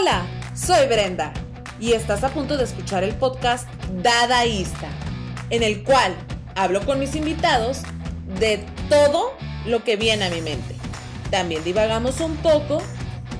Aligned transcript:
Hola, 0.00 0.26
soy 0.54 0.86
Brenda 0.86 1.32
y 1.80 1.92
estás 1.92 2.22
a 2.22 2.28
punto 2.28 2.56
de 2.56 2.64
escuchar 2.64 3.02
el 3.02 3.14
podcast 3.14 3.68
Dadaísta, 4.00 4.88
en 5.50 5.64
el 5.64 5.82
cual 5.82 6.14
hablo 6.54 6.82
con 6.82 7.00
mis 7.00 7.16
invitados 7.16 7.82
de 8.38 8.64
todo 8.88 9.36
lo 9.66 9.82
que 9.82 9.96
viene 9.96 10.26
a 10.26 10.30
mi 10.30 10.40
mente. 10.40 10.76
También 11.30 11.64
divagamos 11.64 12.20
un 12.20 12.36
poco 12.36 12.80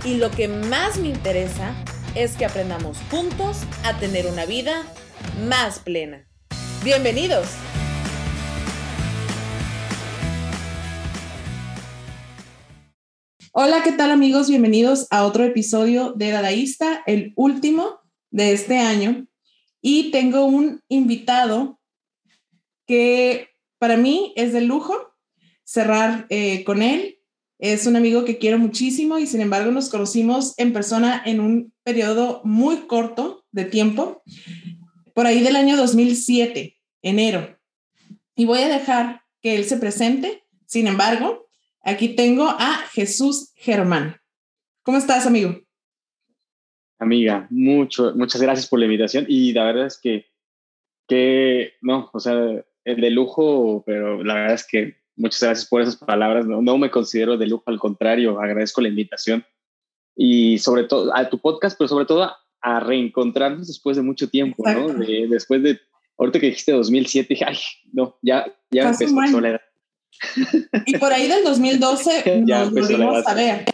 y 0.05 0.15
lo 0.15 0.33
que 0.33 0.49
más 0.49 0.99
me 0.99 1.09
interesa 1.09 1.75
es 2.17 2.37
que 2.37 2.47
aprendamos 2.47 2.99
juntos 3.09 3.59
a 3.85 3.97
tener 3.99 4.27
una 4.27 4.45
vida 4.45 4.83
más 5.47 5.79
plena. 5.79 6.25
Bienvenidos. 6.83 7.47
Hola, 13.61 13.83
¿qué 13.83 13.91
tal 13.91 14.13
amigos? 14.13 14.49
Bienvenidos 14.49 15.09
a 15.11 15.27
otro 15.27 15.43
episodio 15.43 16.13
de 16.13 16.31
Dadaísta, 16.31 17.03
el 17.07 17.33
último 17.35 17.99
de 18.31 18.53
este 18.53 18.79
año. 18.79 19.27
Y 19.83 20.13
tengo 20.13 20.45
un 20.45 20.81
invitado 20.87 21.81
que 22.87 23.49
para 23.79 23.97
mí 23.97 24.33
es 24.37 24.53
de 24.53 24.61
lujo 24.61 24.95
cerrar 25.65 26.27
eh, 26.29 26.63
con 26.63 26.83
él. 26.83 27.19
Es 27.59 27.89
un 27.89 27.97
amigo 27.97 28.25
que 28.25 28.39
quiero 28.39 28.61
muchísimo 28.61 29.19
y 29.19 29.27
sin 29.27 29.41
embargo 29.41 29.73
nos 29.73 29.89
conocimos 29.89 30.55
en 30.57 30.73
persona 30.73 31.21
en 31.27 31.41
un 31.41 31.75
periodo 31.83 32.41
muy 32.45 32.87
corto 32.87 33.45
de 33.51 33.65
tiempo, 33.65 34.23
por 35.15 35.27
ahí 35.27 35.41
del 35.41 35.57
año 35.57 35.77
2007, 35.77 36.77
enero. 37.03 37.59
Y 38.37 38.45
voy 38.45 38.61
a 38.61 38.69
dejar 38.69 39.23
que 39.43 39.57
él 39.57 39.65
se 39.65 39.79
presente. 39.79 40.45
Sin 40.65 40.87
embargo, 40.87 41.48
Aquí 41.83 42.15
tengo 42.15 42.49
a 42.49 42.85
Jesús 42.93 43.53
Germán. 43.55 44.17
¿Cómo 44.83 44.99
estás, 44.99 45.27
amigo? 45.27 45.61
Amiga, 46.99 47.47
mucho, 47.51 48.13
muchas 48.17 48.43
gracias 48.43 48.67
por 48.69 48.81
la 48.81 48.87
invitación 48.87 49.25
y 49.29 49.53
la 49.53 49.65
verdad 49.65 49.87
es 49.87 49.99
que, 49.99 50.27
que 51.07 51.75
no, 51.81 52.11
o 52.13 52.19
sea, 52.19 52.35
el 52.85 53.01
de 53.01 53.11
lujo, 53.11 53.85
pero 53.87 54.25
la 54.25 54.35
verdad 54.35 54.55
es 54.55 54.67
que 54.67 54.97
muchas 55.15 55.43
gracias 55.43 55.69
por 55.69 55.83
esas 55.83 55.97
palabras. 55.97 56.47
No, 56.47 56.61
no 56.61 56.77
me 56.79 56.91
considero 56.91 57.37
de 57.37 57.47
lujo, 57.47 57.65
al 57.67 57.79
contrario, 57.79 58.41
agradezco 58.41 58.81
la 58.81 58.89
invitación 58.89 59.45
y 60.17 60.59
sobre 60.59 60.85
todo 60.85 61.15
a 61.15 61.29
tu 61.29 61.39
podcast, 61.39 61.79
pero 61.79 61.89
sobre 61.89 62.07
todo 62.07 62.25
a, 62.61 62.81
reencontrarnos 62.81 63.69
después 63.69 63.97
de 63.97 64.03
mucho 64.03 64.29
tiempo, 64.29 64.65
¿no? 64.69 64.93
después 65.29 65.63
de, 65.63 65.81
ahorita 66.19 66.41
que 66.41 66.47
dijiste 66.47 66.73
2007, 66.73 67.29
dije, 67.31 67.45
ay, 67.47 67.57
no, 67.93 68.19
ya, 68.21 68.45
ya 68.71 68.91
empezó 68.91 69.15
Soledad. 69.31 69.61
Y 70.87 70.99
por 70.99 71.13
ahí 71.13 71.29
del 71.29 71.45
2012 71.45 72.43
nos 72.47 72.73
volvimos 72.73 73.27
a 73.27 73.35
ver. 73.35 73.65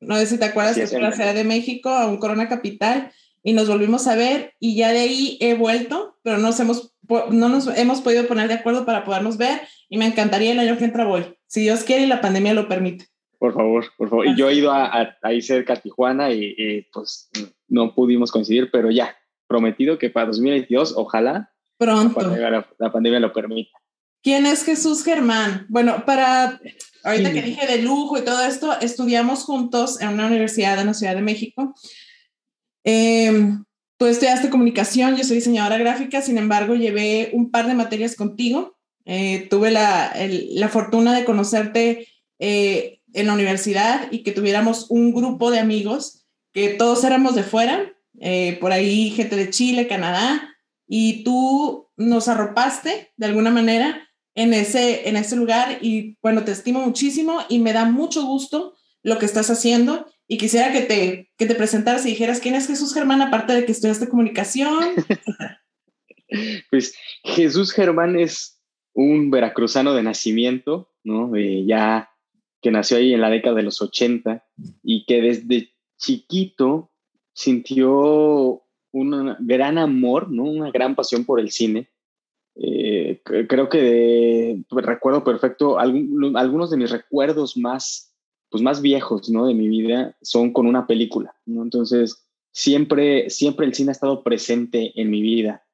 No 0.00 0.16
sé 0.16 0.26
si 0.26 0.38
te 0.38 0.44
acuerdas 0.44 0.76
que 0.76 0.86
fue 0.86 0.98
a 0.98 1.02
la 1.02 1.12
Ciudad 1.12 1.34
de 1.34 1.44
México, 1.44 1.88
a 1.88 2.06
un 2.06 2.18
Corona 2.18 2.48
Capital, 2.48 3.12
y 3.42 3.52
nos 3.52 3.68
volvimos 3.68 4.06
a 4.06 4.16
ver 4.16 4.54
y 4.60 4.76
ya 4.76 4.92
de 4.92 4.98
ahí 4.98 5.38
he 5.40 5.54
vuelto, 5.54 6.18
pero 6.22 6.38
nos 6.38 6.58
hemos, 6.60 6.94
no 7.30 7.48
nos 7.48 7.68
hemos 7.78 8.00
podido 8.00 8.26
poner 8.26 8.48
de 8.48 8.54
acuerdo 8.54 8.84
para 8.84 9.04
podernos 9.04 9.36
ver 9.36 9.60
y 9.88 9.98
me 9.98 10.06
encantaría 10.06 10.52
el 10.52 10.58
año 10.58 10.76
que 10.76 10.84
entra 10.84 11.04
voy, 11.04 11.24
si 11.46 11.60
Dios 11.60 11.84
quiere 11.84 12.02
y 12.02 12.06
la 12.06 12.20
pandemia 12.20 12.54
lo 12.54 12.68
permite. 12.68 13.06
Por 13.38 13.54
favor, 13.54 13.84
por 13.96 14.10
favor. 14.10 14.26
Y 14.26 14.34
yo 14.34 14.48
he 14.48 14.54
ido 14.54 14.72
a, 14.72 15.16
ahí 15.22 15.42
cerca 15.42 15.74
a 15.74 15.76
Tijuana 15.76 16.32
y, 16.32 16.86
pues 16.92 17.30
no 17.68 17.94
pudimos 17.94 18.32
coincidir, 18.32 18.70
pero 18.72 18.90
ya, 18.90 19.16
prometido 19.46 19.98
que 19.98 20.10
para 20.10 20.26
2022, 20.26 20.94
ojalá 20.96 21.52
Pronto. 21.78 22.34
la 22.78 22.92
pandemia 22.92 23.20
lo 23.20 23.32
permita. 23.32 23.78
¿Quién 24.26 24.44
es 24.44 24.64
Jesús 24.64 25.04
Germán? 25.04 25.66
Bueno, 25.68 26.04
para 26.04 26.60
ahorita 27.04 27.32
que 27.32 27.42
dije 27.42 27.64
de 27.64 27.80
lujo 27.80 28.18
y 28.18 28.24
todo 28.24 28.42
esto, 28.42 28.76
estudiamos 28.80 29.44
juntos 29.44 30.00
en 30.00 30.08
una 30.08 30.26
universidad 30.26 30.80
en 30.80 30.88
la 30.88 30.94
Ciudad 30.94 31.14
de 31.14 31.22
México. 31.22 31.76
Em, 32.82 33.64
tú 33.96 34.06
estudiaste 34.06 34.50
comunicación, 34.50 35.14
yo 35.14 35.22
soy 35.22 35.36
diseñadora 35.36 35.78
gráfica, 35.78 36.22
sin 36.22 36.38
embargo, 36.38 36.74
llevé 36.74 37.30
un 37.34 37.52
par 37.52 37.68
de 37.68 37.74
materias 37.74 38.16
contigo. 38.16 38.76
Eh, 39.04 39.46
tuve 39.48 39.70
la, 39.70 40.12
la, 40.18 40.68
fortuna 40.70 41.14
de 41.14 41.24
conocerte 41.24 42.08
eh, 42.40 42.98
en 43.12 43.28
la 43.28 43.32
universidad 43.32 44.08
y 44.10 44.24
que 44.24 44.32
tuviéramos 44.32 44.90
un 44.90 45.14
grupo 45.14 45.52
de 45.52 45.60
amigos 45.60 46.26
que 46.52 46.70
todos 46.70 47.04
éramos 47.04 47.36
de 47.36 47.44
fuera, 47.44 47.92
eh, 48.18 48.58
por 48.60 48.72
ahí 48.72 49.10
gente 49.10 49.36
de 49.36 49.50
Chile, 49.50 49.86
Canadá, 49.86 50.56
y 50.88 51.22
tú 51.22 51.90
nos 51.96 52.26
arropaste 52.26 53.12
de 53.16 53.26
alguna 53.26 53.52
manera 53.52 54.02
en 54.36 54.52
ese, 54.52 55.08
en 55.08 55.16
ese 55.16 55.34
lugar 55.34 55.78
y 55.80 56.18
bueno, 56.22 56.44
te 56.44 56.52
estimo 56.52 56.80
muchísimo 56.80 57.40
y 57.48 57.58
me 57.58 57.72
da 57.72 57.86
mucho 57.86 58.24
gusto 58.24 58.76
lo 59.02 59.18
que 59.18 59.24
estás 59.24 59.50
haciendo 59.50 60.06
y 60.28 60.36
quisiera 60.36 60.72
que 60.72 60.82
te, 60.82 61.32
que 61.38 61.46
te 61.46 61.54
presentaras 61.54 62.04
y 62.04 62.10
dijeras 62.10 62.40
quién 62.40 62.54
es 62.54 62.66
Jesús 62.66 62.92
Germán 62.92 63.22
aparte 63.22 63.54
de 63.54 63.64
que 63.64 63.72
estudiaste 63.72 64.08
comunicación. 64.08 64.94
pues 66.70 66.94
Jesús 67.24 67.72
Germán 67.72 68.18
es 68.18 68.60
un 68.92 69.30
veracruzano 69.30 69.94
de 69.94 70.02
nacimiento, 70.02 70.92
¿no? 71.02 71.32
ya 71.66 72.10
que 72.60 72.70
nació 72.70 72.98
ahí 72.98 73.14
en 73.14 73.22
la 73.22 73.30
década 73.30 73.56
de 73.56 73.62
los 73.62 73.80
80 73.80 74.44
y 74.82 75.06
que 75.06 75.22
desde 75.22 75.72
chiquito 75.96 76.92
sintió 77.32 78.64
un 78.92 79.36
gran 79.40 79.78
amor, 79.78 80.30
¿no? 80.30 80.44
Una 80.44 80.70
gran 80.70 80.94
pasión 80.94 81.24
por 81.24 81.38
el 81.38 81.50
cine 81.50 81.90
eh, 82.58 83.20
creo 83.24 83.68
que 83.68 84.64
recuerdo 84.70 85.24
perfecto, 85.24 85.78
algunos 85.78 86.70
de 86.70 86.76
mis 86.76 86.90
recuerdos 86.90 87.56
más, 87.56 88.14
pues 88.50 88.62
más 88.62 88.80
viejos, 88.80 89.28
¿no? 89.28 89.46
De 89.46 89.54
mi 89.54 89.68
vida 89.68 90.16
son 90.22 90.52
con 90.52 90.66
una 90.66 90.86
película, 90.86 91.34
¿no? 91.44 91.62
Entonces, 91.62 92.26
siempre, 92.52 93.28
siempre 93.28 93.66
el 93.66 93.74
cine 93.74 93.90
ha 93.90 93.92
estado 93.92 94.22
presente 94.22 94.98
en 95.00 95.10
mi 95.10 95.20
vida. 95.20 95.66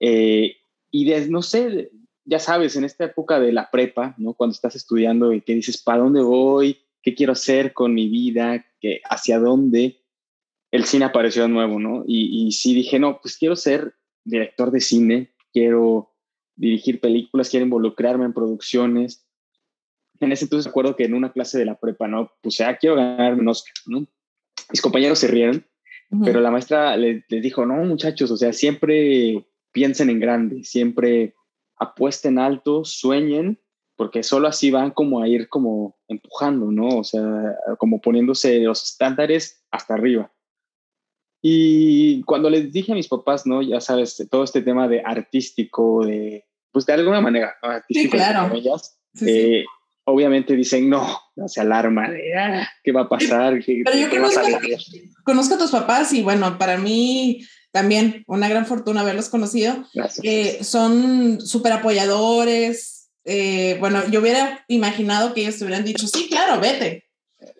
Eh, 0.00 0.56
y 0.90 1.04
desde, 1.04 1.30
no 1.30 1.42
sé, 1.42 1.92
ya 2.24 2.40
sabes, 2.40 2.74
en 2.74 2.84
esta 2.84 3.04
época 3.04 3.38
de 3.38 3.52
la 3.52 3.70
prepa, 3.70 4.16
¿no? 4.18 4.34
Cuando 4.34 4.54
estás 4.54 4.74
estudiando 4.74 5.32
y 5.32 5.40
que 5.40 5.54
dices, 5.54 5.80
¿para 5.80 6.02
dónde 6.02 6.22
voy? 6.22 6.78
¿Qué 7.00 7.14
quiero 7.14 7.32
hacer 7.32 7.72
con 7.72 7.94
mi 7.94 8.08
vida? 8.08 8.64
¿Qué, 8.80 9.00
¿Hacia 9.08 9.38
dónde? 9.38 10.00
El 10.72 10.84
cine 10.84 11.04
apareció 11.04 11.42
de 11.42 11.48
nuevo, 11.48 11.78
¿no? 11.78 12.02
Y, 12.04 12.48
y 12.48 12.50
sí 12.52 12.74
dije, 12.74 12.98
no, 12.98 13.20
pues 13.20 13.36
quiero 13.36 13.54
ser 13.54 13.94
director 14.24 14.72
de 14.72 14.80
cine, 14.80 15.30
quiero 15.52 16.13
dirigir 16.56 17.00
películas, 17.00 17.50
quiero 17.50 17.64
involucrarme 17.64 18.24
en 18.24 18.32
producciones. 18.32 19.26
En 20.20 20.32
ese 20.32 20.44
entonces 20.44 20.66
recuerdo 20.66 20.96
que 20.96 21.04
en 21.04 21.14
una 21.14 21.32
clase 21.32 21.58
de 21.58 21.64
la 21.64 21.78
prepa, 21.78 22.08
¿no? 22.08 22.30
Pues 22.42 22.56
ya 22.58 22.76
quiero 22.76 22.96
ganar 22.96 23.34
un 23.34 23.48
Oscar, 23.48 23.74
¿no? 23.86 24.06
Mis 24.70 24.80
compañeros 24.80 25.18
se 25.18 25.28
rieron, 25.28 25.66
pero 26.24 26.40
la 26.40 26.50
maestra 26.50 26.96
les, 26.96 27.24
dijo, 27.28 27.66
no, 27.66 27.74
muchachos, 27.84 28.30
o 28.30 28.36
sea, 28.36 28.52
siempre 28.52 29.44
piensen 29.72 30.10
en 30.10 30.20
grande, 30.20 30.62
siempre 30.62 31.34
apuesten 31.76 32.38
alto, 32.38 32.84
sueñen, 32.84 33.58
porque 33.96 34.22
solo 34.22 34.48
así 34.48 34.70
van 34.70 34.92
como 34.92 35.22
a 35.22 35.28
ir 35.28 35.48
como 35.48 35.98
empujando, 36.08 36.70
¿no? 36.70 36.98
O 36.98 37.04
sea, 37.04 37.56
como 37.78 38.00
poniéndose 38.00 38.60
los 38.60 38.82
estándares 38.82 39.64
hasta 39.70 39.94
arriba. 39.94 40.32
Y 41.46 42.22
cuando 42.22 42.48
les 42.48 42.72
dije 42.72 42.92
a 42.92 42.94
mis 42.94 43.06
papás, 43.06 43.44
¿no? 43.44 43.60
Ya 43.60 43.78
sabes, 43.78 44.26
todo 44.30 44.44
este 44.44 44.62
tema 44.62 44.88
de 44.88 45.02
artístico, 45.04 46.02
de, 46.06 46.46
pues 46.72 46.86
de 46.86 46.94
alguna 46.94 47.20
manera, 47.20 47.54
artístico, 47.60 48.16
sí, 48.16 48.16
claro. 48.16 48.50
eh, 49.26 49.62
obviamente 50.04 50.56
dicen, 50.56 50.88
no, 50.88 51.20
no 51.36 51.46
se 51.46 51.60
alarma, 51.60 52.08
ah, 52.34 52.66
¿qué 52.82 52.92
va 52.92 53.02
a 53.02 53.08
pasar? 53.10 53.62
Pero 53.62 53.94
yo 53.94 54.08
conozco, 54.08 54.40
conozco, 55.22 55.54
a 55.56 55.58
tus 55.58 55.70
papás 55.70 56.14
y 56.14 56.22
bueno, 56.22 56.56
para 56.56 56.78
mí 56.78 57.46
también 57.72 58.24
una 58.26 58.48
gran 58.48 58.64
fortuna 58.64 59.02
haberlos 59.02 59.28
conocido. 59.28 59.84
Eh, 60.22 60.64
son 60.64 61.42
súper 61.42 61.72
apoyadores. 61.72 63.10
Eh, 63.26 63.76
bueno, 63.80 64.00
yo 64.08 64.20
hubiera 64.20 64.64
imaginado 64.68 65.34
que 65.34 65.42
ellos 65.42 65.58
te 65.58 65.64
hubieran 65.66 65.84
dicho, 65.84 66.06
sí, 66.08 66.26
claro, 66.30 66.58
vete. 66.58 67.04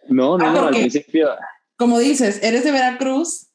No, 0.08 0.38
no, 0.38 0.46
ah, 0.46 0.52
no, 0.52 0.66
al 0.68 0.74
principio. 0.74 1.28
Como 1.76 1.98
dices, 1.98 2.42
eres 2.42 2.64
de 2.64 2.72
Veracruz, 2.72 3.50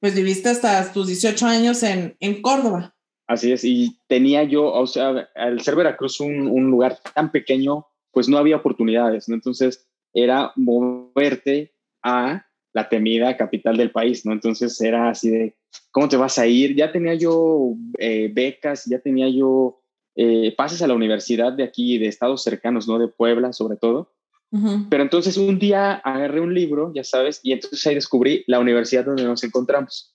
pues 0.00 0.14
viviste 0.14 0.48
hasta 0.48 0.92
tus 0.92 1.06
18 1.06 1.46
años 1.46 1.82
en, 1.82 2.16
en 2.20 2.42
Córdoba. 2.42 2.94
Así 3.26 3.52
es, 3.52 3.62
y 3.64 3.98
tenía 4.06 4.42
yo, 4.44 4.72
o 4.72 4.86
sea, 4.86 5.28
al 5.34 5.60
ser 5.60 5.76
Veracruz 5.76 6.20
un, 6.20 6.48
un 6.48 6.70
lugar 6.70 6.98
tan 7.14 7.30
pequeño, 7.30 7.86
pues 8.10 8.28
no 8.28 8.38
había 8.38 8.56
oportunidades, 8.56 9.28
¿no? 9.28 9.34
Entonces 9.34 9.86
era 10.14 10.52
moverte 10.56 11.74
a 12.02 12.46
la 12.72 12.88
temida 12.88 13.36
capital 13.36 13.76
del 13.76 13.90
país, 13.90 14.24
¿no? 14.24 14.32
Entonces 14.32 14.80
era 14.80 15.10
así 15.10 15.30
de, 15.30 15.56
¿cómo 15.90 16.08
te 16.08 16.16
vas 16.16 16.38
a 16.38 16.46
ir? 16.46 16.74
Ya 16.74 16.90
tenía 16.92 17.14
yo 17.14 17.74
eh, 17.98 18.30
becas, 18.32 18.86
ya 18.86 19.00
tenía 19.00 19.28
yo 19.28 19.82
eh, 20.14 20.54
pases 20.56 20.82
a 20.82 20.86
la 20.86 20.94
universidad 20.94 21.52
de 21.52 21.64
aquí, 21.64 21.98
de 21.98 22.06
estados 22.06 22.42
cercanos, 22.42 22.88
¿no? 22.88 22.98
De 22.98 23.08
Puebla, 23.08 23.52
sobre 23.52 23.76
todo. 23.76 24.12
Pero 24.50 25.02
entonces 25.02 25.36
un 25.36 25.58
día 25.58 25.94
agarré 25.96 26.40
un 26.40 26.54
libro, 26.54 26.90
ya 26.94 27.04
sabes, 27.04 27.40
y 27.42 27.52
entonces 27.52 27.86
ahí 27.86 27.94
descubrí 27.94 28.44
la 28.46 28.58
universidad 28.58 29.04
donde 29.04 29.24
nos 29.24 29.44
encontramos. 29.44 30.14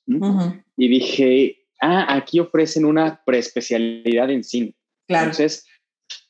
Y 0.75 0.87
dije, 0.87 1.67
ah, 1.81 2.15
aquí 2.15 2.39
ofrecen 2.39 2.85
una 2.85 3.21
preespecialidad 3.25 4.29
en 4.31 4.43
cine. 4.43 4.75
Claro. 5.07 5.25
Entonces, 5.25 5.65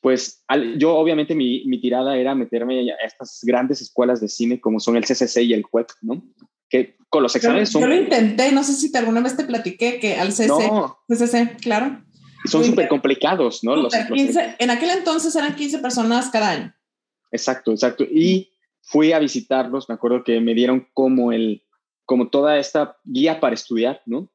pues 0.00 0.44
yo 0.76 0.94
obviamente 0.96 1.34
mi, 1.34 1.64
mi, 1.66 1.80
tirada 1.80 2.16
era 2.16 2.34
meterme 2.34 2.90
a 2.92 3.06
estas 3.06 3.40
grandes 3.42 3.80
escuelas 3.80 4.20
de 4.20 4.28
cine 4.28 4.60
como 4.60 4.80
son 4.80 4.96
el 4.96 5.04
CCC 5.04 5.42
y 5.42 5.54
el 5.54 5.62
CUEC, 5.62 5.92
¿no? 6.02 6.22
Que 6.68 6.96
con 7.08 7.22
los 7.22 7.34
exámenes 7.36 7.70
yo, 7.70 7.80
son... 7.80 7.82
Yo 7.82 7.88
lo 7.88 7.96
intenté, 7.96 8.52
no 8.52 8.64
sé 8.64 8.74
si 8.74 8.92
te 8.92 8.98
alguna 8.98 9.20
vez 9.20 9.36
te 9.36 9.44
platiqué 9.44 9.98
que 9.98 10.16
al 10.16 10.32
CC, 10.32 10.48
no. 10.48 10.98
CC, 11.08 11.56
claro. 11.60 12.02
Son 12.44 12.62
súper 12.62 12.88
complicados, 12.88 13.64
¿no? 13.64 13.76
Los, 13.76 13.94
en 13.94 14.70
aquel 14.70 14.90
entonces 14.90 15.34
eran 15.34 15.54
15 15.54 15.78
personas 15.78 16.28
cada 16.28 16.50
año. 16.50 16.74
Exacto, 17.34 17.72
exacto. 17.72 18.04
Y 18.04 18.52
fui 18.80 19.12
a 19.12 19.18
visitarlos, 19.18 19.88
me 19.88 19.96
acuerdo 19.96 20.22
que 20.22 20.40
me 20.40 20.54
dieron 20.54 20.86
como 20.94 21.32
el, 21.32 21.64
como 22.04 22.28
toda 22.28 22.58
esta 22.58 22.96
guía 23.04 23.40
para 23.40 23.54
estudiar, 23.54 24.02
¿no? 24.06 24.30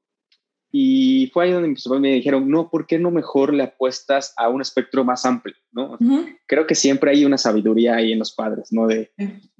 Y 0.71 1.31
fue 1.33 1.45
ahí 1.45 1.51
donde 1.51 1.69
mis 1.69 1.87
me 1.87 2.13
dijeron, 2.13 2.47
no, 2.49 2.69
¿por 2.69 2.85
qué 2.85 2.99
no 2.99 3.09
mejor 3.09 3.53
le 3.53 3.63
apuestas 3.63 4.33
a 4.37 4.49
un 4.49 4.61
espectro 4.61 5.03
más 5.03 5.25
amplio? 5.25 5.55
¿no? 5.71 5.97
Creo 6.45 6.67
que 6.67 6.75
siempre 6.75 7.09
hay 7.09 7.25
una 7.25 7.39
sabiduría 7.39 7.95
ahí 7.95 8.11
en 8.11 8.19
los 8.19 8.35
padres, 8.35 8.71
¿no? 8.71 8.85
De, 8.85 9.11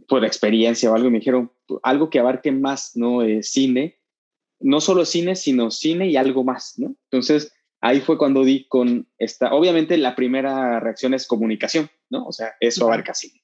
por 0.07 0.23
experiencia 0.23 0.91
o 0.91 0.95
algo, 0.95 1.07
y 1.07 1.11
me 1.11 1.19
dijeron, 1.19 1.51
algo 1.81 2.09
que 2.09 2.19
abarque 2.19 2.51
más, 2.51 2.91
¿no? 2.95 3.23
Eh, 3.23 3.41
cine, 3.41 3.99
no 4.59 4.81
solo 4.81 5.05
cine, 5.05 5.35
sino 5.35 5.71
cine 5.71 6.09
y 6.09 6.17
algo 6.17 6.43
más, 6.43 6.75
¿no? 6.77 6.95
Entonces, 7.09 7.53
ahí 7.81 8.01
fue 8.01 8.17
cuando 8.17 8.43
di 8.43 8.67
con 8.67 9.07
esta, 9.17 9.53
obviamente 9.53 9.97
la 9.97 10.15
primera 10.15 10.79
reacción 10.79 11.15
es 11.15 11.25
comunicación, 11.25 11.89
¿no? 12.09 12.25
O 12.25 12.31
sea, 12.31 12.53
eso 12.59 12.85
abarca 12.85 13.13
cine. 13.13 13.41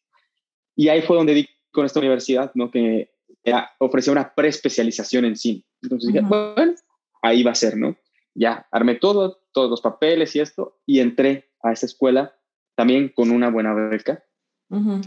Y 0.76 0.90
ahí 0.90 1.02
fue 1.02 1.18
donde 1.18 1.34
di 1.34 1.48
con 1.72 1.86
esta 1.86 2.00
universidad, 2.00 2.52
¿no? 2.56 2.72
Que 2.72 3.12
ofrecía 3.80 4.14
una 4.14 4.34
preespecialización 4.34 5.26
en 5.26 5.36
cine. 5.36 5.66
Entonces 5.82 6.12
dije, 6.12 6.26
bueno, 6.26 6.74
ahí 7.22 7.44
va 7.44 7.52
a 7.52 7.56
ser, 7.56 7.78
¿no? 7.78 7.96
Ya 8.34 8.68
armé 8.72 8.96
todo, 8.96 9.40
todos 9.54 9.70
los 9.70 9.82
papeles 9.82 10.36
y 10.36 10.40
esto, 10.40 10.80
y 10.86 11.00
entré 11.00 11.52
a 11.62 11.72
esa 11.72 11.86
escuela 11.86 12.36
también 12.76 13.10
con 13.10 13.32
una 13.32 13.50
buena 13.50 13.74
beca. 13.74 14.24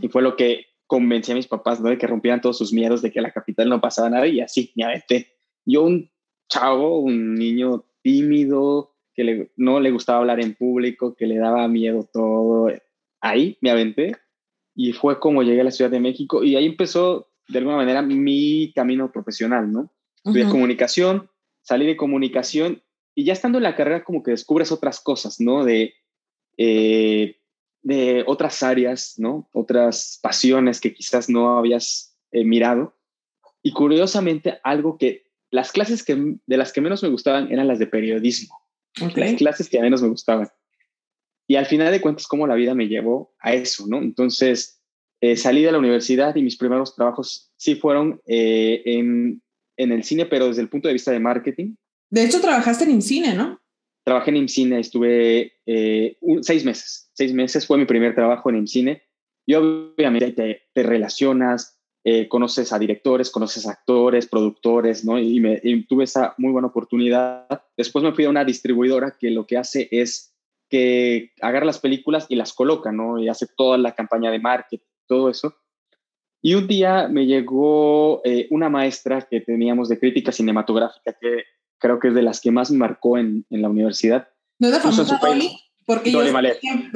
Y 0.01 0.09
fue 0.09 0.23
lo 0.23 0.37
que 0.37 0.67
convencí 0.87 1.33
a 1.33 1.35
mis 1.35 1.47
papás, 1.47 1.81
¿no? 1.81 1.91
De 1.91 1.99
que 1.99 2.07
rompieran 2.07 2.41
todos 2.41 2.57
sus 2.57 2.73
miedos 2.73 3.03
de 3.03 3.11
que 3.11 3.19
a 3.19 3.23
la 3.23 3.33
capital 3.33 3.69
no 3.69 3.81
pasaba 3.81 4.09
nada 4.09 4.27
y 4.27 4.41
así 4.41 4.73
me 4.75 4.85
aventé. 4.85 5.35
Yo, 5.67 5.83
un 5.83 6.11
chavo, 6.49 7.01
un 7.01 7.35
niño 7.35 7.85
tímido, 8.03 8.95
que 9.13 9.51
no 9.57 9.81
le 9.81 9.91
gustaba 9.91 10.21
hablar 10.21 10.41
en 10.41 10.55
público, 10.55 11.15
que 11.15 11.27
le 11.27 11.37
daba 11.37 11.69
miedo 11.69 12.09
todo, 12.11 12.73
ahí 13.21 13.59
me 13.61 13.71
aventé 13.71 14.17
y 14.75 14.93
fue 14.93 15.19
como 15.19 15.43
llegué 15.43 15.61
a 15.61 15.65
la 15.65 15.71
Ciudad 15.71 15.91
de 15.91 16.01
México 16.01 16.45
y 16.45 16.57
ahí 16.57 16.67
empezó 16.67 17.29
de 17.49 17.59
alguna 17.59 17.77
manera 17.77 18.03
mi 18.03 18.73
camino 18.75 19.11
profesional, 19.11 19.73
¿no? 19.73 19.91
Estudié 20.25 20.49
comunicación, 20.49 21.31
salí 21.63 21.87
de 21.87 21.97
comunicación 21.97 22.83
y 23.15 23.25
ya 23.25 23.33
estando 23.33 23.59
en 23.59 23.65
la 23.65 23.75
carrera 23.75 24.05
como 24.05 24.23
que 24.23 24.31
descubres 24.33 24.71
otras 24.71 25.01
cosas, 25.01 25.41
¿no? 25.41 25.65
De, 25.65 25.95
eh, 26.57 27.37
de 27.83 28.25
otras 28.27 28.63
áreas, 28.63 29.15
¿no? 29.17 29.49
Otras 29.53 30.19
pasiones 30.23 30.81
que 30.81 30.95
quizás 30.95 31.29
no 31.29 31.57
habías 31.57 32.17
eh, 32.31 32.45
mirado. 32.45 32.95
Y 33.63 33.73
curiosamente, 33.73 34.61
algo 34.63 34.99
que 34.99 35.25
las 35.51 35.73
clases 35.73 36.05
que, 36.05 36.37
de 36.47 36.57
las 36.57 36.73
que 36.73 36.81
menos 36.81 37.03
me 37.03 37.09
gustaban 37.09 37.51
eran 37.51 37.69
las 37.69 37.79
de 37.79 37.87
periodismo. 37.87 38.55
Las 39.17 39.35
clases 39.35 39.69
que 39.69 39.81
menos 39.81 40.03
me 40.03 40.09
gustaban. 40.09 40.49
Y 41.49 41.57
al 41.57 41.67
final 41.67 41.91
de 41.91 42.01
cuentas, 42.01 42.29
cómo 42.29 42.47
la 42.47 42.55
vida 42.55 42.75
me 42.75 42.87
llevó 42.87 43.35
a 43.41 43.55
eso, 43.55 43.87
¿no? 43.89 43.99
Entonces, 43.99 44.81
eh, 45.21 45.37
salí 45.37 45.63
de 45.63 45.73
la 45.73 45.79
universidad 45.79 46.37
y 46.37 46.43
mis 46.43 46.57
primeros 46.57 46.95
trabajos 46.95 47.51
sí 47.57 47.75
fueron 47.75 48.21
en 48.27 49.43
en 49.79 49.93
el 49.93 50.05
cine, 50.05 50.27
pero 50.27 50.49
desde 50.49 50.61
el 50.61 50.69
punto 50.69 50.89
de 50.89 50.95
vista 50.95 51.13
de 51.13 51.21
marketing. 51.21 51.77
De 52.11 52.25
hecho, 52.25 52.41
trabajaste 52.41 52.85
en 52.85 52.91
IMCINE, 52.91 53.35
¿no? 53.35 53.61
Trabajé 54.05 54.31
en 54.31 54.37
IMCINE, 54.39 54.81
estuve 54.81 55.53
eh, 55.67 56.19
seis 56.43 56.65
meses. 56.65 57.11
Seis 57.15 57.33
meses 57.33 57.67
fue 57.67 57.79
mi 57.79 57.87
primer 57.87 58.15
trabajo 58.15 58.51
en 58.51 58.57
IMCINE. 58.57 59.03
Y 59.47 59.55
obviamente 59.55 60.33
te, 60.33 60.63
te 60.75 60.83
relacionas, 60.83 61.79
eh, 62.05 62.29
conoces 62.29 62.73
a 62.73 62.79
directores, 62.79 63.31
conoces 63.31 63.67
a 63.67 63.73
actores, 63.73 64.27
productores, 64.27 65.05
¿no? 65.05 65.19
Y, 65.19 65.41
me, 65.41 65.61
tuve 65.89 66.05
esa 66.05 66.35
muy 66.39 66.53
buena 66.53 66.69
oportunidad. 66.69 67.47
Después 67.77 68.05
me 68.05 68.13
fui 68.13 68.25
a 68.25 68.31
una 68.31 68.45
distribuidora 68.45 69.17
que 69.19 69.31
lo 69.31 69.47
que 69.47 69.57
hace 69.57 69.89
es 69.91 70.35
que 70.69 71.33
agarra 71.41 71.67
las 71.67 71.79
películas 71.79 72.27
y 72.29 72.37
las 72.37 72.53
coloca, 72.53 72.93
¿no? 72.93 73.19
Y 73.19 73.29
hace 73.29 73.47
toda 73.57 73.79
la 73.79 73.95
campaña 73.95 74.31
de 74.31 74.39
marketing, 74.39 74.85
todo 75.07 75.31
eso. 75.31 75.55
Y 76.41 76.55
un 76.55 76.69
día 76.69 77.09
me 77.09 77.27
llegó 77.27 78.21
eh, 78.25 78.47
una 78.51 78.69
maestra 78.69 79.23
que 79.23 79.41
teníamos 79.41 79.89
de 79.89 79.99
crítica 79.99 80.31
cinematográfica, 80.31 81.17
que 81.21 81.45
creo 81.79 81.99
que 81.99 82.09
es 82.09 82.15
de 82.15 82.23
las 82.23 82.41
que 82.41 82.51
más 82.51 82.71
me 82.71 82.79
marcó 82.79 83.19
en, 83.19 83.45
en 83.51 83.63
la 83.63 83.69
universidad. 83.69 84.29
¿No 84.59 84.69
es 84.69 84.75
la 84.75 84.81
famosa 84.81 85.19
Dolly? 85.21 85.51
Porque 85.87 86.11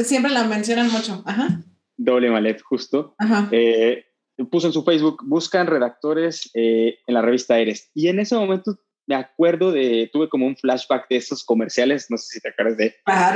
siempre, 0.04 0.30
la 0.30 0.44
mencionan 0.44 0.92
mucho. 0.92 1.22
Ajá. 1.24 1.62
Doble 1.96 2.30
Malet, 2.30 2.60
justo. 2.60 3.14
Ajá. 3.18 3.48
Eh, 3.50 4.04
puso 4.50 4.66
en 4.66 4.72
su 4.72 4.84
Facebook, 4.84 5.22
buscan 5.24 5.66
redactores 5.66 6.50
eh, 6.54 6.98
en 7.06 7.14
la 7.14 7.22
revista 7.22 7.58
Eres. 7.58 7.90
Y 7.94 8.08
en 8.08 8.20
ese 8.20 8.34
momento 8.34 8.78
me 9.12 9.18
acuerdo 9.18 9.70
de, 9.72 10.08
tuve 10.10 10.30
como 10.30 10.46
un 10.46 10.56
flashback 10.56 11.06
de 11.10 11.16
esos 11.16 11.44
comerciales, 11.44 12.06
no 12.08 12.16
sé 12.16 12.34
si 12.34 12.40
te 12.40 12.48
acuerdas 12.48 12.78
de, 12.78 12.94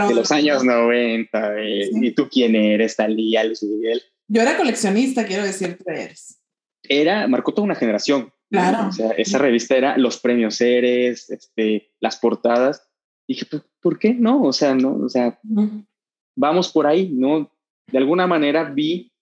de 0.09 0.15
los 0.15 0.33
años 0.33 0.65
90, 0.65 1.55
¿y 2.01 2.11
tú 2.13 2.29
quién 2.31 2.57
eres? 2.57 2.97
Talía, 2.97 3.45
Luis 3.45 3.63
Miguel. 3.63 4.03
Yo 4.27 4.41
era 4.41 4.57
coleccionista, 4.57 5.27
quiero 5.27 5.45
decir, 5.45 5.79
eres. 5.85 6.41
Era, 6.83 7.29
marcó 7.29 7.53
toda 7.53 7.67
una 7.67 7.75
generación. 7.75 8.33
Claro. 8.51 8.89
O 8.89 8.93
sea, 8.93 9.11
esa 9.11 9.37
revista 9.37 9.77
era 9.77 9.99
los 9.99 10.19
premios 10.19 10.61
Eres, 10.63 11.29
este, 11.29 11.93
las 12.01 12.17
portadas. 12.17 12.89
Y 13.27 13.35
dije, 13.35 13.47
pues, 13.51 13.63
¿por 13.83 13.99
qué 13.99 14.15
no? 14.15 14.43
O 14.45 14.53
sea, 14.55 14.75
no, 14.75 14.97
o 15.05 15.09
sea, 15.11 15.39
vamos 16.37 16.73
por 16.73 16.87
ahí, 16.87 17.11
¿no? 17.13 17.53
De 17.93 17.99
alguna 17.99 18.27
manera 18.27 18.65
vi 18.65 19.13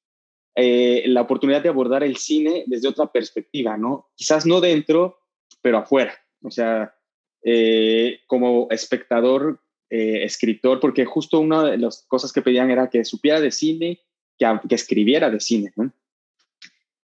eh, 0.54 1.02
la 1.06 1.22
oportunidad 1.22 1.62
de 1.62 1.70
abordar 1.70 2.04
el 2.04 2.16
cine 2.16 2.62
desde 2.68 2.86
otra 2.86 3.10
perspectiva, 3.10 3.76
¿no? 3.76 4.10
Quizás 4.14 4.46
no 4.46 4.60
dentro, 4.60 5.18
pero 5.60 5.78
afuera. 5.78 6.14
O 6.44 6.50
sea, 6.50 6.94
eh, 7.42 8.20
como 8.26 8.68
espectador, 8.70 9.60
eh, 9.90 10.24
escritor, 10.24 10.80
porque 10.80 11.04
justo 11.04 11.40
una 11.40 11.64
de 11.64 11.78
las 11.78 12.04
cosas 12.08 12.32
que 12.32 12.42
pedían 12.42 12.70
era 12.70 12.88
que 12.88 13.04
supiera 13.04 13.40
de 13.40 13.50
cine, 13.50 14.00
que, 14.38 14.74
escribiera 14.74 15.30
de 15.30 15.40
cine. 15.40 15.72
¿no? 15.76 15.92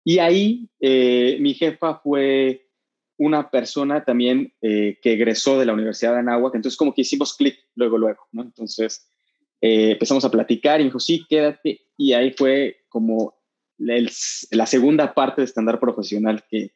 Y 0.04 0.18
ahí 0.18 0.68
eh, 0.80 1.36
mi 1.40 1.54
jefa 1.54 1.98
fue 1.98 2.68
una 3.18 3.50
persona 3.50 4.04
también 4.04 4.54
eh, 4.62 4.98
que 5.02 5.12
egresó 5.12 5.58
de 5.58 5.66
la 5.66 5.74
Universidad 5.74 6.12
de 6.12 6.20
Anáhuac, 6.20 6.54
entonces 6.54 6.78
como 6.78 6.94
que 6.94 7.02
hicimos 7.02 7.34
clic 7.34 7.58
luego, 7.74 7.98
luego, 7.98 8.20
¿no? 8.32 8.42
Entonces 8.42 9.10
eh, 9.60 9.90
empezamos 9.92 10.24
a 10.24 10.30
platicar 10.30 10.80
y 10.80 10.84
dijo, 10.84 11.00
sí, 11.00 11.26
quédate. 11.28 11.80
Y 11.96 12.12
ahí 12.12 12.32
fue 12.32 12.84
como 12.88 13.34
la 13.76 14.66
segunda 14.66 15.14
parte 15.14 15.40
de 15.40 15.46
estándar 15.46 15.78
profesional 15.78 16.44
que, 16.48 16.72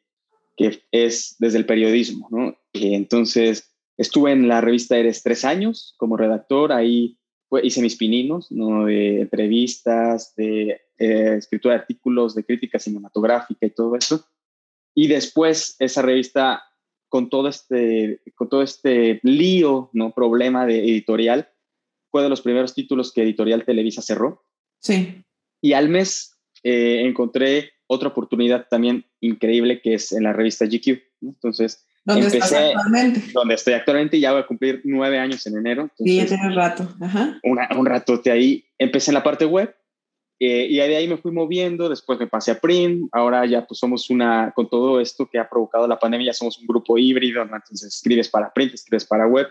que 0.55 0.83
es 0.91 1.35
desde 1.39 1.57
el 1.57 1.65
periodismo, 1.65 2.27
¿no? 2.31 2.57
entonces 2.73 3.71
estuve 3.97 4.31
en 4.31 4.47
la 4.47 4.61
revista 4.61 4.97
Eres 4.97 5.23
tres 5.23 5.45
años 5.45 5.95
como 5.97 6.17
redactor, 6.17 6.71
ahí 6.71 7.17
hice 7.61 7.81
mis 7.81 7.95
pininos, 7.95 8.51
¿no? 8.51 8.85
De 8.85 9.21
entrevistas, 9.21 10.33
de 10.35 10.81
eh, 10.97 11.35
escritura 11.37 11.75
de 11.75 11.81
artículos, 11.81 12.33
de 12.33 12.43
crítica 12.43 12.79
cinematográfica 12.79 13.65
y 13.65 13.69
todo 13.69 13.95
eso. 13.95 14.25
Y 14.95 15.07
después 15.07 15.75
esa 15.79 16.01
revista, 16.01 16.63
con 17.09 17.29
todo 17.29 17.47
este, 17.47 18.21
con 18.35 18.49
todo 18.49 18.63
este 18.63 19.19
lío, 19.23 19.89
¿no? 19.93 20.13
Problema 20.13 20.65
de 20.65 20.79
editorial, 20.79 21.49
fue 22.09 22.23
de 22.23 22.29
los 22.29 22.41
primeros 22.41 22.73
títulos 22.73 23.11
que 23.11 23.23
Editorial 23.23 23.65
Televisa 23.65 24.01
cerró. 24.01 24.45
Sí. 24.79 25.23
Y 25.61 25.73
al 25.73 25.89
mes 25.89 26.39
eh, 26.63 27.01
encontré 27.05 27.71
otra 27.87 28.09
oportunidad 28.09 28.67
también 28.69 29.05
increíble 29.25 29.81
que 29.81 29.95
es 29.95 30.11
en 30.11 30.23
la 30.23 30.33
revista 30.33 30.65
GQ. 30.65 31.01
Entonces, 31.21 31.85
¿Dónde 32.05 32.25
empecé, 32.25 32.57
actualmente? 32.57 33.21
Donde 33.33 33.55
estoy 33.55 33.73
actualmente, 33.73 34.19
ya 34.19 34.33
voy 34.33 34.41
a 34.41 34.47
cumplir 34.47 34.81
nueve 34.83 35.19
años 35.19 35.45
en 35.47 35.57
enero. 35.57 35.89
sí, 35.97 36.17
ya 36.17 36.25
tiene 36.25 36.47
un 36.47 36.55
rato. 36.55 36.87
Ajá. 37.01 37.39
un 37.43 37.85
ratote 37.85 38.31
ahí. 38.31 38.65
Empecé 38.77 39.11
en 39.11 39.15
la 39.15 39.23
parte 39.23 39.45
web 39.45 39.73
eh, 40.39 40.67
y 40.69 40.75
de 40.75 40.97
ahí 40.97 41.07
me 41.07 41.15
fui 41.15 41.31
moviendo, 41.31 41.87
después 41.87 42.19
me 42.19 42.27
pasé 42.27 42.51
a 42.51 42.59
print, 42.59 43.07
ahora 43.13 43.45
ya 43.45 43.65
pues 43.65 43.79
somos 43.79 44.09
una, 44.09 44.51
con 44.53 44.67
todo 44.69 44.99
esto 44.99 45.29
que 45.29 45.39
ha 45.39 45.47
provocado 45.47 45.87
la 45.87 45.99
pandemia, 45.99 46.27
ya 46.27 46.33
somos 46.33 46.59
un 46.59 46.67
grupo 46.67 46.97
híbrido, 46.97 47.41
entonces 47.43 47.83
escribes 47.83 48.27
para 48.27 48.51
print, 48.51 48.73
escribes 48.73 49.05
para 49.05 49.25
web, 49.25 49.47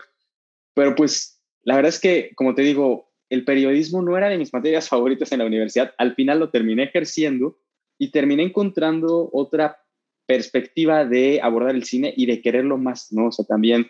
pero 0.75 0.93
pues 0.93 1.41
la 1.63 1.77
verdad 1.77 1.89
es 1.89 1.99
que, 1.99 2.31
como 2.35 2.53
te 2.53 2.61
digo, 2.61 3.11
el 3.29 3.43
periodismo 3.43 4.03
no 4.03 4.15
era 4.15 4.29
de 4.29 4.37
mis 4.37 4.53
materias 4.53 4.87
favoritas 4.87 5.31
en 5.31 5.39
la 5.39 5.45
universidad, 5.45 5.95
al 5.97 6.13
final 6.13 6.39
lo 6.39 6.51
terminé 6.51 6.83
ejerciendo 6.83 7.57
y 7.97 8.11
terminé 8.11 8.43
encontrando 8.43 9.29
otra 9.31 9.77
perspectiva 10.25 11.05
de 11.05 11.41
abordar 11.41 11.75
el 11.75 11.83
cine 11.83 12.13
y 12.15 12.25
de 12.25 12.41
quererlo 12.41 12.77
más, 12.77 13.11
¿no? 13.11 13.27
O 13.27 13.31
sea, 13.31 13.45
también 13.45 13.87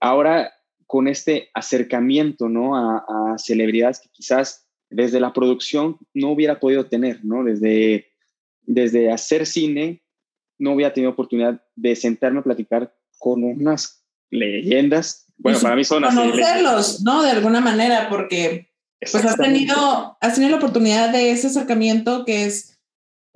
ahora 0.00 0.52
con 0.86 1.08
este 1.08 1.50
acercamiento, 1.54 2.48
¿no? 2.48 2.76
A, 2.76 3.36
celebridades 3.38 4.00
que 4.00 4.08
quizás 4.10 4.66
desde 4.88 5.20
la 5.20 5.32
producción 5.32 5.98
no 6.14 6.30
hubiera 6.30 6.60
podido 6.60 6.86
tener, 6.86 7.24
¿no? 7.24 7.44
Desde, 7.44 8.06
desde 8.62 9.10
hacer 9.10 9.46
cine 9.46 10.02
no 10.58 10.72
hubiera 10.72 10.94
tenido 10.94 11.12
oportunidad 11.12 11.62
de 11.74 11.96
sentarme 11.96 12.40
a 12.40 12.44
platicar 12.44 12.94
con 13.18 13.44
unas 13.44 14.04
leyendas. 14.30 15.26
Bueno, 15.36 15.58
para 15.60 15.76
mí 15.76 15.84
son. 15.84 16.02
Conocerlos, 16.02 17.02
¿no? 17.02 17.22
De 17.22 17.30
alguna 17.30 17.60
manera, 17.60 18.08
porque 18.08 18.70
pues 19.00 19.24
has 19.24 19.36
tenido, 19.36 20.16
has 20.20 20.34
tenido 20.34 20.52
la 20.52 20.56
oportunidad 20.56 21.10
de 21.10 21.30
ese 21.30 21.48
acercamiento 21.48 22.24
que 22.24 22.44
es 22.44 22.75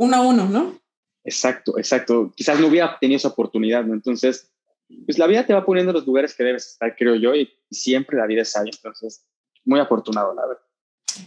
uno 0.00 0.16
a 0.16 0.20
uno, 0.22 0.46
¿no? 0.46 0.80
Exacto, 1.24 1.78
exacto. 1.78 2.32
Quizás 2.34 2.58
no 2.58 2.68
hubiera 2.68 2.98
tenido 2.98 3.18
esa 3.18 3.28
oportunidad, 3.28 3.84
¿no? 3.84 3.92
Entonces, 3.92 4.50
pues 5.04 5.18
la 5.18 5.26
vida 5.26 5.46
te 5.46 5.52
va 5.52 5.64
poniendo 5.64 5.90
en 5.90 5.96
los 5.96 6.06
lugares 6.06 6.34
que 6.34 6.42
debes 6.42 6.68
estar, 6.68 6.96
creo 6.96 7.16
yo, 7.16 7.34
y 7.34 7.50
siempre 7.70 8.16
la 8.16 8.26
vida 8.26 8.42
es 8.42 8.50
sabia. 8.50 8.72
Entonces, 8.74 9.26
muy 9.64 9.78
afortunado, 9.78 10.34
la 10.34 10.46
verdad. 10.46 10.62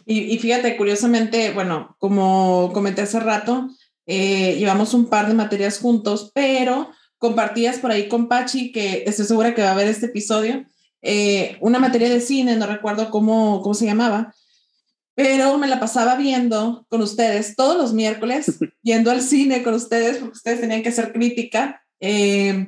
Y, 0.05 0.37
fíjate, 0.39 0.75
curiosamente, 0.75 1.51
bueno, 1.53 1.95
como 1.99 2.71
comenté 2.73 3.01
hace 3.01 3.19
rato, 3.19 3.69
eh, 4.07 4.55
llevamos 4.57 4.95
un 4.95 5.07
par 5.07 5.27
de 5.27 5.35
materias 5.35 5.77
juntos, 5.77 6.31
pero 6.33 6.89
compartías 7.19 7.77
por 7.77 7.91
ahí 7.91 8.07
con 8.07 8.27
Pachi, 8.27 8.71
que 8.71 9.03
estoy 9.05 9.25
segura 9.25 9.53
que 9.53 9.61
va 9.61 9.71
a 9.71 9.75
ver 9.75 9.87
este 9.87 10.07
episodio, 10.07 10.65
eh, 11.03 11.57
una 11.61 11.77
materia 11.77 12.09
de 12.09 12.21
cine, 12.21 12.55
no 12.55 12.65
recuerdo 12.65 13.11
cómo, 13.11 13.61
cómo 13.61 13.75
se 13.75 13.85
llamaba, 13.85 14.33
pero 15.15 15.57
me 15.57 15.67
la 15.67 15.79
pasaba 15.79 16.15
viendo 16.15 16.85
con 16.89 17.01
ustedes 17.01 17.55
todos 17.55 17.77
los 17.77 17.93
miércoles, 17.93 18.57
yendo 18.81 19.11
al 19.11 19.21
cine 19.21 19.63
con 19.63 19.73
ustedes, 19.73 20.17
porque 20.17 20.37
ustedes 20.37 20.61
tenían 20.61 20.81
que 20.81 20.89
hacer 20.89 21.13
crítica. 21.13 21.83
Eh, 21.99 22.67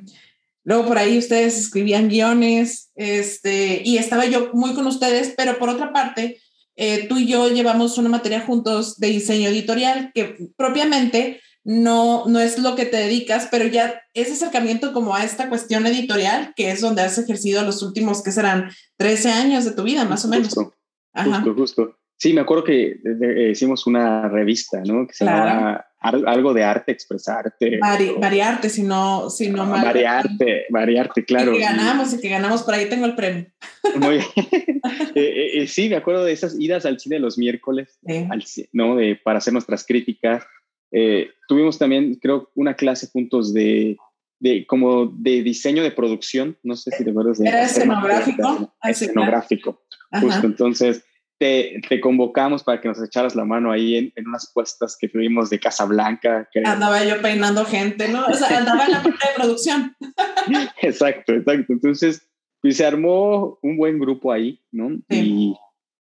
luego 0.63 0.85
por 0.85 0.97
ahí 0.97 1.17
ustedes 1.17 1.57
escribían 1.57 2.07
guiones, 2.07 2.91
este, 2.95 3.81
y 3.83 3.97
estaba 3.97 4.25
yo 4.25 4.51
muy 4.53 4.73
con 4.73 4.85
ustedes, 4.87 5.33
pero 5.35 5.57
por 5.57 5.69
otra 5.69 5.91
parte, 5.91 6.39
eh, 6.75 7.07
tú 7.07 7.17
y 7.17 7.27
yo 7.27 7.49
llevamos 7.49 7.97
una 7.97 8.09
materia 8.09 8.41
juntos 8.41 8.97
de 8.97 9.07
diseño 9.07 9.49
editorial 9.49 10.11
que 10.13 10.49
propiamente 10.57 11.41
no, 11.63 12.25
no 12.27 12.39
es 12.39 12.59
lo 12.59 12.75
que 12.75 12.85
te 12.85 12.97
dedicas, 12.97 13.47
pero 13.49 13.65
ya 13.65 14.01
ese 14.13 14.33
acercamiento 14.33 14.93
como 14.93 15.15
a 15.15 15.23
esta 15.23 15.49
cuestión 15.49 15.87
editorial, 15.87 16.53
que 16.55 16.69
es 16.69 16.79
donde 16.79 17.01
has 17.01 17.17
ejercido 17.17 17.63
los 17.63 17.81
últimos, 17.81 18.21
que 18.21 18.31
serán 18.31 18.69
13 18.97 19.31
años 19.31 19.65
de 19.65 19.71
tu 19.71 19.81
vida, 19.81 20.05
más 20.05 20.25
o 20.25 20.27
menos. 20.27 20.53
Justo, 20.53 20.75
justo, 21.15 21.53
justo. 21.55 22.04
Sí, 22.17 22.33
me 22.33 22.41
acuerdo 22.41 22.63
que 22.63 22.99
eh, 23.03 23.49
hicimos 23.51 23.87
una 23.87 24.29
revista, 24.29 24.81
¿no? 24.85 25.05
Que 25.05 25.13
se 25.13 25.25
llamaba 25.25 25.85
algo 25.99 26.53
de 26.53 26.63
arte, 26.63 26.91
expresarte. 26.91 27.79
variarte, 27.79 28.69
si 28.69 28.83
no, 28.83 29.29
si 29.29 29.49
no 29.49 29.65
mal. 29.65 29.83
Variarte, 29.83 30.65
variarte, 30.69 31.25
claro. 31.25 31.53
Y 31.53 31.57
que 31.57 31.63
ganamos 31.63 32.13
y 32.13 32.21
que 32.21 32.29
ganamos, 32.29 32.63
por 32.63 32.73
ahí 32.73 32.87
tengo 32.87 33.05
el 33.05 33.15
premio. 33.15 33.47
Muy 33.95 34.17
bien. 34.35 34.81
Eh, 35.15 35.61
eh, 35.61 35.67
sí, 35.67 35.89
me 35.89 35.95
acuerdo 35.95 36.25
de 36.25 36.33
esas 36.33 36.59
idas 36.59 36.85
al 36.85 36.99
cine 36.99 37.19
los 37.19 37.37
miércoles, 37.37 37.97
¿no? 38.71 38.95
De, 38.97 39.15
para 39.15 39.39
hacer 39.39 39.53
nuestras 39.53 39.85
críticas. 39.85 40.43
tuvimos 41.47 41.79
también, 41.79 42.15
creo, 42.15 42.51
una 42.53 42.75
clase 42.75 43.07
juntos 43.07 43.53
de, 43.53 43.97
de 44.39 44.65
como 44.67 45.07
de 45.07 45.41
diseño 45.41 45.81
de 45.81 45.91
producción, 45.91 46.57
no 46.63 46.75
sé 46.75 46.91
si 46.91 47.03
te 47.03 47.09
acuerdas 47.09 47.39
de... 47.39 47.47
Era 47.47 47.63
escenográfico. 47.63 48.75
Ah, 48.81 48.89
escenográfico, 48.91 49.81
justo. 50.11 50.45
Entonces 50.45 51.03
te, 51.37 51.81
te, 51.87 51.99
convocamos 51.99 52.63
para 52.63 52.79
que 52.79 52.87
nos 52.87 53.01
echaras 53.03 53.35
la 53.35 53.45
mano 53.45 53.71
ahí 53.71 53.95
en, 53.95 54.13
en 54.15 54.27
unas 54.27 54.51
puestas 54.53 54.97
que 54.99 55.09
tuvimos 55.09 55.49
de 55.49 55.59
Casablanca. 55.59 56.47
Que... 56.51 56.61
Andaba 56.65 57.03
yo 57.03 57.21
peinando 57.21 57.65
gente, 57.65 58.07
¿no? 58.07 58.25
O 58.25 58.33
sea, 58.33 58.57
andaba 58.57 58.85
en 58.85 58.91
la 58.91 59.03
parte 59.03 59.27
de 59.27 59.35
producción. 59.35 59.95
exacto, 60.81 61.33
exacto. 61.33 61.73
Entonces, 61.73 62.27
pues 62.61 62.77
se 62.77 62.85
armó 62.85 63.59
un 63.61 63.77
buen 63.77 63.99
grupo 63.99 64.31
ahí, 64.31 64.61
¿no? 64.71 64.89
Y, 65.09 65.55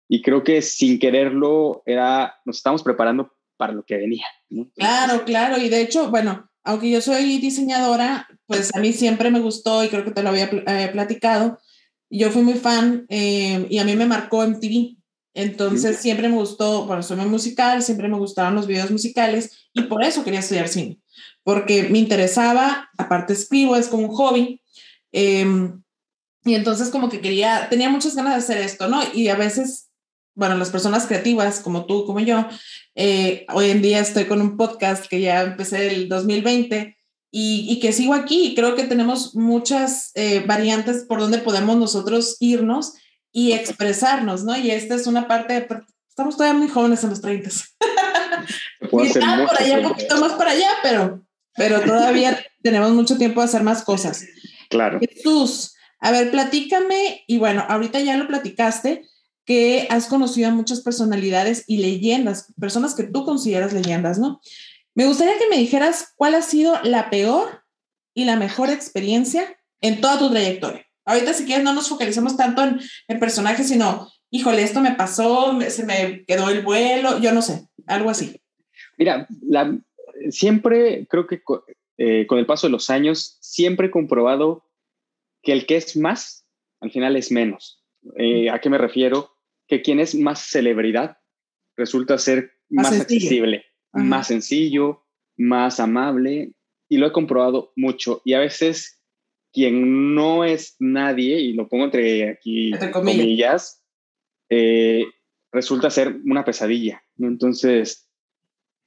y, 0.07 0.21
creo 0.21 0.43
que 0.43 0.61
sin 0.61 0.99
quererlo 0.99 1.81
era, 1.85 2.35
nos 2.45 2.57
estamos 2.57 2.83
preparando 2.83 3.33
para 3.57 3.73
lo 3.73 3.83
que 3.83 3.97
venía. 3.97 4.25
¿no? 4.49 4.69
Claro, 4.75 5.23
claro. 5.23 5.57
Y 5.57 5.69
de 5.69 5.81
hecho, 5.81 6.09
bueno, 6.09 6.49
aunque 6.63 6.89
yo 6.89 7.01
soy 7.01 7.37
diseñadora, 7.39 8.27
pues 8.45 8.75
a 8.75 8.79
mí 8.79 8.93
siempre 8.93 9.31
me 9.31 9.39
gustó 9.39 9.83
y 9.83 9.89
creo 9.89 10.03
que 10.03 10.11
te 10.11 10.23
lo 10.23 10.29
había 10.29 10.49
eh, 10.51 10.89
platicado. 10.91 11.59
Yo 12.09 12.29
fui 12.29 12.43
muy 12.43 12.55
fan 12.55 13.05
eh, 13.09 13.65
y 13.69 13.79
a 13.79 13.85
mí 13.85 13.95
me 13.95 14.05
marcó 14.05 14.45
MTV. 14.45 14.97
Entonces 15.33 15.97
siempre 15.97 16.27
me 16.27 16.35
gustó, 16.35 16.85
bueno, 16.85 17.03
soy 17.03 17.17
muy 17.17 17.27
musical, 17.27 17.81
siempre 17.81 18.07
me 18.07 18.17
gustaban 18.17 18.55
los 18.55 18.67
videos 18.67 18.91
musicales 18.91 19.67
y 19.73 19.83
por 19.83 20.03
eso 20.03 20.23
quería 20.23 20.41
estudiar 20.41 20.67
cine, 20.67 20.99
porque 21.43 21.83
me 21.83 21.99
interesaba, 21.99 22.89
aparte 22.97 23.33
escribo, 23.33 23.75
es 23.75 23.87
como 23.87 24.07
un 24.07 24.15
hobby. 24.15 24.61
Em, 25.13 25.81
y 26.43 26.55
entonces 26.55 26.89
como 26.89 27.09
que 27.09 27.21
quería, 27.21 27.67
tenía 27.69 27.89
muchas 27.89 28.15
ganas 28.15 28.33
de 28.33 28.39
hacer 28.39 28.57
esto, 28.57 28.87
¿no? 28.87 29.01
Y 29.13 29.29
a 29.29 29.35
veces, 29.35 29.89
bueno, 30.35 30.57
las 30.57 30.69
personas 30.69 31.05
creativas 31.05 31.59
como 31.59 31.85
tú, 31.85 32.05
como 32.05 32.19
yo, 32.19 32.45
eh, 32.95 33.45
hoy 33.53 33.69
en 33.69 33.81
día 33.81 33.99
estoy 33.99 34.25
con 34.25 34.41
un 34.41 34.57
podcast 34.57 35.05
que 35.05 35.21
ya 35.21 35.43
empecé 35.43 35.93
el 35.93 36.09
2020 36.09 36.97
y, 37.31 37.67
y 37.69 37.79
que 37.79 37.93
sigo 37.93 38.13
aquí. 38.13 38.53
Creo 38.55 38.75
que 38.75 38.83
tenemos 38.83 39.35
muchas 39.35 40.11
eh, 40.15 40.43
variantes 40.45 41.05
por 41.07 41.19
donde 41.19 41.37
podemos 41.37 41.77
nosotros 41.77 42.37
irnos 42.39 42.93
y 43.31 43.53
expresarnos, 43.53 44.43
¿no? 44.43 44.57
Y 44.57 44.71
esta 44.71 44.95
es 44.95 45.07
una 45.07 45.27
parte, 45.27 45.67
estamos 46.07 46.37
todavía 46.37 46.59
muy 46.59 46.69
jóvenes 46.69 47.03
en 47.03 47.09
los 47.11 47.21
30. 47.21 47.49
por 48.89 49.61
allá, 49.61 49.79
un 49.79 49.89
poquito 49.89 50.17
más 50.17 50.33
para 50.33 50.51
allá, 50.51 50.69
pero, 50.83 51.25
pero 51.55 51.81
todavía 51.81 52.39
tenemos 52.63 52.91
mucho 52.91 53.17
tiempo 53.17 53.41
de 53.41 53.45
hacer 53.45 53.63
más 53.63 53.83
cosas. 53.83 54.25
Claro. 54.69 54.99
Jesús, 54.99 55.75
a 55.99 56.11
ver, 56.11 56.31
platícame, 56.31 57.23
y 57.27 57.37
bueno, 57.37 57.65
ahorita 57.67 57.99
ya 57.99 58.17
lo 58.17 58.27
platicaste, 58.27 59.05
que 59.45 59.87
has 59.89 60.07
conocido 60.07 60.49
a 60.49 60.53
muchas 60.53 60.81
personalidades 60.81 61.63
y 61.67 61.77
leyendas, 61.77 62.53
personas 62.59 62.95
que 62.95 63.03
tú 63.03 63.25
consideras 63.25 63.73
leyendas, 63.73 64.19
¿no? 64.19 64.39
Me 64.93 65.05
gustaría 65.05 65.37
que 65.37 65.49
me 65.49 65.57
dijeras 65.57 66.13
cuál 66.15 66.35
ha 66.35 66.41
sido 66.41 66.79
la 66.83 67.09
peor 67.09 67.63
y 68.13 68.25
la 68.25 68.35
mejor 68.35 68.69
experiencia 68.69 69.57
en 69.79 70.01
toda 70.01 70.19
tu 70.19 70.29
trayectoria. 70.29 70.85
Ahorita 71.11 71.33
si 71.33 71.45
quieres 71.45 71.63
no 71.63 71.73
nos 71.73 71.89
focalicemos 71.89 72.37
tanto 72.37 72.63
en 72.63 72.79
el 73.07 73.19
personaje, 73.19 73.63
sino, 73.63 74.09
híjole, 74.29 74.63
esto 74.63 74.81
me 74.81 74.95
pasó, 74.95 75.59
se 75.69 75.85
me 75.85 76.23
quedó 76.25 76.49
el 76.49 76.61
vuelo, 76.61 77.19
yo 77.19 77.33
no 77.33 77.41
sé, 77.41 77.67
algo 77.85 78.09
así. 78.09 78.41
Mira, 78.97 79.27
la, 79.41 79.77
siempre 80.29 81.05
creo 81.09 81.27
que 81.27 81.41
eh, 81.97 82.25
con 82.27 82.39
el 82.39 82.45
paso 82.45 82.67
de 82.67 82.71
los 82.71 82.89
años, 82.89 83.37
siempre 83.41 83.87
he 83.87 83.91
comprobado 83.91 84.65
que 85.41 85.51
el 85.51 85.65
que 85.65 85.75
es 85.75 85.97
más, 85.97 86.47
al 86.79 86.91
final 86.91 87.15
es 87.15 87.31
menos. 87.31 87.83
Eh, 88.17 88.49
¿A 88.49 88.59
qué 88.59 88.69
me 88.69 88.77
refiero? 88.77 89.31
Que 89.67 89.81
quien 89.81 89.99
es 89.99 90.15
más 90.15 90.39
celebridad 90.39 91.17
resulta 91.75 92.17
ser 92.17 92.53
más, 92.69 92.91
accesible, 92.91 93.65
más 93.91 94.27
sencillo, 94.27 95.05
más 95.37 95.79
amable, 95.79 96.53
y 96.87 96.97
lo 96.97 97.07
he 97.07 97.11
comprobado 97.11 97.71
mucho. 97.75 98.21
Y 98.25 98.33
a 98.33 98.39
veces 98.39 99.00
quien 99.53 100.15
no 100.15 100.43
es 100.43 100.75
nadie, 100.79 101.39
y 101.39 101.53
lo 101.53 101.67
pongo 101.67 101.85
entre 101.85 102.29
aquí 102.29 102.71
comillas, 102.91 103.83
eh, 104.49 105.05
resulta 105.51 105.89
ser 105.89 106.15
una 106.25 106.45
pesadilla. 106.45 107.03
Entonces, 107.17 108.09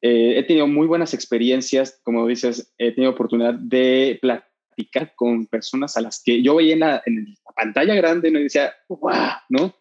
eh, 0.02 0.38
he 0.38 0.42
tenido 0.42 0.66
muy 0.66 0.86
buenas 0.86 1.14
experiencias, 1.14 2.00
como 2.02 2.26
dices, 2.26 2.72
he 2.78 2.92
tenido 2.92 3.12
oportunidad 3.12 3.54
de 3.54 4.18
platicar 4.20 5.14
con 5.16 5.46
personas 5.46 5.96
a 5.96 6.02
las 6.02 6.22
que 6.22 6.42
yo 6.42 6.56
veía 6.56 6.74
en 6.74 6.80
la, 6.80 7.02
pantalla 7.56 7.94
grande 7.94 8.30
¿no? 8.30 8.40
y 8.40 8.44
decía, 8.44 8.74
¡guau! 8.88 9.14
¿no? 9.48 9.74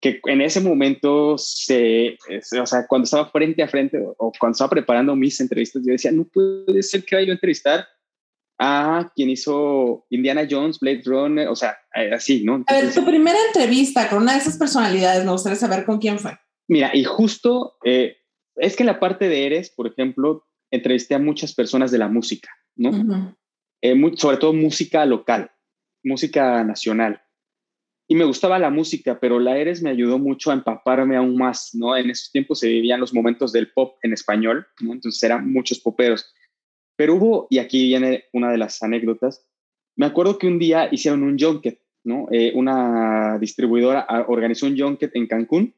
Que 0.00 0.20
en 0.24 0.40
ese 0.40 0.60
momento, 0.62 1.36
se, 1.36 2.16
o 2.58 2.66
sea, 2.66 2.86
cuando 2.88 3.04
estaba 3.04 3.28
frente 3.28 3.62
a 3.62 3.68
frente 3.68 3.98
o, 3.98 4.32
cuando 4.40 4.54
estaba 4.54 4.70
preparando 4.70 5.14
mis 5.14 5.38
entrevistas, 5.40 5.82
yo 5.84 5.92
decía, 5.92 6.10
no 6.10 6.24
puede 6.24 6.82
ser 6.82 7.04
que 7.04 7.16
vaya 7.16 7.30
a 7.30 7.34
entrevistar 7.34 7.86
a 8.62 9.10
quien 9.16 9.30
hizo 9.30 10.04
Indiana 10.10 10.46
Jones, 10.48 10.78
Blade 10.80 11.00
Runner, 11.06 11.48
o 11.48 11.56
sea, 11.56 11.78
eh, 11.94 12.12
así, 12.12 12.44
¿no? 12.44 12.62
a 12.66 12.74
ver, 12.74 12.92
tu 12.92 13.06
primera 13.06 13.38
entrevista 13.46 14.06
con 14.10 14.22
una 14.22 14.34
de 14.34 14.38
esas 14.38 14.58
personalidades, 14.58 15.24
me 15.24 15.32
gustaría 15.32 15.56
saber 15.56 15.86
con 15.86 15.98
quién 15.98 16.18
fue. 16.18 16.38
Mira, 16.68 16.94
y 16.94 17.02
justo 17.02 17.78
eh, 17.84 18.18
es 18.56 18.76
que 18.76 18.82
en 18.82 18.88
la 18.88 19.00
parte 19.00 19.30
de 19.30 19.46
Eres, 19.46 19.70
por 19.70 19.86
ejemplo, 19.86 20.46
entrevisté 20.70 21.14
a 21.14 21.18
muchas 21.18 21.54
personas 21.54 21.90
de 21.90 21.98
la 21.98 22.08
música, 22.08 22.50
¿no? 22.76 23.34
Eh, 23.80 23.98
sobre 24.16 24.36
todo 24.36 24.52
música 24.52 25.06
local, 25.06 25.50
música 26.04 26.62
nacional. 26.62 27.22
Y 28.08 28.14
me 28.14 28.24
gustaba 28.24 28.58
la 28.58 28.70
música, 28.70 29.18
pero 29.18 29.40
la 29.40 29.56
Eres 29.56 29.80
me 29.80 29.88
ayudó 29.88 30.18
mucho 30.18 30.50
a 30.50 30.54
empaparme 30.54 31.16
aún 31.16 31.34
más, 31.34 31.70
¿no? 31.72 31.96
En 31.96 32.10
esos 32.10 32.30
tiempos 32.30 32.58
se 32.58 32.68
vivían 32.68 33.00
los 33.00 33.14
momentos 33.14 33.52
del 33.52 33.72
pop 33.72 33.96
en 34.02 34.12
español, 34.12 34.66
¿no? 34.80 34.92
Entonces 34.92 35.22
eran 35.22 35.50
muchos 35.50 35.80
poperos. 35.80 36.30
Pero 37.00 37.14
hubo, 37.14 37.46
y 37.48 37.56
aquí 37.56 37.86
viene 37.86 38.24
una 38.34 38.50
de 38.52 38.58
las 38.58 38.82
anécdotas, 38.82 39.42
me 39.96 40.04
acuerdo 40.04 40.36
que 40.36 40.46
un 40.46 40.58
día 40.58 40.86
hicieron 40.92 41.22
un 41.22 41.38
junket, 41.38 41.80
¿no? 42.04 42.26
Eh, 42.30 42.52
una 42.54 43.38
distribuidora 43.40 44.06
organizó 44.28 44.66
un 44.66 44.78
junket 44.78 45.10
en 45.16 45.26
Cancún 45.26 45.74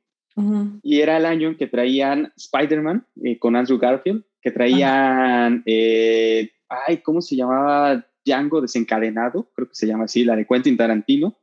y 0.82 1.00
era 1.00 1.18
el 1.18 1.26
año 1.26 1.46
en 1.46 1.56
que 1.56 1.68
traían 1.68 2.32
Spider-Man 2.36 3.06
eh, 3.22 3.38
con 3.38 3.54
Andrew 3.54 3.78
Garfield, 3.78 4.24
que 4.40 4.50
traían, 4.50 5.62
eh, 5.64 6.50
ay, 6.68 6.96
¿cómo 6.96 7.20
se 7.20 7.36
llamaba? 7.36 8.04
Django 8.24 8.60
desencadenado, 8.60 9.48
creo 9.54 9.68
que 9.68 9.76
se 9.76 9.86
llama 9.86 10.06
así, 10.06 10.24
la 10.24 10.34
de 10.34 10.44
Quentin 10.44 10.76
Tarantino. 10.76 11.36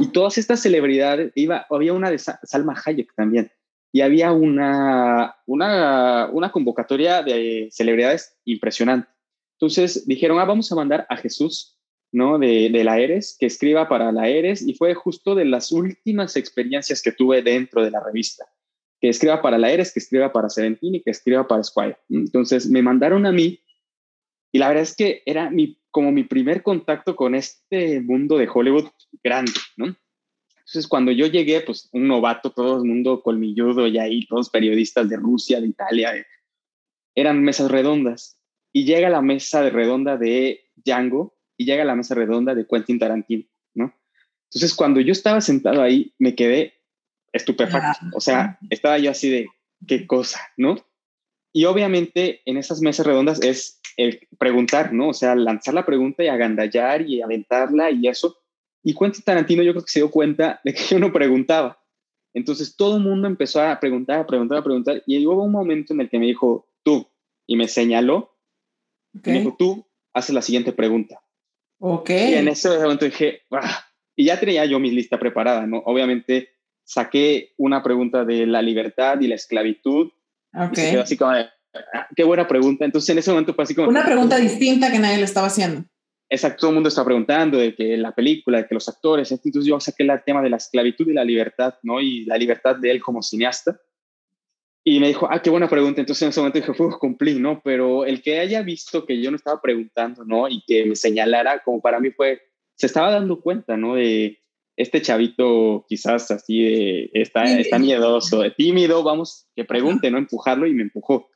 Y 0.00 0.06
todas 0.06 0.38
estas 0.38 0.60
celebridades, 0.60 1.30
iba, 1.34 1.66
había 1.68 1.92
una 1.92 2.10
de 2.10 2.18
Salma 2.18 2.74
Hayek 2.86 3.14
también 3.14 3.50
y 3.92 4.00
había 4.00 4.32
una, 4.32 5.36
una, 5.46 6.30
una 6.32 6.50
convocatoria 6.50 7.22
de 7.22 7.68
celebridades 7.70 8.38
impresionante. 8.46 9.08
Entonces 9.58 10.06
dijeron, 10.06 10.38
ah, 10.38 10.44
vamos 10.44 10.70
a 10.72 10.76
mandar 10.76 11.06
a 11.08 11.16
Jesús, 11.16 11.78
¿no? 12.12 12.38
De, 12.38 12.70
de 12.70 12.84
la 12.84 12.98
Eres, 13.00 13.36
que 13.38 13.46
escriba 13.46 13.88
para 13.88 14.12
la 14.12 14.28
Eres, 14.28 14.62
y 14.66 14.74
fue 14.74 14.94
justo 14.94 15.34
de 15.34 15.44
las 15.44 15.72
últimas 15.72 16.36
experiencias 16.36 17.02
que 17.02 17.12
tuve 17.12 17.42
dentro 17.42 17.82
de 17.82 17.90
la 17.90 18.00
revista. 18.04 18.44
Que 19.00 19.08
escriba 19.10 19.42
para 19.42 19.58
la 19.58 19.70
Eres, 19.70 19.92
que 19.92 20.00
escriba 20.00 20.32
para 20.32 20.48
Seventeen 20.48 20.96
y 20.96 21.02
que 21.02 21.10
escriba 21.10 21.46
para 21.46 21.62
Squire. 21.62 21.98
Entonces 22.08 22.68
me 22.68 22.82
mandaron 22.82 23.26
a 23.26 23.32
mí 23.32 23.60
Y 24.52 24.58
la 24.58 24.68
verdad 24.68 24.84
es 24.84 24.96
que 24.96 25.22
era 25.26 25.50
mi, 25.50 25.78
como 25.90 26.12
mi 26.12 26.24
primer 26.24 26.62
contacto 26.62 27.14
con 27.14 27.34
este 27.34 28.00
mundo 28.00 28.38
de 28.38 28.48
Hollywood 28.52 28.86
grande, 29.22 29.52
¿no? 29.76 29.94
Entonces, 30.66 30.88
cuando 30.88 31.12
yo 31.12 31.26
llegué, 31.26 31.60
pues 31.60 31.88
un 31.92 32.08
novato, 32.08 32.50
todo 32.50 32.78
el 32.78 32.84
mundo 32.84 33.22
colmilludo 33.22 33.86
y 33.86 33.98
ahí, 33.98 34.26
todos 34.26 34.50
periodistas 34.50 35.08
de 35.08 35.16
Rusia, 35.16 35.60
de 35.60 35.68
Italia, 35.68 36.12
eran 37.14 37.42
mesas 37.42 37.70
redondas. 37.70 38.35
Y 38.76 38.84
llega 38.84 39.08
la 39.08 39.22
mesa 39.22 39.62
de 39.62 39.70
redonda 39.70 40.18
de 40.18 40.66
Django 40.84 41.34
y 41.56 41.64
llega 41.64 41.82
la 41.86 41.94
mesa 41.94 42.14
redonda 42.14 42.54
de 42.54 42.66
Quentin 42.66 42.98
Tarantino, 42.98 43.44
¿no? 43.72 43.94
Entonces, 44.50 44.74
cuando 44.74 45.00
yo 45.00 45.12
estaba 45.12 45.40
sentado 45.40 45.80
ahí, 45.80 46.12
me 46.18 46.34
quedé 46.34 46.74
estupefacto. 47.32 48.04
O 48.14 48.20
sea, 48.20 48.58
estaba 48.68 48.98
yo 48.98 49.10
así 49.10 49.30
de, 49.30 49.46
¿qué 49.86 50.06
cosa, 50.06 50.42
no? 50.58 50.76
Y 51.54 51.64
obviamente 51.64 52.42
en 52.44 52.58
esas 52.58 52.82
mesas 52.82 53.06
redondas 53.06 53.40
es 53.40 53.80
el 53.96 54.28
preguntar, 54.38 54.92
¿no? 54.92 55.08
O 55.08 55.14
sea, 55.14 55.34
lanzar 55.34 55.72
la 55.72 55.86
pregunta 55.86 56.22
y 56.22 56.28
agandallar 56.28 57.00
y 57.00 57.22
aventarla 57.22 57.90
y 57.90 58.08
eso. 58.08 58.36
Y 58.82 58.94
Quentin 58.94 59.22
Tarantino 59.22 59.62
yo 59.62 59.72
creo 59.72 59.84
que 59.84 59.90
se 59.90 60.00
dio 60.00 60.10
cuenta 60.10 60.60
de 60.64 60.74
que 60.74 60.82
yo 60.82 60.98
no 60.98 61.14
preguntaba. 61.14 61.82
Entonces 62.34 62.76
todo 62.76 62.98
el 62.98 63.02
mundo 63.04 63.26
empezó 63.26 63.62
a 63.62 63.80
preguntar, 63.80 64.20
a 64.20 64.26
preguntar, 64.26 64.58
a 64.58 64.62
preguntar. 64.62 65.02
Y 65.06 65.26
hubo 65.26 65.44
un 65.44 65.52
momento 65.52 65.94
en 65.94 66.02
el 66.02 66.10
que 66.10 66.18
me 66.18 66.26
dijo, 66.26 66.68
tú, 66.82 67.08
y 67.46 67.56
me 67.56 67.68
señaló, 67.68 68.35
me 69.24 69.32
dijo, 69.40 69.56
tú, 69.58 69.86
haces 70.14 70.34
la 70.34 70.42
siguiente 70.42 70.72
pregunta. 70.72 71.20
Ok. 71.78 72.10
Y 72.10 72.34
en 72.34 72.48
ese 72.48 72.70
momento 72.78 73.04
dije, 73.04 73.42
ah", 73.52 73.84
y 74.16 74.24
ya 74.24 74.40
tenía 74.40 74.64
yo 74.64 74.78
mi 74.78 74.90
lista 74.90 75.18
preparada, 75.18 75.66
¿no? 75.66 75.82
Obviamente 75.84 76.50
saqué 76.84 77.52
una 77.56 77.82
pregunta 77.82 78.24
de 78.24 78.46
la 78.46 78.62
libertad 78.62 79.20
y 79.20 79.26
la 79.26 79.34
esclavitud. 79.34 80.10
Ok. 80.54 80.78
Y 80.78 80.96
así 80.96 81.16
como, 81.16 81.32
ah, 81.32 82.08
qué 82.14 82.24
buena 82.24 82.48
pregunta. 82.48 82.84
Entonces 82.84 83.10
en 83.10 83.18
ese 83.18 83.30
momento 83.30 83.54
fue 83.54 83.64
así 83.64 83.74
como... 83.74 83.88
Una 83.88 84.04
pregunta 84.04 84.38
distinta 84.38 84.90
que 84.90 84.98
nadie 84.98 85.18
le 85.18 85.24
estaba 85.24 85.48
haciendo. 85.48 85.84
Exacto, 86.28 86.62
todo 86.62 86.70
el 86.70 86.74
mundo 86.74 86.88
está 86.88 87.04
preguntando 87.04 87.58
de 87.58 87.74
que 87.74 87.96
la 87.96 88.12
película, 88.12 88.58
de 88.58 88.66
que 88.66 88.74
los 88.74 88.88
actores, 88.88 89.30
entonces 89.30 89.64
yo 89.64 89.78
saqué 89.78 90.02
el 90.02 90.10
tema 90.24 90.42
de 90.42 90.50
la 90.50 90.56
esclavitud 90.56 91.06
y 91.08 91.12
la 91.12 91.22
libertad, 91.22 91.74
¿no? 91.82 92.00
Y 92.00 92.24
la 92.24 92.36
libertad 92.36 92.74
de 92.76 92.90
él 92.90 93.00
como 93.00 93.22
cineasta. 93.22 93.78
Y 94.88 95.00
me 95.00 95.08
dijo, 95.08 95.26
ah, 95.28 95.42
qué 95.42 95.50
buena 95.50 95.68
pregunta. 95.68 96.00
Entonces 96.00 96.22
en 96.22 96.28
ese 96.28 96.40
momento 96.40 96.60
dije, 96.60 96.72
fue 96.72 96.96
cumplí, 96.98 97.40
¿no? 97.40 97.60
Pero 97.64 98.04
el 98.04 98.22
que 98.22 98.38
haya 98.38 98.62
visto 98.62 99.04
que 99.04 99.20
yo 99.20 99.32
no 99.32 99.36
estaba 99.36 99.60
preguntando, 99.60 100.24
¿no? 100.24 100.48
Y 100.48 100.62
que 100.64 100.84
me 100.84 100.94
señalara, 100.94 101.62
como 101.64 101.80
para 101.80 101.98
mí 101.98 102.10
fue, 102.12 102.40
se 102.76 102.86
estaba 102.86 103.10
dando 103.10 103.40
cuenta, 103.40 103.76
¿no? 103.76 103.96
De 103.96 104.38
este 104.76 105.02
chavito 105.02 105.84
quizás 105.88 106.30
así 106.30 106.62
de, 106.62 107.10
está, 107.14 107.44
está 107.58 107.80
miedoso, 107.80 108.42
de 108.42 108.52
tímido, 108.52 109.02
vamos, 109.02 109.48
que 109.56 109.64
pregunte, 109.64 110.10
¿no? 110.10 110.18
Empujarlo 110.18 110.68
y 110.68 110.74
me 110.74 110.82
empujó 110.82 111.30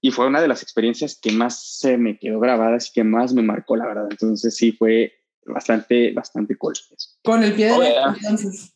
y 0.00 0.10
fue 0.10 0.26
una 0.26 0.40
de 0.40 0.48
las 0.48 0.62
experiencias 0.62 1.18
que 1.20 1.32
más 1.32 1.78
se 1.78 1.98
me 1.98 2.18
quedó 2.18 2.38
grabada 2.38 2.76
y 2.76 2.92
que 2.92 3.04
más 3.04 3.34
me 3.34 3.42
marcó, 3.42 3.76
la 3.76 3.86
verdad. 3.86 4.06
Entonces 4.10 4.56
sí 4.56 4.72
fue 4.72 5.12
bastante, 5.44 6.12
bastante 6.12 6.56
cool. 6.56 6.74
Con 7.24 7.42
el 7.42 7.54
pie 7.54 7.66
derecho, 7.66 8.14
entonces. 8.16 8.74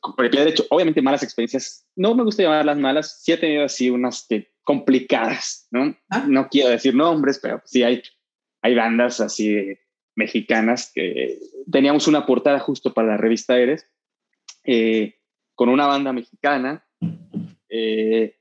Con 0.00 0.24
el 0.24 0.30
pie 0.30 0.40
derecho, 0.40 0.64
obviamente 0.70 1.02
malas 1.02 1.22
experiencias. 1.22 1.86
No 1.96 2.14
me 2.14 2.24
gusta 2.24 2.42
llamarlas 2.42 2.78
malas, 2.78 3.22
sí 3.22 3.32
he 3.32 3.36
tenido 3.36 3.64
así 3.64 3.90
unas 3.90 4.26
que 4.28 4.52
complicadas, 4.62 5.68
¿no? 5.70 5.96
¿Ah? 6.10 6.24
No 6.28 6.48
quiero 6.48 6.70
decir 6.70 6.94
nombres, 6.94 7.38
pero 7.42 7.62
sí 7.64 7.82
hay, 7.82 8.02
hay 8.62 8.74
bandas 8.74 9.20
así 9.20 9.76
mexicanas 10.16 10.90
que 10.94 11.38
teníamos 11.70 12.06
una 12.06 12.24
portada 12.24 12.60
justo 12.60 12.94
para 12.94 13.08
la 13.08 13.16
revista 13.16 13.58
Eres, 13.58 13.86
eh, 14.64 15.16
con 15.54 15.68
una 15.68 15.86
banda 15.86 16.12
mexicana. 16.12 16.86
Eh, 17.68 18.36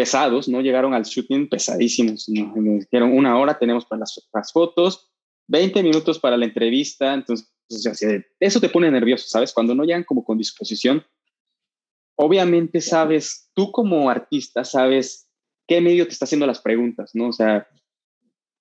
pesados, 0.00 0.48
¿no? 0.48 0.62
Llegaron 0.62 0.94
al 0.94 1.02
shooting 1.02 1.46
pesadísimos, 1.50 2.26
¿no? 2.28 2.54
Me 2.56 2.78
dijeron 2.78 3.12
una 3.12 3.38
hora 3.38 3.58
tenemos 3.58 3.84
para 3.84 4.00
las, 4.00 4.50
fotos, 4.50 5.10
20 5.48 5.82
minutos 5.82 6.18
para 6.18 6.38
la 6.38 6.46
entrevista, 6.46 7.12
entonces 7.12 7.52
eso 8.40 8.60
te 8.60 8.68
pone 8.68 8.90
nervioso, 8.90 9.26
¿sabes? 9.28 9.52
Cuando 9.52 9.74
no 9.74 9.84
llegan 9.84 10.04
como 10.04 10.24
con 10.24 10.38
disposición, 10.38 11.04
obviamente 12.16 12.80
sabes, 12.80 13.50
tú 13.54 13.70
como 13.72 14.10
artista 14.10 14.64
sabes 14.64 15.28
qué 15.66 15.80
medio 15.80 16.06
te 16.06 16.12
está 16.12 16.24
haciendo 16.24 16.46
las 16.46 16.60
preguntas, 16.60 17.12
¿no? 17.14 17.28
O 17.28 17.32
sea, 17.32 17.66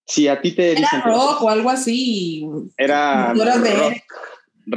si 0.05 0.27
a 0.27 0.41
ti 0.41 0.51
te 0.53 0.71
dicen... 0.71 1.01
Era 1.03 1.13
rock 1.13 1.41
o 1.41 1.49
algo 1.49 1.69
así. 1.69 2.45
Era 2.77 3.33
rock, 3.33 4.03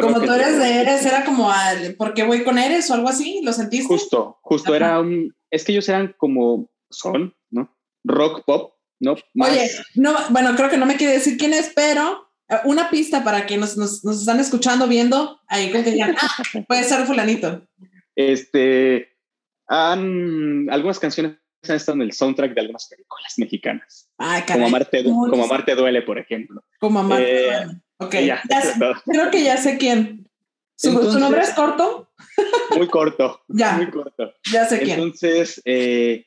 como 0.01 0.21
tú 0.21 0.33
eres 0.33 0.59
de 0.59 0.81
Eres, 0.81 1.05
era 1.05 1.25
como, 1.25 1.51
al, 1.51 1.95
¿por 1.97 2.15
qué 2.15 2.25
voy 2.25 2.45
con 2.45 2.59
Eres 2.59 2.91
o 2.91 2.95
algo 2.95 3.09
así? 3.09 3.41
¿Lo 3.43 3.53
sentiste? 3.53 3.87
Justo, 3.87 4.39
justo, 4.43 4.75
era 4.75 5.01
un, 5.01 5.35
es 5.51 5.65
que 5.65 5.73
ellos 5.73 5.89
eran 5.89 6.15
como, 6.17 6.71
son, 6.91 7.35
¿no? 7.51 7.77
Rock 8.05 8.45
pop, 8.47 8.75
¿no? 9.01 9.17
Oye, 9.41 9.71
no, 9.95 10.15
bueno, 10.31 10.55
creo 10.57 10.71
que 10.71 10.79
no 10.79 10.87
me 10.87 10.97
quiere 10.97 11.15
decir 11.15 11.37
quién 11.37 11.53
es, 11.53 11.73
pero 11.75 12.32
una 12.65 12.91
pista 12.91 13.25
para 13.25 13.47
que 13.47 13.57
nos, 13.57 13.77
nos, 13.77 14.05
nos 14.05 14.21
están 14.21 14.41
escuchando, 14.41 14.87
viendo, 14.87 15.41
ahí 15.49 15.71
como 15.71 15.85
que 15.85 15.93
digan, 15.93 16.15
ah, 16.21 16.43
puede 16.67 16.85
ser 16.85 17.07
fulanito. 17.07 17.67
Este, 18.15 19.17
han, 19.67 20.69
algunas 20.71 20.99
canciones 20.99 21.37
han 21.69 21.77
estado 21.77 21.97
en 21.97 22.03
el 22.03 22.13
soundtrack 22.13 22.55
de 22.55 22.61
algunas 22.61 22.89
películas 22.89 23.35
mexicanas. 23.39 24.11
Ay, 24.19 24.43
como, 24.47 24.67
Amarte, 24.67 25.05
como 25.05 25.45
Amarte 25.45 25.75
Duele, 25.75 26.03
por 26.03 26.19
ejemplo. 26.19 26.63
Como 26.81 27.01
Amarte 27.01 27.49
eh, 27.49 27.65
Duele. 27.65 27.81
Ok, 27.99 28.15
ya, 28.17 28.43
creo 29.05 29.31
que 29.31 29.45
ya 29.45 29.57
sé 29.57 29.79
quién. 29.79 30.29
¿Su, 30.75 30.91
nombre 31.21 31.43
es 31.43 31.51
corto? 31.51 32.11
Muy 32.77 32.89
corto. 32.89 33.43
ya. 33.47 33.77
Muy 33.77 33.89
corto. 33.91 34.33
Ya 34.53 34.65
sé 34.65 34.81
quién. 34.81 34.99
Entonces, 34.99 35.63
eh, 35.65 36.27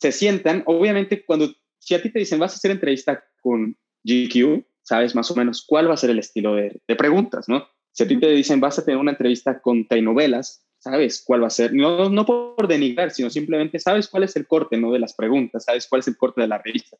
se 0.00 0.10
sientan. 0.10 0.64
Obviamente, 0.66 1.24
cuando, 1.24 1.52
si 1.78 1.94
a 1.94 2.02
ti 2.02 2.10
te 2.10 2.18
dicen, 2.18 2.40
vas 2.40 2.52
a 2.52 2.56
hacer 2.56 2.72
entrevista 2.72 3.22
con 3.40 3.76
GQ, 4.02 4.64
sabes 4.90 5.14
más 5.14 5.30
o 5.30 5.36
menos 5.36 5.64
cuál 5.64 5.88
va 5.88 5.94
a 5.94 5.96
ser 5.96 6.10
el 6.10 6.18
estilo 6.18 6.56
de, 6.56 6.82
preguntas, 6.98 7.48
¿no? 7.48 7.64
Si 7.92 8.02
a 8.02 8.08
ti 8.08 8.18
te 8.18 8.26
dicen, 8.26 8.58
vas 8.58 8.76
a 8.76 8.84
tener 8.84 8.98
una 8.98 9.12
entrevista 9.12 9.60
con 9.60 9.86
telenovelas, 9.86 10.66
sabes 10.78 11.22
cuál 11.24 11.44
va 11.44 11.46
a 11.46 11.50
ser. 11.50 11.72
No, 11.72 12.10
no 12.10 12.26
por 12.26 12.66
denigrar, 12.66 13.12
sino 13.12 13.30
simplemente 13.30 13.78
sabes 13.78 14.08
cuál 14.08 14.24
es 14.24 14.34
el 14.34 14.48
corte, 14.48 14.76
¿no? 14.76 14.90
De 14.90 14.98
las 14.98 15.14
preguntas, 15.14 15.64
sabes 15.64 15.86
cuál 15.88 16.00
es 16.00 16.08
el 16.08 16.16
corte 16.16 16.40
de 16.40 16.48
la 16.48 16.58
revista. 16.58 16.96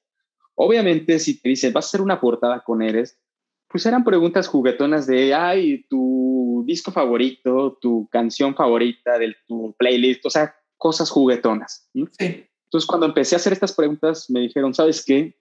Obviamente, 0.54 1.18
si 1.18 1.40
te 1.40 1.48
dicen, 1.48 1.72
vas 1.72 1.86
a 1.86 1.88
hacer 1.88 2.00
una 2.00 2.20
portada 2.20 2.60
con 2.60 2.80
Eres, 2.80 3.18
pues 3.66 3.84
eran 3.86 4.04
preguntas 4.04 4.46
juguetonas 4.46 5.08
de, 5.08 5.34
ay, 5.34 5.84
tu 5.88 6.62
disco 6.68 6.92
favorito, 6.92 7.76
tu 7.80 8.08
canción 8.08 8.54
favorita 8.54 9.18
de 9.18 9.34
tu 9.48 9.74
playlist, 9.76 10.24
o 10.26 10.30
sea, 10.30 10.54
cosas 10.76 11.10
juguetonas. 11.10 11.90
Entonces, 11.92 12.86
cuando 12.86 13.06
empecé 13.06 13.34
a 13.34 13.38
hacer 13.38 13.52
estas 13.52 13.74
preguntas, 13.74 14.30
me 14.30 14.38
dijeron, 14.38 14.74
¿sabes 14.74 15.04
qué? 15.04 15.34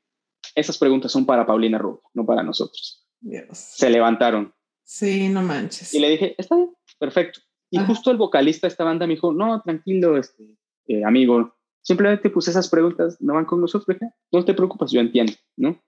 Esas 0.56 0.78
preguntas 0.78 1.12
son 1.12 1.26
para 1.26 1.46
Paulina 1.46 1.78
Rubio, 1.78 2.04
no 2.14 2.26
para 2.26 2.44
nosotros. 2.44 3.06
Se 3.52 3.90
levantaron. 3.90 4.54
Sí, 4.84 5.30
no 5.30 5.42
manches. 5.42 5.94
Y 5.94 6.00
le 6.00 6.10
dije, 6.10 6.36
está 6.38 6.56
bien, 6.56 6.72
perfecto. 7.00 7.42
Y 7.70 7.78
justo 7.80 8.10
el 8.10 8.18
vocalista 8.18 8.68
de 8.68 8.72
esta 8.72 8.84
banda 8.84 9.06
me 9.06 9.14
dijo, 9.14 9.32
no, 9.32 9.62
tranquilo, 9.62 10.18
este, 10.18 10.58
eh, 10.88 11.04
amigo, 11.04 11.56
simplemente 11.82 12.30
pues 12.30 12.48
esas 12.48 12.68
preguntas 12.68 13.18
no 13.20 13.36
van 13.36 13.46
con 13.46 13.62
nosotros, 13.62 13.98
no 14.32 14.46
te 14.46 14.56
preocupes, 14.56 14.92
yo 14.92 15.00
entiendo, 15.00 15.34
¿no? 15.56 15.80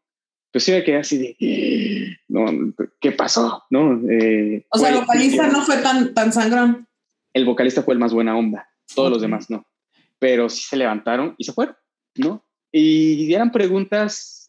pues 0.51 0.65
sí 0.65 0.71
me 0.71 0.83
quedé 0.83 0.97
así 0.97 1.17
de, 1.17 2.17
no, 2.27 2.45
¿qué 2.99 3.11
pasó? 3.13 3.63
¿No? 3.69 4.01
Eh, 4.09 4.65
o 4.69 4.77
sea, 4.77 4.89
el 4.89 4.99
vocalista 4.99 5.47
no 5.47 5.61
fue 5.61 5.77
tan, 5.77 6.13
tan 6.13 6.33
sangrón. 6.33 6.87
El 7.33 7.45
vocalista 7.45 7.83
fue 7.83 7.93
el 7.93 7.99
más 7.99 8.13
buena 8.13 8.37
onda, 8.37 8.67
todos 8.93 9.09
los 9.09 9.21
demás 9.21 9.49
no. 9.49 9.65
Pero 10.19 10.49
sí 10.49 10.61
se 10.63 10.75
levantaron 10.75 11.35
y 11.37 11.45
se 11.45 11.53
fueron, 11.53 11.75
¿no? 12.15 12.45
Y 12.71 13.33
eran 13.33 13.51
preguntas 13.51 14.40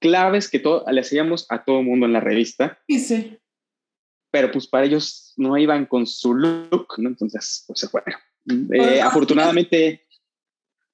claves 0.00 0.48
que 0.48 0.58
todo, 0.58 0.84
le 0.90 1.00
hacíamos 1.00 1.46
a 1.48 1.64
todo 1.64 1.82
mundo 1.82 2.06
en 2.06 2.12
la 2.12 2.20
revista. 2.20 2.78
Sí, 2.88 2.98
sí. 2.98 3.38
Pero 4.30 4.50
pues 4.50 4.66
para 4.66 4.84
ellos 4.84 5.32
no 5.36 5.56
iban 5.56 5.86
con 5.86 6.06
su 6.06 6.34
look, 6.34 6.94
¿no? 6.98 7.08
Entonces, 7.08 7.64
pues 7.66 7.88
fueron. 7.90 8.14
Eh, 8.72 9.00
afortunadamente... 9.00 10.06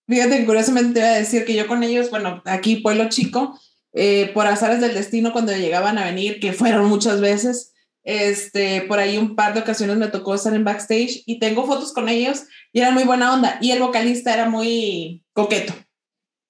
Fíjate, 0.07 0.45
curiosamente 0.45 0.93
te 0.93 0.99
iba 1.01 1.09
a 1.09 1.19
decir 1.19 1.45
que 1.45 1.55
yo 1.55 1.67
con 1.67 1.83
ellos, 1.83 2.11
bueno, 2.11 2.43
aquí 2.45 2.77
Pueblo 2.77 3.09
Chico, 3.09 3.59
eh, 3.95 4.31
por 4.35 4.47
azares 4.47 4.81
del 4.81 4.93
destino 4.93 5.33
cuando 5.33 5.57
llegaban 5.57 5.97
a 5.99 6.05
venir, 6.05 6.41
que 6.41 6.53
fueron 6.53 6.87
muchas 6.87 7.21
veces. 7.21 7.73
Este, 8.03 8.83
por 8.83 8.99
ahí 8.99 9.17
un 9.17 9.35
par 9.35 9.55
de 9.55 9.61
ocasiones 9.61 9.97
me 9.97 10.09
tocó 10.09 10.35
estar 10.35 10.53
en 10.53 10.63
backstage 10.63 11.23
y 11.25 11.39
tengo 11.39 11.67
fotos 11.67 11.95
con 11.95 12.11
ellos 12.11 12.43
y 12.71 12.81
era 12.81 12.91
muy 12.91 13.05
buena 13.05 13.33
onda. 13.33 13.59
Y 13.63 13.71
el 13.71 13.81
vocalista 13.81 14.35
era 14.35 14.49
muy 14.49 15.25
coqueto. 15.33 15.73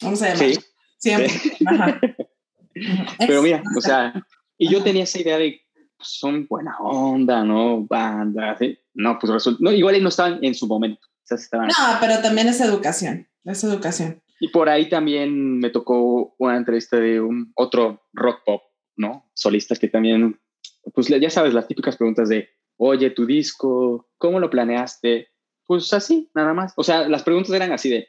Vamos 0.02 0.20
a 0.22 0.30
llamar. 0.30 0.48
Sí. 0.50 0.58
Siempre. 1.04 1.30
Pero 3.18 3.42
mira, 3.42 3.62
o 3.76 3.80
sea, 3.80 4.26
y 4.58 4.68
yo 4.68 4.82
tenía 4.82 5.04
esa 5.04 5.20
idea 5.20 5.38
de 5.38 5.60
son 6.00 6.46
buena 6.48 6.76
onda, 6.80 7.44
¿no? 7.44 7.84
Banda, 7.86 8.56
No, 8.94 9.18
pues 9.18 9.32
resulta, 9.32 9.58
no, 9.62 9.72
igual 9.72 10.02
no 10.02 10.08
estaban 10.08 10.38
en 10.42 10.54
su 10.54 10.66
momento. 10.66 11.06
No, 11.52 11.98
pero 12.00 12.20
también 12.20 12.48
es 12.48 12.60
educación, 12.60 13.26
es 13.44 13.64
educación. 13.64 14.22
Y 14.40 14.48
por 14.48 14.68
ahí 14.68 14.88
también 14.88 15.58
me 15.58 15.70
tocó 15.70 16.34
una 16.38 16.56
entrevista 16.56 16.98
de 16.98 17.20
un 17.20 17.52
otro 17.54 18.02
rock 18.12 18.40
pop, 18.44 18.62
¿no? 18.96 19.30
Solista 19.34 19.74
que 19.76 19.88
también, 19.88 20.38
pues 20.92 21.08
ya 21.08 21.30
sabes, 21.30 21.54
las 21.54 21.66
típicas 21.66 21.96
preguntas 21.96 22.28
de, 22.28 22.48
oye, 22.76 23.10
tu 23.10 23.24
disco, 23.24 24.10
¿cómo 24.18 24.38
lo 24.38 24.50
planeaste? 24.50 25.28
Pues 25.66 25.92
así, 25.94 26.30
nada 26.34 26.52
más. 26.52 26.74
O 26.76 26.82
sea, 26.82 27.08
las 27.08 27.22
preguntas 27.22 27.52
eran 27.52 27.72
así 27.72 27.88
de, 27.88 28.08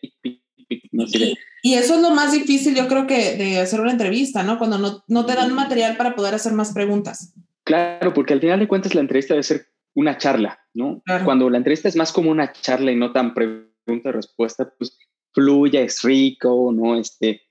y, 0.70 1.74
eso 1.74 1.96
es 1.96 2.02
lo 2.02 2.12
más 2.12 2.32
difícil, 2.32 2.76
yo 2.76 2.88
creo 2.88 3.08
que 3.08 3.36
de 3.38 3.60
hacer 3.60 3.82
una 3.82 3.92
entrevista, 3.92 4.44
¿no? 4.44 4.58
Cuando 4.58 4.78
no, 4.78 5.04
no 5.08 5.26
te 5.26 5.36
dan 5.36 5.54
material 5.54 5.98
para 5.98 6.16
poder 6.16 6.34
hacer 6.34 6.54
más 6.54 6.74
preguntas. 6.74 7.34
Claro, 7.64 8.14
porque 8.14 8.34
al 8.34 8.42
final 8.42 8.60
de 8.60 8.68
cuentas 8.68 8.94
la 8.94 9.02
entrevista 9.02 9.34
debe 9.34 9.44
ser 9.44 9.68
una 9.96 10.18
charla, 10.18 10.60
¿no? 10.74 11.02
Cuando 11.24 11.50
la 11.50 11.58
entrevista 11.58 11.88
es 11.88 11.96
más 11.96 12.12
como 12.12 12.30
una 12.30 12.52
charla 12.52 12.92
y 12.92 12.96
no 12.96 13.12
tan 13.12 13.34
pregunta-respuesta, 13.34 14.72
pues 14.78 14.98
fluye, 15.34 15.84
es 15.84 16.02
rico, 16.04 16.72
¿no? 16.74 16.98
Este, 16.98 17.42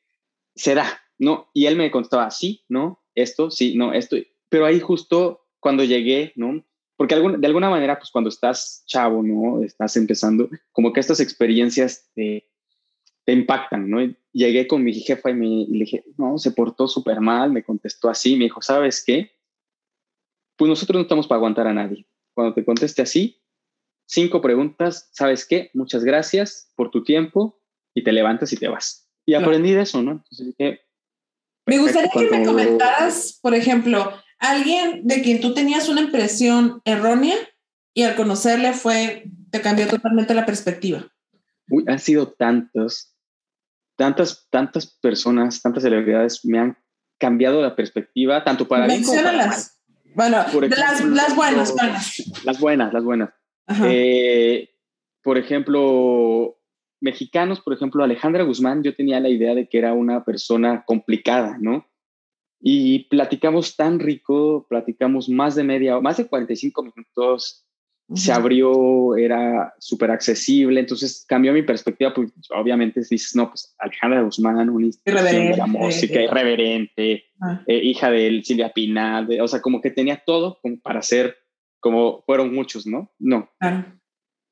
se 0.54 0.74
da, 0.74 0.86
¿no? 1.18 1.50
Y 1.52 1.66
él 1.66 1.76
me 1.76 1.90
contestaba, 1.90 2.30
sí, 2.30 2.64
¿no? 2.68 3.02
Esto, 3.14 3.50
sí, 3.50 3.76
no, 3.76 3.92
esto. 3.92 4.16
Pero 4.48 4.66
ahí 4.66 4.78
justo 4.78 5.46
cuando 5.58 5.84
llegué, 5.84 6.32
¿no? 6.36 6.64
Porque 6.96 7.16
de 7.16 7.46
alguna 7.46 7.70
manera, 7.70 7.98
pues 7.98 8.10
cuando 8.10 8.28
estás 8.28 8.84
chavo, 8.86 9.22
¿no? 9.22 9.64
Estás 9.64 9.96
empezando, 9.96 10.48
como 10.70 10.92
que 10.92 11.00
estas 11.00 11.20
experiencias 11.20 12.10
te, 12.14 12.46
te 13.24 13.32
impactan, 13.32 13.88
¿no? 13.88 13.98
llegué 14.32 14.66
con 14.66 14.82
mi 14.82 14.92
jefa 14.92 15.30
y, 15.30 15.34
me, 15.34 15.46
y 15.46 15.66
le 15.66 15.84
dije, 15.84 16.04
no, 16.18 16.38
se 16.38 16.50
portó 16.50 16.88
súper 16.88 17.20
mal, 17.20 17.50
me 17.52 17.62
contestó 17.62 18.10
así, 18.10 18.36
me 18.36 18.44
dijo, 18.44 18.60
¿sabes 18.60 19.02
qué? 19.04 19.30
Pues 20.56 20.68
nosotros 20.68 20.96
no 20.96 21.02
estamos 21.02 21.26
para 21.26 21.36
aguantar 21.38 21.66
a 21.66 21.72
nadie. 21.72 22.06
Cuando 22.34 22.52
te 22.52 22.64
conteste 22.64 23.02
así, 23.02 23.40
cinco 24.06 24.42
preguntas, 24.42 25.08
¿sabes 25.12 25.46
qué? 25.46 25.70
Muchas 25.72 26.04
gracias 26.04 26.72
por 26.74 26.90
tu 26.90 27.04
tiempo 27.04 27.60
y 27.94 28.02
te 28.02 28.12
levantas 28.12 28.52
y 28.52 28.56
te 28.56 28.68
vas. 28.68 29.08
Y 29.24 29.34
aprendí 29.34 29.72
de 29.72 29.82
eso, 29.82 30.02
¿no? 30.02 30.12
Entonces 30.12 30.46
dije, 30.46 30.80
me 31.66 31.78
gustaría 31.78 32.10
que 32.10 32.30
me 32.30 32.44
comentaras, 32.44 33.38
por 33.40 33.54
ejemplo, 33.54 34.12
alguien 34.38 35.06
de 35.06 35.22
quien 35.22 35.40
tú 35.40 35.54
tenías 35.54 35.88
una 35.88 36.02
impresión 36.02 36.82
errónea 36.84 37.36
y 37.94 38.02
al 38.02 38.16
conocerle 38.16 38.72
fue, 38.72 39.24
te 39.50 39.60
cambió 39.60 39.86
totalmente 39.86 40.34
la 40.34 40.44
perspectiva. 40.44 41.10
Uy, 41.70 41.84
han 41.86 41.98
sido 41.98 42.28
tantos, 42.28 43.13
tantas, 43.96 44.48
tantas 44.50 44.98
personas, 45.00 45.62
tantas 45.62 45.82
celebridades 45.82 46.44
me 46.44 46.58
han 46.58 46.78
cambiado 47.18 47.62
la 47.62 47.76
perspectiva, 47.76 48.44
tanto 48.44 48.66
para 48.66 48.86
mí 48.86 49.02
como 49.02 49.22
para 49.22 49.54
Bueno, 50.14 50.36
las, 50.36 51.04
las, 51.04 51.36
buenas, 51.36 51.72
buenas. 51.72 52.44
Las 52.44 52.60
buenas, 52.60 52.92
las 52.92 53.04
buenas. 53.04 53.30
Eh, 53.84 54.70
por 55.22 55.38
ejemplo, 55.38 56.58
mexicanos, 57.00 57.60
por 57.60 57.74
ejemplo, 57.74 58.04
Alejandra 58.04 58.44
Guzmán, 58.44 58.82
yo 58.82 58.94
tenía 58.94 59.20
la 59.20 59.28
idea 59.28 59.54
de 59.54 59.68
que 59.68 59.78
era 59.78 59.92
una 59.92 60.24
persona 60.24 60.84
complicada, 60.86 61.56
¿no? 61.60 61.86
Y 62.60 63.04
platicamos 63.10 63.76
tan 63.76 64.00
rico, 64.00 64.66
platicamos 64.68 65.28
más 65.28 65.54
de 65.54 65.64
media, 65.64 66.00
más 66.00 66.16
de 66.16 66.26
45 66.26 66.82
minutos, 66.82 67.63
se 68.12 68.32
abrió, 68.32 69.16
era 69.16 69.74
súper 69.78 70.10
accesible, 70.10 70.78
entonces 70.78 71.24
cambió 71.26 71.52
mi 71.52 71.62
perspectiva, 71.62 72.12
pues 72.12 72.30
obviamente 72.50 73.00
dices, 73.00 73.34
no, 73.34 73.48
pues 73.48 73.74
Alejandra 73.78 74.22
Guzmán, 74.22 74.68
una 74.68 74.86
institución 74.86 75.50
de 75.50 75.56
la 75.56 75.66
música, 75.66 76.20
irreverente, 76.20 77.24
ah. 77.40 77.62
eh, 77.66 77.80
hija 77.82 78.10
de 78.10 78.42
Silvia 78.44 78.72
Pinal, 78.72 79.28
o 79.40 79.48
sea, 79.48 79.62
como 79.62 79.80
que 79.80 79.90
tenía 79.90 80.22
todo 80.24 80.58
como 80.60 80.78
para 80.80 81.00
ser 81.00 81.36
como 81.80 82.22
fueron 82.22 82.54
muchos, 82.54 82.86
¿no? 82.86 83.12
No. 83.18 83.50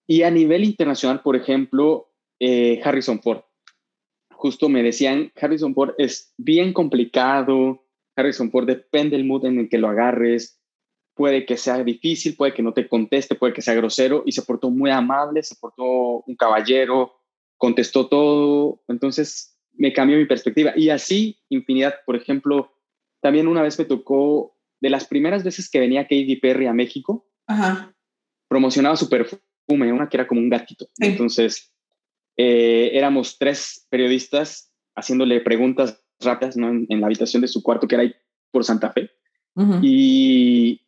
Y 0.07 0.23
a 0.23 0.31
nivel 0.31 0.65
internacional, 0.65 1.23
por 1.23 1.37
ejemplo, 1.37 2.11
eh, 2.39 2.81
Harrison 2.85 3.23
Ford. 3.23 3.41
Justo 4.35 4.69
me 4.69 4.83
decían, 4.83 5.33
Harrison 5.41 5.75
Ford 5.75 5.95
es 5.97 6.35
bien 6.37 6.73
complicado, 6.73 7.87
Harrison 8.17 8.51
Ford 8.51 8.67
depende 8.67 9.17
del 9.17 9.25
mood 9.25 9.47
en 9.47 9.61
el 9.61 9.69
que 9.69 9.79
lo 9.79 9.89
agarres, 9.89 10.62
puede 11.15 11.45
que 11.45 11.57
sea 11.57 11.83
difícil, 11.83 12.37
puede 12.37 12.55
que 12.55 12.63
no 12.63 12.73
te 12.73 12.89
conteste, 12.89 13.35
puede 13.35 13.53
que 13.53 13.63
sea 13.63 13.75
grosero, 13.75 14.23
y 14.27 14.33
se 14.33 14.43
portó 14.43 14.71
muy 14.71 14.91
amable, 14.91 15.43
se 15.43 15.57
portó 15.57 15.85
un 16.27 16.37
caballero, 16.37 17.13
contestó 17.57 18.09
todo, 18.09 18.83
entonces 18.89 19.59
me 19.75 19.93
cambió 19.93 20.19
mi 20.19 20.27
perspectiva. 20.27 20.73
Y 20.77 20.89
así, 20.89 21.39
infinidad, 21.49 21.95
por 22.05 22.17
ejemplo, 22.17 22.73
también 23.21 23.49
una 23.49 23.63
vez 23.63 23.79
me 23.79 23.85
tocó, 23.85 24.57
de 24.81 24.91
las 24.91 25.07
primeras 25.07 25.45
veces 25.45 25.71
que 25.71 25.79
venía 25.79 26.03
Katy 26.03 26.37
Perry 26.37 26.67
a 26.67 26.73
México, 26.73 27.29
promocionaba 28.49 28.97
su 28.97 29.09
perfume, 29.09 29.93
una 29.93 30.09
que 30.09 30.17
era 30.17 30.27
como 30.27 30.41
un 30.41 30.51
gatito. 30.51 30.89
Entonces, 30.99 31.73
eh, 32.37 32.91
éramos 32.95 33.39
tres 33.39 33.87
periodistas 33.91 34.73
haciéndole 34.97 35.41
preguntas 35.41 36.03
rápidas 36.21 36.57
¿no? 36.57 36.69
en, 36.69 37.01
la 37.01 37.07
habitación 37.07 37.43
de 37.43 37.49
su 37.49 37.63
cuarto, 37.63 37.87
que 37.87 37.95
era 37.95 38.03
ahí 38.03 38.15
por 38.51 38.65
Santa 38.65 38.93
Fe. 38.93 39.11
y, 39.83 40.82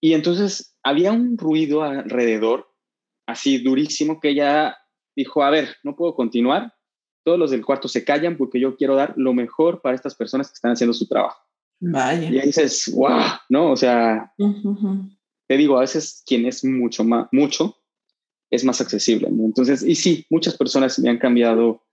y 0.00 0.12
entonces 0.14 0.76
había 0.82 1.12
un 1.12 1.36
ruido 1.36 1.82
alrededor, 1.82 2.68
así 3.26 3.58
durísimo, 3.58 4.20
que 4.20 4.30
ella 4.30 4.76
dijo, 5.16 5.42
a 5.42 5.50
ver, 5.50 5.76
no 5.82 5.96
puedo 5.96 6.14
continuar, 6.14 6.72
todos 7.24 7.38
los 7.38 7.50
del 7.50 7.64
cuarto 7.64 7.88
se 7.88 8.04
callan 8.04 8.36
porque 8.36 8.60
yo 8.60 8.76
quiero 8.76 8.96
dar 8.96 9.14
lo 9.16 9.34
mejor 9.34 9.82
para 9.82 9.94
estas 9.94 10.14
personas 10.14 10.48
que 10.48 10.54
están 10.54 10.72
haciendo 10.72 10.94
su 10.94 11.06
trabajo. 11.06 11.38
Vaya. 11.80 12.30
Y 12.30 12.38
ahí 12.38 12.46
dices, 12.46 12.90
wow, 12.94 13.20
¿no? 13.48 13.72
O 13.72 13.76
sea, 13.76 14.32
te 15.46 15.56
digo, 15.56 15.76
a 15.76 15.80
veces 15.80 16.22
quien 16.26 16.46
es 16.46 16.64
mucho 16.64 17.04
más, 17.04 17.28
mucho, 17.32 17.76
es 18.50 18.64
más 18.64 18.80
accesible. 18.80 19.28
Entonces, 19.28 19.82
y 19.82 19.94
sí, 19.94 20.26
muchas 20.30 20.56
personas 20.56 20.98
me 20.98 21.10
han 21.10 21.18
cambiado. 21.18 21.84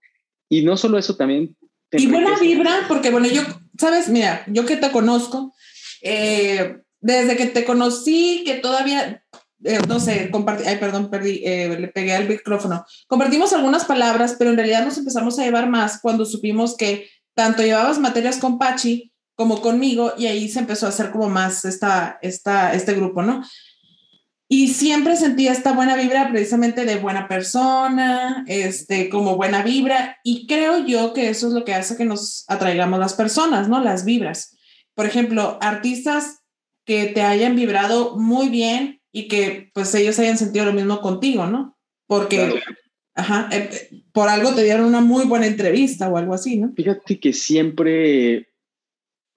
Y 0.48 0.62
no 0.62 0.76
solo 0.76 0.98
eso, 0.98 1.16
también... 1.16 1.56
Y 1.92 2.06
buena 2.08 2.38
vibra, 2.38 2.84
porque 2.88 3.10
bueno, 3.10 3.28
yo, 3.28 3.42
sabes, 3.78 4.08
mira, 4.08 4.44
yo 4.48 4.66
que 4.66 4.76
te 4.76 4.90
conozco, 4.90 5.54
eh, 6.02 6.82
desde 7.00 7.36
que 7.36 7.46
te 7.46 7.64
conocí, 7.64 8.42
que 8.44 8.54
todavía, 8.54 9.24
eh, 9.64 9.80
no 9.88 10.00
sé, 10.00 10.30
compartí, 10.30 10.64
ay, 10.66 10.76
perdón, 10.78 11.10
perdí, 11.10 11.42
eh, 11.44 11.76
le 11.78 11.88
pegué 11.88 12.14
al 12.14 12.28
micrófono. 12.28 12.84
Compartimos 13.06 13.52
algunas 13.52 13.84
palabras, 13.84 14.36
pero 14.38 14.50
en 14.50 14.56
realidad 14.56 14.84
nos 14.84 14.98
empezamos 14.98 15.38
a 15.38 15.44
llevar 15.44 15.68
más 15.68 16.00
cuando 16.00 16.24
supimos 16.24 16.76
que 16.76 17.08
tanto 17.34 17.62
llevabas 17.62 17.98
materias 17.98 18.38
con 18.38 18.58
Pachi 18.58 19.12
como 19.34 19.60
conmigo 19.60 20.14
y 20.16 20.26
ahí 20.26 20.48
se 20.48 20.60
empezó 20.60 20.86
a 20.86 20.88
hacer 20.88 21.10
como 21.10 21.28
más 21.28 21.64
esta, 21.64 22.18
esta, 22.22 22.72
este 22.72 22.94
grupo, 22.94 23.22
¿no? 23.22 23.42
Y 24.48 24.68
siempre 24.68 25.16
sentía 25.16 25.50
esta 25.50 25.72
buena 25.72 25.96
vibra 25.96 26.28
precisamente 26.30 26.84
de 26.84 26.96
buena 26.96 27.26
persona, 27.26 28.44
este, 28.46 29.08
como 29.08 29.34
buena 29.34 29.62
vibra. 29.62 30.18
Y 30.22 30.46
creo 30.46 30.86
yo 30.86 31.12
que 31.12 31.28
eso 31.28 31.48
es 31.48 31.52
lo 31.52 31.64
que 31.64 31.74
hace 31.74 31.96
que 31.96 32.04
nos 32.04 32.44
atraigamos 32.46 33.00
las 33.00 33.14
personas, 33.14 33.68
¿no? 33.68 33.82
Las 33.82 34.04
vibras. 34.04 34.56
Por 34.94 35.04
ejemplo, 35.04 35.58
artistas 35.60 36.44
que 36.86 37.06
te 37.06 37.20
hayan 37.20 37.56
vibrado 37.56 38.16
muy 38.16 38.48
bien 38.48 39.02
y 39.12 39.28
que 39.28 39.70
pues 39.74 39.94
ellos 39.94 40.18
hayan 40.18 40.38
sentido 40.38 40.64
lo 40.64 40.72
mismo 40.72 41.00
contigo, 41.00 41.46
¿no? 41.46 41.76
Porque, 42.06 42.62
ajá, 43.14 43.48
eh, 43.52 43.90
por 44.12 44.28
algo 44.28 44.54
te 44.54 44.62
dieron 44.62 44.86
una 44.86 45.00
muy 45.00 45.26
buena 45.26 45.46
entrevista 45.46 46.08
o 46.08 46.16
algo 46.16 46.32
así, 46.32 46.58
¿no? 46.58 46.72
Fíjate 46.74 47.18
que 47.18 47.32
siempre 47.32 48.48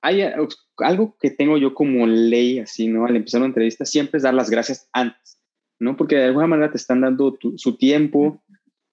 hay 0.02 0.22
algo 0.78 1.18
que 1.20 1.32
tengo 1.32 1.58
yo 1.58 1.74
como 1.74 2.06
ley, 2.06 2.60
así, 2.60 2.88
¿no? 2.88 3.06
Al 3.06 3.16
empezar 3.16 3.42
una 3.42 3.48
entrevista, 3.48 3.84
siempre 3.84 4.18
es 4.18 4.24
dar 4.24 4.36
las 4.36 4.52
gracias 4.52 4.88
antes, 4.94 5.42
¿no? 5.80 5.98
Porque 5.98 6.16
de 6.16 6.26
alguna 6.26 6.48
manera 6.48 6.72
te 6.72 6.78
están 6.78 7.02
dando 7.02 7.38
su 7.58 7.78
tiempo, 7.78 8.44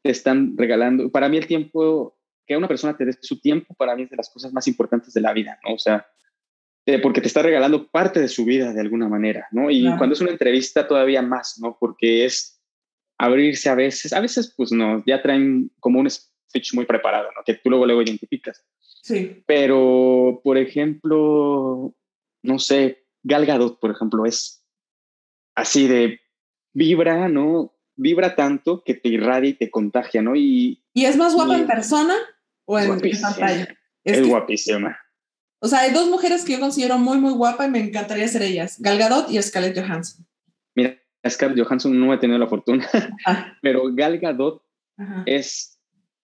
te 0.02 0.10
están 0.10 0.56
regalando. 0.56 1.10
Para 1.10 1.28
mí 1.28 1.36
el 1.36 1.46
tiempo, 1.46 2.16
que 2.46 2.56
una 2.56 2.68
persona 2.68 2.96
te 2.96 3.04
dé 3.04 3.12
su 3.20 3.38
tiempo, 3.38 3.74
para 3.74 3.94
mí 3.94 4.04
es 4.04 4.10
de 4.10 4.16
las 4.16 4.30
cosas 4.30 4.52
más 4.52 4.66
importantes 4.66 5.12
de 5.12 5.20
la 5.20 5.34
vida, 5.34 5.58
¿no? 5.62 5.74
O 5.74 5.78
sea, 5.78 6.06
eh, 6.86 7.00
porque 7.00 7.20
te 7.20 7.26
está 7.26 7.42
regalando 7.42 7.88
parte 7.88 8.20
de 8.20 8.28
su 8.28 8.44
vida 8.44 8.72
de 8.72 8.80
alguna 8.80 9.08
manera, 9.08 9.48
¿no? 9.50 9.70
Y 9.70 9.84
cuando 9.96 10.14
es 10.14 10.20
una 10.20 10.30
entrevista 10.30 10.86
todavía 10.86 11.20
más, 11.20 11.58
¿no? 11.60 11.76
Porque 11.80 12.24
es 12.24 12.62
abrirse 13.18 13.68
a 13.68 13.74
veces, 13.74 14.12
a 14.12 14.20
veces 14.20 14.54
pues 14.56 14.70
no, 14.70 15.02
ya 15.04 15.20
traen 15.20 15.72
como 15.80 15.98
un 15.98 16.08
speech 16.08 16.74
muy 16.74 16.86
preparado, 16.86 17.28
¿no? 17.34 17.42
Que 17.44 17.54
tú 17.54 17.70
luego 17.70 17.86
luego 17.86 18.02
identificas. 18.02 18.64
Sí. 19.02 19.42
Pero, 19.46 20.40
por 20.44 20.58
ejemplo, 20.58 21.92
no 22.42 22.58
sé, 22.60 23.04
Gal 23.24 23.46
Gadot, 23.46 23.80
por 23.80 23.90
ejemplo, 23.90 24.24
es 24.24 24.64
así 25.56 25.88
de 25.88 26.20
vibra, 26.72 27.28
¿no? 27.28 27.74
Vibra 27.96 28.36
tanto 28.36 28.84
que 28.84 28.94
te 28.94 29.08
irradia 29.08 29.50
y 29.50 29.54
te 29.54 29.70
contagia, 29.70 30.22
¿no? 30.22 30.36
Y, 30.36 30.84
¿Y 30.92 31.06
es 31.06 31.16
más 31.16 31.34
guapa 31.34 31.56
en 31.56 31.66
persona 31.66 32.14
o 32.64 32.78
en, 32.78 33.00
pantalla? 33.00 33.76
Es, 34.04 34.24
guapísima. 34.24 34.96
O 35.60 35.68
sea, 35.68 35.80
hay 35.80 35.92
dos 35.92 36.08
mujeres 36.08 36.44
que 36.44 36.52
yo 36.52 36.60
considero 36.60 36.98
muy, 36.98 37.18
muy 37.18 37.32
guapas 37.32 37.68
y 37.68 37.70
me 37.70 37.80
encantaría 37.80 38.28
ser 38.28 38.42
ellas, 38.42 38.76
Gal 38.80 38.98
Gadot 38.98 39.30
y 39.30 39.40
Scarlett 39.42 39.78
Johansson. 39.78 40.26
Mira, 40.74 40.96
Scarlett 41.28 41.64
Johansson 41.64 41.98
no 41.98 42.12
he 42.12 42.18
tenido 42.18 42.38
la 42.38 42.46
fortuna, 42.46 42.86
ah. 43.26 43.56
pero 43.62 43.82
Gal 43.94 44.18
Gadot 44.18 44.62
es 45.26 45.78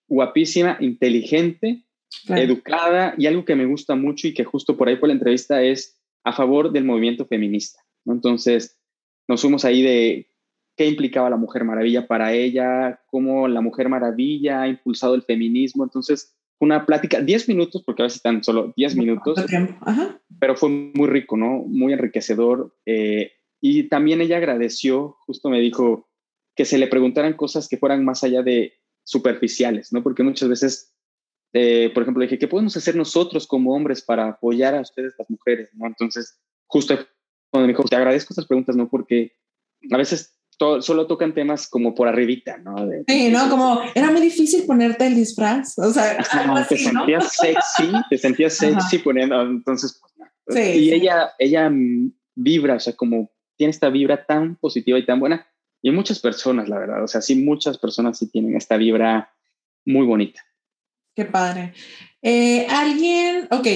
guapísima, 0.08 0.76
inteligente, 0.80 1.84
educada 2.28 3.14
y 3.16 3.26
algo 3.26 3.44
que 3.44 3.56
me 3.56 3.66
gusta 3.66 3.94
mucho 3.94 4.28
y 4.28 4.34
que 4.34 4.44
justo 4.44 4.76
por 4.76 4.88
ahí 4.88 4.96
por 4.96 5.08
la 5.08 5.14
entrevista 5.14 5.62
es 5.62 5.98
a 6.24 6.32
favor 6.32 6.70
del 6.70 6.84
movimiento 6.84 7.26
feminista. 7.26 7.80
Entonces, 8.04 8.78
nos 9.28 9.40
fuimos 9.40 9.64
ahí 9.64 9.82
de 9.82 10.28
qué 10.76 10.86
implicaba 10.86 11.30
la 11.30 11.36
Mujer 11.36 11.64
Maravilla 11.64 12.06
para 12.06 12.32
ella, 12.32 13.00
cómo 13.06 13.48
la 13.48 13.60
Mujer 13.60 13.88
Maravilla 13.88 14.62
ha 14.62 14.68
impulsado 14.68 15.14
el 15.14 15.22
feminismo. 15.22 15.84
Entonces, 15.84 16.34
una 16.62 16.86
plática, 16.86 17.20
10 17.20 17.48
minutos, 17.48 17.82
porque 17.84 18.02
a 18.02 18.04
veces 18.04 18.18
están 18.18 18.44
solo 18.44 18.72
10 18.76 18.94
minutos, 18.94 19.44
pero 20.38 20.54
fue 20.54 20.68
muy 20.68 21.08
rico, 21.08 21.36
¿no? 21.36 21.64
Muy 21.66 21.92
enriquecedor. 21.92 22.72
Eh, 22.86 23.32
y 23.60 23.88
también 23.88 24.20
ella 24.20 24.36
agradeció, 24.36 25.16
justo 25.26 25.50
me 25.50 25.58
dijo, 25.58 26.08
que 26.54 26.64
se 26.64 26.78
le 26.78 26.86
preguntaran 26.86 27.32
cosas 27.32 27.68
que 27.68 27.78
fueran 27.78 28.04
más 28.04 28.22
allá 28.22 28.42
de 28.42 28.74
superficiales, 29.02 29.92
¿no? 29.92 30.04
Porque 30.04 30.22
muchas 30.22 30.48
veces, 30.48 30.94
eh, 31.52 31.90
por 31.92 32.04
ejemplo, 32.04 32.22
dije, 32.22 32.38
¿qué 32.38 32.46
podemos 32.46 32.76
hacer 32.76 32.94
nosotros 32.94 33.48
como 33.48 33.74
hombres 33.74 34.00
para 34.00 34.28
apoyar 34.28 34.76
a 34.76 34.82
ustedes, 34.82 35.14
las 35.18 35.28
mujeres, 35.28 35.68
¿no? 35.72 35.88
Entonces, 35.88 36.40
justo 36.68 36.96
cuando 37.50 37.66
me 37.66 37.72
dijo, 37.72 37.82
te 37.82 37.96
agradezco 37.96 38.34
estas 38.34 38.46
preguntas, 38.46 38.76
¿no? 38.76 38.88
Porque 38.88 39.32
a 39.90 39.96
veces 39.96 40.38
solo 40.80 41.06
tocan 41.06 41.34
temas 41.34 41.68
como 41.68 41.94
por 41.94 42.08
arribita, 42.08 42.58
¿no? 42.58 42.76
sí, 43.06 43.30
¿no? 43.30 43.48
Como 43.48 43.80
era 43.94 44.10
muy 44.10 44.20
difícil 44.20 44.64
ponerte 44.64 45.06
el 45.06 45.14
disfraz, 45.14 45.78
o 45.78 45.92
sea, 45.92 46.18
te 46.68 46.76
sentías 46.76 47.32
sexy, 47.34 47.92
te 48.10 48.18
sentías 48.18 48.54
sexy 48.54 48.98
poniendo, 48.98 49.40
entonces, 49.42 50.00
pues, 50.44 50.58
sí, 50.58 50.78
y 50.78 50.92
ella, 50.92 51.32
ella 51.38 51.70
vibra, 52.34 52.74
o 52.76 52.80
sea, 52.80 52.94
como 52.94 53.30
tiene 53.56 53.70
esta 53.70 53.90
vibra 53.90 54.24
tan 54.24 54.56
positiva 54.56 54.98
y 54.98 55.06
tan 55.06 55.20
buena, 55.20 55.46
y 55.82 55.90
muchas 55.90 56.20
personas, 56.20 56.68
la 56.68 56.78
verdad, 56.78 57.02
o 57.02 57.08
sea, 57.08 57.20
sí, 57.20 57.34
muchas 57.34 57.78
personas 57.78 58.18
sí 58.18 58.30
tienen 58.30 58.56
esta 58.56 58.76
vibra 58.76 59.32
muy 59.84 60.06
bonita. 60.06 60.40
Qué 61.14 61.24
padre. 61.24 61.74
Eh, 62.22 62.66
alguien, 62.70 63.48
ok, 63.50 63.66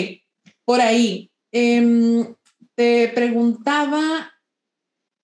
por 0.64 0.80
ahí, 0.80 1.30
em, 1.52 2.34
te 2.74 3.08
preguntaba 3.08 4.32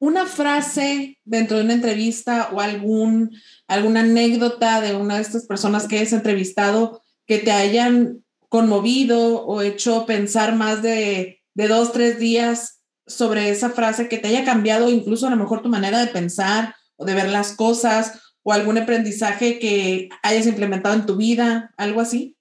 una 0.03 0.27
frase 0.27 1.21
dentro 1.25 1.59
de 1.59 1.63
una 1.63 1.75
entrevista 1.75 2.51
o 2.53 2.61
algún, 2.61 3.31
alguna 3.69 4.01
anécdota 4.01 4.81
de 4.81 4.97
una 4.97 5.15
de 5.15 5.23
estas 5.23 5.47
personas 5.47 5.87
que 5.87 6.01
has 6.01 6.13
entrevistado 6.13 7.03
que 7.25 7.39
te 7.39 7.53
hayan 7.53 8.25
conmovido 8.49 9.47
o 9.47 9.63
hecho 9.63 10.05
pensar 10.05 10.57
más 10.57 10.83
de, 10.83 11.41
de 11.55 11.69
dos, 11.69 11.93
tres 11.93 12.19
días 12.19 12.83
sobre 13.07 13.51
esa 13.51 13.71
frase 13.71 14.09
que 14.09 14.19
te 14.19 14.27
haya 14.27 14.45
cambiado 14.45 14.91
incluso 14.91 15.29
a 15.29 15.31
lo 15.31 15.37
mejor 15.37 15.63
tu 15.63 15.69
manera 15.69 16.01
de 16.01 16.11
pensar 16.11 16.75
o 16.97 17.05
de 17.05 17.15
ver 17.15 17.29
las 17.29 17.55
cosas 17.55 18.35
o 18.43 18.53
algún 18.53 18.79
aprendizaje 18.79 19.61
que 19.61 20.09
hayas 20.25 20.49
implementado 20.49 20.97
en 20.97 21.07
tu 21.07 21.15
vida, 21.15 21.73
algo 21.77 22.01
así? 22.01 22.37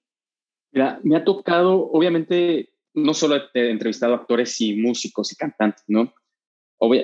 Mira, 0.72 0.98
me 1.04 1.14
ha 1.14 1.22
tocado, 1.22 1.88
obviamente, 1.92 2.70
no 2.92 3.14
solo 3.14 3.36
he 3.54 3.70
entrevistado 3.70 4.14
actores 4.14 4.60
y 4.60 4.74
músicos 4.74 5.30
y 5.30 5.36
cantantes, 5.36 5.84
¿no? 5.86 6.12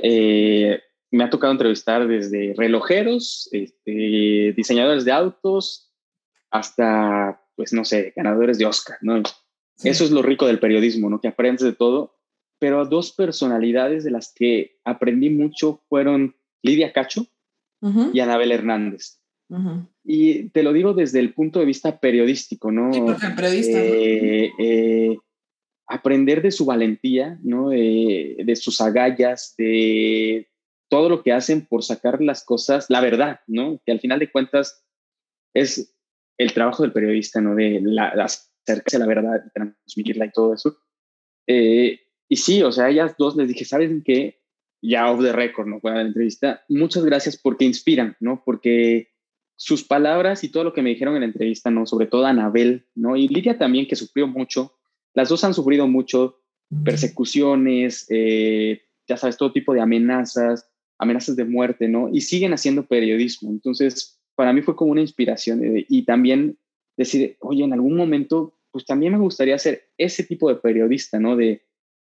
Eh, 0.02 0.80
me 1.10 1.24
ha 1.24 1.30
tocado 1.30 1.52
entrevistar 1.52 2.06
desde 2.06 2.54
relojeros, 2.56 3.48
este, 3.52 4.52
diseñadores 4.56 5.04
de 5.04 5.12
autos, 5.12 5.92
hasta, 6.50 7.40
pues 7.56 7.72
no 7.72 7.84
sé, 7.84 8.12
ganadores 8.16 8.58
de 8.58 8.66
Oscar, 8.66 8.98
¿no? 9.00 9.22
Eso 9.82 10.04
es 10.04 10.10
lo 10.10 10.22
rico 10.22 10.46
del 10.46 10.58
periodismo, 10.58 11.08
¿no? 11.08 11.20
Que 11.20 11.28
aprendes 11.28 11.62
de 11.62 11.72
todo. 11.72 12.16
Pero 12.58 12.84
dos 12.84 13.12
personalidades 13.12 14.02
de 14.02 14.10
las 14.10 14.32
que 14.34 14.78
aprendí 14.84 15.30
mucho 15.30 15.80
fueron 15.88 16.34
Lidia 16.62 16.92
Cacho 16.92 17.26
y 18.12 18.18
Anabel 18.18 18.50
Hernández. 18.50 19.20
Y 20.04 20.48
te 20.50 20.62
lo 20.62 20.72
digo 20.72 20.92
desde 20.92 21.20
el 21.20 21.32
punto 21.32 21.60
de 21.60 21.66
vista 21.66 22.00
periodístico, 22.00 22.72
¿no? 22.72 22.92
Sí, 22.92 23.00
porque 23.00 23.26
el 23.26 23.34
periodista. 23.34 23.78
Eh, 23.80 24.50
eh, 24.58 25.18
aprender 25.88 26.42
de 26.42 26.50
su 26.50 26.66
valentía, 26.66 27.38
¿no? 27.42 27.70
de 27.70 28.54
sus 28.56 28.80
agallas, 28.80 29.54
de 29.56 30.48
todo 30.88 31.08
lo 31.08 31.22
que 31.22 31.32
hacen 31.32 31.66
por 31.66 31.82
sacar 31.84 32.20
las 32.22 32.44
cosas, 32.44 32.86
la 32.88 33.00
verdad, 33.00 33.40
¿no? 33.46 33.80
Que 33.84 33.92
al 33.92 34.00
final 34.00 34.18
de 34.18 34.30
cuentas 34.30 34.84
es 35.54 35.94
el 36.38 36.52
trabajo 36.52 36.82
del 36.82 36.92
periodista, 36.92 37.40
¿no? 37.40 37.54
De 37.54 37.80
la, 37.82 38.08
acercarse 38.66 38.96
a 38.96 39.00
la 39.00 39.06
verdad, 39.06 39.44
transmitirla 39.54 40.26
y 40.26 40.32
todo 40.32 40.54
eso. 40.54 40.78
Eh, 41.46 42.00
y 42.28 42.36
sí, 42.36 42.62
o 42.62 42.72
sea, 42.72 42.86
a 42.86 42.90
ellas 42.90 43.14
dos 43.18 43.36
les 43.36 43.48
dije, 43.48 43.64
¿saben 43.64 44.02
qué? 44.04 44.40
Ya 44.82 45.10
off 45.10 45.22
the 45.22 45.32
record, 45.32 45.66
¿no? 45.66 45.80
Fue 45.80 45.92
la 45.92 46.02
entrevista. 46.02 46.62
Muchas 46.68 47.04
gracias 47.04 47.36
porque 47.36 47.64
inspiran, 47.64 48.16
¿no? 48.20 48.42
Porque 48.44 49.10
sus 49.56 49.82
palabras 49.82 50.44
y 50.44 50.50
todo 50.50 50.64
lo 50.64 50.72
que 50.72 50.82
me 50.82 50.90
dijeron 50.90 51.14
en 51.14 51.20
la 51.20 51.26
entrevista, 51.26 51.70
¿no? 51.70 51.84
Sobre 51.84 52.06
todo 52.06 52.26
Anabel, 52.26 52.86
¿no? 52.94 53.16
Y 53.16 53.28
Lidia 53.28 53.58
también, 53.58 53.88
que 53.88 53.96
sufrió 53.96 54.26
mucho, 54.26 54.77
las 55.14 55.28
dos 55.28 55.44
han 55.44 55.54
sufrido 55.54 55.86
mucho 55.88 56.40
persecuciones, 56.84 58.06
eh, 58.10 58.82
ya 59.06 59.16
sabes, 59.16 59.36
todo 59.36 59.52
tipo 59.52 59.72
de 59.72 59.80
amenazas, 59.80 60.70
amenazas 60.98 61.36
de 61.36 61.44
muerte, 61.44 61.88
¿no? 61.88 62.08
Y 62.12 62.20
siguen 62.20 62.52
haciendo 62.52 62.86
periodismo. 62.86 63.50
Entonces, 63.50 64.20
para 64.34 64.52
mí 64.52 64.62
fue 64.62 64.76
como 64.76 64.92
una 64.92 65.00
inspiración 65.00 65.64
eh, 65.64 65.86
y 65.88 66.04
también 66.04 66.58
decir, 66.96 67.36
oye, 67.40 67.64
en 67.64 67.72
algún 67.72 67.96
momento, 67.96 68.58
pues 68.70 68.84
también 68.84 69.12
me 69.12 69.18
gustaría 69.18 69.58
ser 69.58 69.88
ese 69.96 70.24
tipo 70.24 70.48
de 70.48 70.56
periodista, 70.56 71.18
¿no? 71.18 71.36
De, 71.36 71.62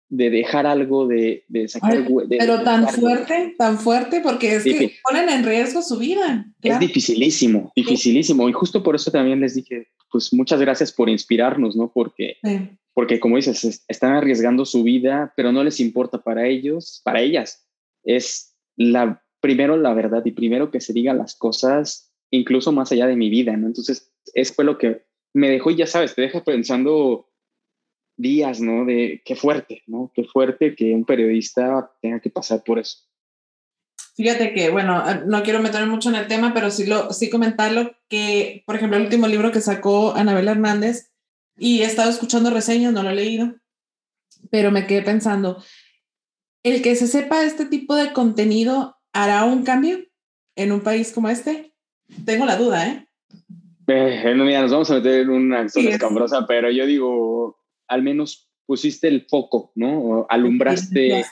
de 0.09 0.29
dejar 0.29 0.65
algo, 0.67 1.07
de, 1.07 1.43
de 1.47 1.67
sacar... 1.67 2.05
pero 2.29 2.61
tan 2.63 2.87
fuerte, 2.87 3.55
tan 3.57 3.79
fuerte, 3.79 4.21
porque 4.21 4.55
es 4.55 4.63
que 4.63 4.93
ponen 5.03 5.29
en 5.29 5.43
riesgo 5.43 5.81
su 5.81 5.97
vida. 5.97 6.45
Es 6.61 6.79
dificilísimo, 6.79 7.71
dificilísimo. 7.75 8.47
Y 8.47 8.53
justo 8.53 8.83
por 8.83 8.95
eso 8.95 9.11
también 9.11 9.41
les 9.41 9.55
dije, 9.55 9.87
pues 10.11 10.31
muchas 10.33 10.59
gracias 10.59 10.91
por 10.91 11.09
inspirarnos, 11.09 11.75
¿no? 11.75 11.91
Porque 11.93 12.37
porque 12.95 13.19
como 13.19 13.35
dices, 13.35 13.83
están 13.89 14.13
arriesgando 14.13 14.63
su 14.63 14.81
vida, 14.81 15.33
pero 15.35 15.51
no 15.51 15.63
les 15.65 15.81
importa 15.81 16.23
para 16.23 16.47
ellos, 16.47 17.01
para 17.03 17.19
ellas. 17.19 17.67
Es 18.05 18.55
la, 18.77 19.21
primero 19.41 19.75
la 19.75 19.93
verdad 19.93 20.23
y 20.23 20.31
primero 20.31 20.71
que 20.71 20.79
se 20.79 20.93
digan 20.93 21.17
las 21.17 21.35
cosas, 21.35 22.13
incluso 22.31 22.71
más 22.71 22.93
allá 22.93 23.05
de 23.05 23.17
mi 23.17 23.29
vida, 23.29 23.57
¿no? 23.57 23.67
Entonces, 23.67 24.13
eso 24.33 24.53
fue 24.53 24.63
lo 24.63 24.77
que 24.77 25.03
me 25.33 25.49
dejó 25.49 25.71
y 25.71 25.75
ya 25.75 25.87
sabes, 25.87 26.15
te 26.15 26.21
deja 26.21 26.45
pensando 26.45 27.27
días, 28.17 28.59
¿no? 28.61 28.85
De 28.85 29.21
qué 29.25 29.35
fuerte, 29.35 29.83
¿no? 29.87 30.11
Qué 30.13 30.23
fuerte 30.23 30.75
que 30.75 30.93
un 30.93 31.05
periodista 31.05 31.91
tenga 32.01 32.19
que 32.19 32.29
pasar 32.29 32.63
por 32.63 32.79
eso. 32.79 32.99
Fíjate 34.15 34.53
que, 34.53 34.69
bueno, 34.69 35.03
no 35.25 35.43
quiero 35.43 35.59
meterme 35.59 35.87
mucho 35.87 36.09
en 36.09 36.15
el 36.15 36.27
tema, 36.27 36.53
pero 36.53 36.71
sí, 36.71 36.85
lo, 36.85 37.11
sí 37.11 37.29
comentarlo 37.29 37.95
que, 38.07 38.63
por 38.65 38.75
ejemplo, 38.75 38.97
el 38.97 39.03
último 39.03 39.27
libro 39.27 39.51
que 39.51 39.59
sacó 39.59 40.13
Anabel 40.13 40.47
Hernández, 40.47 41.11
y 41.57 41.81
he 41.81 41.85
estado 41.85 42.09
escuchando 42.09 42.49
reseñas, 42.49 42.93
no 42.93 43.03
lo 43.03 43.09
he 43.09 43.15
leído, 43.15 43.55
pero 44.51 44.71
me 44.71 44.87
quedé 44.87 45.01
pensando, 45.01 45.63
¿el 46.63 46.81
que 46.81 46.95
se 46.95 47.07
sepa 47.07 47.43
este 47.43 47.65
tipo 47.65 47.95
de 47.95 48.13
contenido 48.13 48.97
hará 49.13 49.45
un 49.45 49.63
cambio 49.63 49.99
en 50.55 50.71
un 50.71 50.81
país 50.81 51.11
como 51.11 51.29
este? 51.29 51.73
Tengo 52.25 52.45
la 52.45 52.57
duda, 52.57 52.87
¿eh? 52.87 53.07
eh 53.87 54.33
mira, 54.35 54.61
nos 54.61 54.71
vamos 54.71 54.91
a 54.91 54.95
meter 54.95 55.21
en 55.21 55.29
una 55.29 55.69
zona 55.69 55.89
escambrosa, 55.89 56.45
pero 56.47 56.69
yo 56.71 56.85
digo, 56.85 57.57
al 57.87 58.03
menos 58.03 58.49
pusiste 58.65 59.07
el 59.07 59.25
foco, 59.27 59.71
¿no? 59.75 60.25
Alumbraste. 60.29 61.23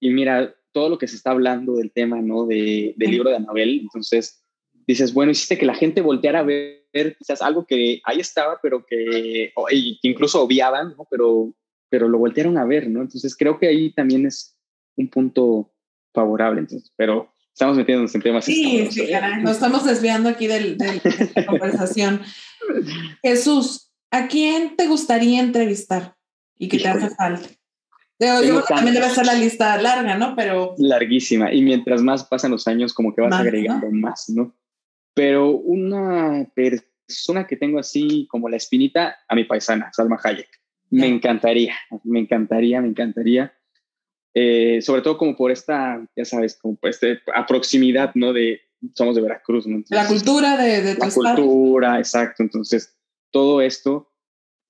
y 0.00 0.10
mira, 0.10 0.54
todo 0.72 0.88
lo 0.88 0.98
que 0.98 1.08
se 1.08 1.16
está 1.16 1.30
hablando 1.32 1.76
del 1.76 1.92
tema, 1.92 2.20
¿no? 2.20 2.46
De, 2.46 2.94
del 2.96 3.10
libro 3.10 3.30
de 3.30 3.36
Anabel, 3.36 3.80
entonces 3.80 4.44
dices, 4.86 5.12
bueno, 5.12 5.32
hiciste 5.32 5.58
que 5.58 5.66
la 5.66 5.74
gente 5.74 6.00
volteara 6.00 6.40
a 6.40 6.44
ver 6.44 7.16
quizás 7.18 7.42
algo 7.42 7.66
que 7.66 8.00
ahí 8.04 8.20
estaba, 8.20 8.58
pero 8.62 8.84
que, 8.86 9.52
incluso 10.02 10.42
obviaban, 10.42 10.94
¿no? 10.96 11.06
Pero, 11.10 11.54
pero 11.88 12.08
lo 12.08 12.18
voltearon 12.18 12.58
a 12.58 12.64
ver, 12.64 12.88
¿no? 12.88 13.02
Entonces 13.02 13.36
creo 13.36 13.58
que 13.58 13.68
ahí 13.68 13.92
también 13.92 14.26
es 14.26 14.56
un 14.96 15.08
punto 15.08 15.72
favorable, 16.12 16.60
entonces, 16.60 16.92
pero 16.96 17.32
estamos 17.52 17.76
metiéndonos 17.76 18.14
en 18.14 18.22
temas. 18.22 18.44
Sí, 18.44 18.88
sí, 18.90 19.02
¿eh? 19.02 19.20
nos 19.42 19.52
estamos 19.52 19.84
desviando 19.84 20.28
aquí 20.28 20.46
de 20.46 20.76
la 21.34 21.46
conversación. 21.46 22.22
Jesús, 23.22 23.89
¿a 24.10 24.28
quién 24.28 24.76
te 24.76 24.86
gustaría 24.86 25.40
entrevistar 25.40 26.16
y 26.58 26.68
que 26.68 26.78
te 26.78 26.88
hace 26.88 27.10
falta? 27.10 27.48
Yo, 28.18 28.64
que 28.66 28.74
también 28.74 28.94
debe 28.94 29.08
ser 29.08 29.24
la 29.24 29.34
lista 29.34 29.80
larga, 29.80 30.18
¿no? 30.18 30.36
Pero... 30.36 30.74
Larguísima. 30.76 31.54
Y 31.54 31.62
mientras 31.62 32.02
más 32.02 32.24
pasan 32.24 32.50
los 32.50 32.66
años, 32.68 32.92
como 32.92 33.14
que 33.14 33.22
vas 33.22 33.32
agregando 33.32 33.90
más, 33.90 34.28
¿no? 34.28 34.54
pero 35.14 35.50
una 35.50 36.50
persona 36.54 37.46
que 37.46 37.56
tengo 37.56 37.78
así 37.78 38.26
como 38.30 38.48
la 38.48 38.56
espinita, 38.56 39.18
a 39.28 39.34
mi 39.34 39.44
paisana, 39.44 39.90
Salma 39.92 40.18
Hayek. 40.22 40.48
Me 40.90 41.06
encantaría, 41.06 41.74
me 42.04 42.20
encantaría, 42.20 42.80
me 42.80 42.88
encantaría. 42.88 43.52
Eh, 44.34 44.80
sobre 44.80 45.02
todo 45.02 45.18
como 45.18 45.36
por 45.36 45.50
esta, 45.50 46.04
ya 46.16 46.24
sabes, 46.24 46.58
como 46.60 46.76
por 46.76 46.90
este, 46.90 47.20
a 47.34 47.46
proximidad, 47.46 48.12
¿no? 48.14 48.32
De, 48.32 48.60
somos 48.94 49.14
de 49.14 49.22
Veracruz, 49.22 49.66
¿no? 49.66 49.82
la 49.90 50.06
cultura 50.06 50.56
de, 50.56 50.82
de 50.82 50.94
La 50.94 51.10
cultura, 51.10 51.98
exacto. 51.98 52.42
Entonces, 52.42 52.96
todo 53.30 53.60
esto, 53.60 54.12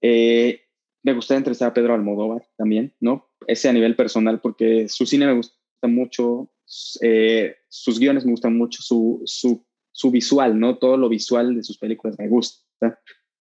eh, 0.03 0.63
me 1.03 1.15
gustaría 1.15 1.39
entrevistar 1.39 1.71
a 1.71 1.75
Pedro 1.75 1.95
Almodóvar 1.95 2.47
también, 2.57 2.95
¿no? 3.01 3.29
Ese 3.47 3.69
a 3.69 3.73
nivel 3.73 3.97
personal, 3.97 4.41
porque 4.41 4.89
su 4.89 5.07
cine 5.07 5.27
me 5.27 5.35
gusta 5.35 5.57
mucho, 5.83 6.51
eh, 7.01 7.57
sus 7.69 7.99
guiones 7.99 8.25
me 8.25 8.33
gustan 8.33 8.57
mucho, 8.57 8.83
su, 8.83 9.23
su 9.25 9.65
su 9.93 10.11
visual, 10.11 10.59
¿no? 10.59 10.79
Todo 10.79 10.97
lo 10.97 11.09
visual 11.09 11.55
de 11.55 11.63
sus 11.63 11.79
películas 11.79 12.19
me 12.19 12.29
gusta. 12.29 12.99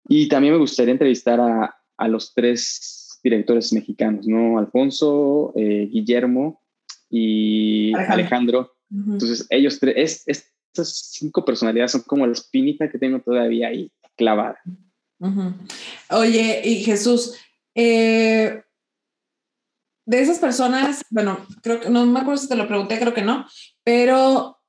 Y 0.07 0.27
también 0.27 0.53
me 0.53 0.59
gustaría 0.59 0.91
entrevistar 0.91 1.39
a, 1.39 1.75
a 1.97 2.07
los 2.07 2.33
tres 2.33 3.19
directores 3.23 3.71
mexicanos, 3.71 4.27
¿no? 4.27 4.57
Alfonso, 4.57 5.53
eh, 5.55 5.87
Guillermo 5.89 6.61
y 7.09 7.93
Alejandro. 7.95 8.73
Entonces, 8.89 9.47
ellos 9.49 9.79
tres, 9.79 10.23
estas 10.27 11.11
cinco 11.13 11.45
personalidades 11.45 11.91
son 11.91 12.01
como 12.01 12.25
la 12.25 12.33
espinita 12.33 12.89
que 12.89 12.97
tengo 12.97 13.21
todavía 13.21 13.69
ahí 13.69 13.89
clavada. 14.17 14.59
Oye, 16.09 16.61
y 16.63 16.83
Jesús, 16.83 17.37
eh, 17.75 18.63
de 20.05 20.21
esas 20.21 20.39
personas, 20.39 21.05
bueno, 21.09 21.45
creo 21.61 21.79
que 21.79 21.89
no 21.89 22.05
me 22.05 22.19
acuerdo 22.19 22.41
si 22.41 22.49
te 22.49 22.55
lo 22.55 22.67
pregunté, 22.67 22.99
creo 22.99 23.13
que 23.13 23.21
no, 23.21 23.45
pero 23.83 24.59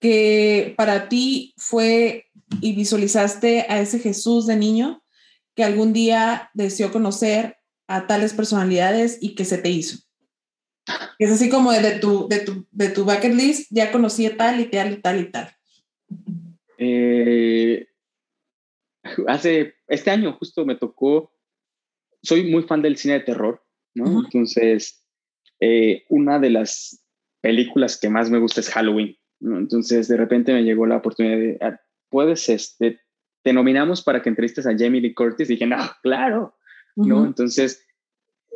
que 0.00 0.74
para 0.76 1.08
ti 1.08 1.54
fue 1.56 2.26
y 2.60 2.74
visualizaste 2.74 3.66
a 3.68 3.80
ese 3.80 3.98
Jesús 3.98 4.46
de 4.46 4.56
niño 4.56 5.02
que 5.54 5.64
algún 5.64 5.92
día 5.92 6.50
deseó 6.54 6.90
conocer 6.90 7.56
a 7.86 8.06
tales 8.06 8.32
personalidades 8.32 9.18
y 9.20 9.34
que 9.34 9.44
se 9.44 9.58
te 9.58 9.70
hizo? 9.70 9.98
Es 11.18 11.30
así 11.30 11.48
como 11.48 11.72
de, 11.72 11.98
tu, 11.98 12.28
de, 12.28 12.40
tu, 12.40 12.66
de 12.70 12.88
tu 12.88 13.04
bucket 13.04 13.32
list, 13.34 13.68
ya 13.70 13.92
conocí 13.92 14.26
a 14.26 14.36
tal 14.36 14.60
y 14.60 14.66
tal 14.66 14.92
y 14.92 15.00
tal 15.00 15.20
y 15.20 15.30
tal. 15.30 15.56
Eh, 16.78 17.86
hace, 19.26 19.73
este 19.88 20.10
año 20.10 20.32
justo 20.34 20.64
me 20.64 20.76
tocó, 20.76 21.32
soy 22.22 22.50
muy 22.50 22.62
fan 22.62 22.82
del 22.82 22.96
cine 22.96 23.14
de 23.14 23.20
terror, 23.20 23.62
¿no? 23.94 24.24
Entonces, 24.24 25.04
eh, 25.60 26.04
una 26.08 26.38
de 26.38 26.50
las 26.50 27.04
películas 27.40 27.98
que 28.00 28.08
más 28.08 28.30
me 28.30 28.38
gusta 28.38 28.60
es 28.60 28.70
Halloween, 28.70 29.16
¿no? 29.40 29.58
Entonces, 29.58 30.08
de 30.08 30.16
repente 30.16 30.52
me 30.52 30.64
llegó 30.64 30.86
la 30.86 30.96
oportunidad 30.96 31.36
de, 31.36 31.58
ah, 31.60 31.80
puedes, 32.08 32.48
este, 32.48 33.00
te 33.42 33.52
nominamos 33.52 34.02
para 34.02 34.22
que 34.22 34.30
entrevistes 34.30 34.66
a 34.66 34.76
Jamie 34.76 35.02
Lee 35.02 35.14
Curtis. 35.14 35.50
Y 35.50 35.54
dije, 35.54 35.66
no, 35.66 35.76
claro, 36.02 36.56
¿no? 36.96 37.26
Entonces, 37.26 37.84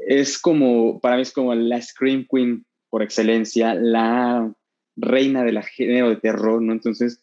es 0.07 0.38
como, 0.38 1.01
para 1.01 1.17
mí 1.17 1.23
es 1.23 1.33
como 1.33 1.55
la 1.55 1.81
Scream 1.83 2.27
Queen 2.31 2.64
por 2.88 3.03
excelencia, 3.03 3.75
la 3.75 4.51
reina 4.97 5.45
del 5.45 5.62
género 5.62 6.09
de 6.09 6.17
terror, 6.17 6.62
¿no? 6.62 6.73
Entonces, 6.73 7.21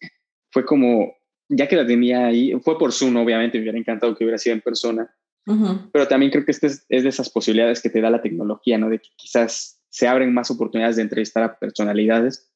fue 0.51 0.65
como, 0.65 1.15
ya 1.49 1.67
que 1.67 1.75
la 1.75 1.85
tenía 1.85 2.27
ahí, 2.27 2.53
fue 2.61 2.77
por 2.77 2.91
Zoom, 2.91 3.15
obviamente, 3.17 3.57
me 3.57 3.63
hubiera 3.63 3.77
encantado 3.77 4.15
que 4.15 4.23
hubiera 4.23 4.37
sido 4.37 4.55
en 4.55 4.61
persona, 4.61 5.13
pero 5.91 6.07
también 6.07 6.31
creo 6.31 6.43
que 6.43 6.51
este 6.51 6.67
es, 6.67 6.87
de 6.87 7.07
esas 7.07 7.29
posibilidades 7.29 7.81
que 7.81 7.91
te 7.91 8.01
da 8.01 8.09
la 8.09 8.21
tecnología, 8.21 8.79
¿no? 8.79 8.89
De 8.89 8.99
que 8.99 9.09
quizás 9.15 9.79
se 9.89 10.07
abren 10.07 10.33
más 10.33 10.49
oportunidades 10.49 10.95
de 10.95 11.03
entrevistar 11.03 11.43
a 11.43 11.59
personalidades. 11.59 12.51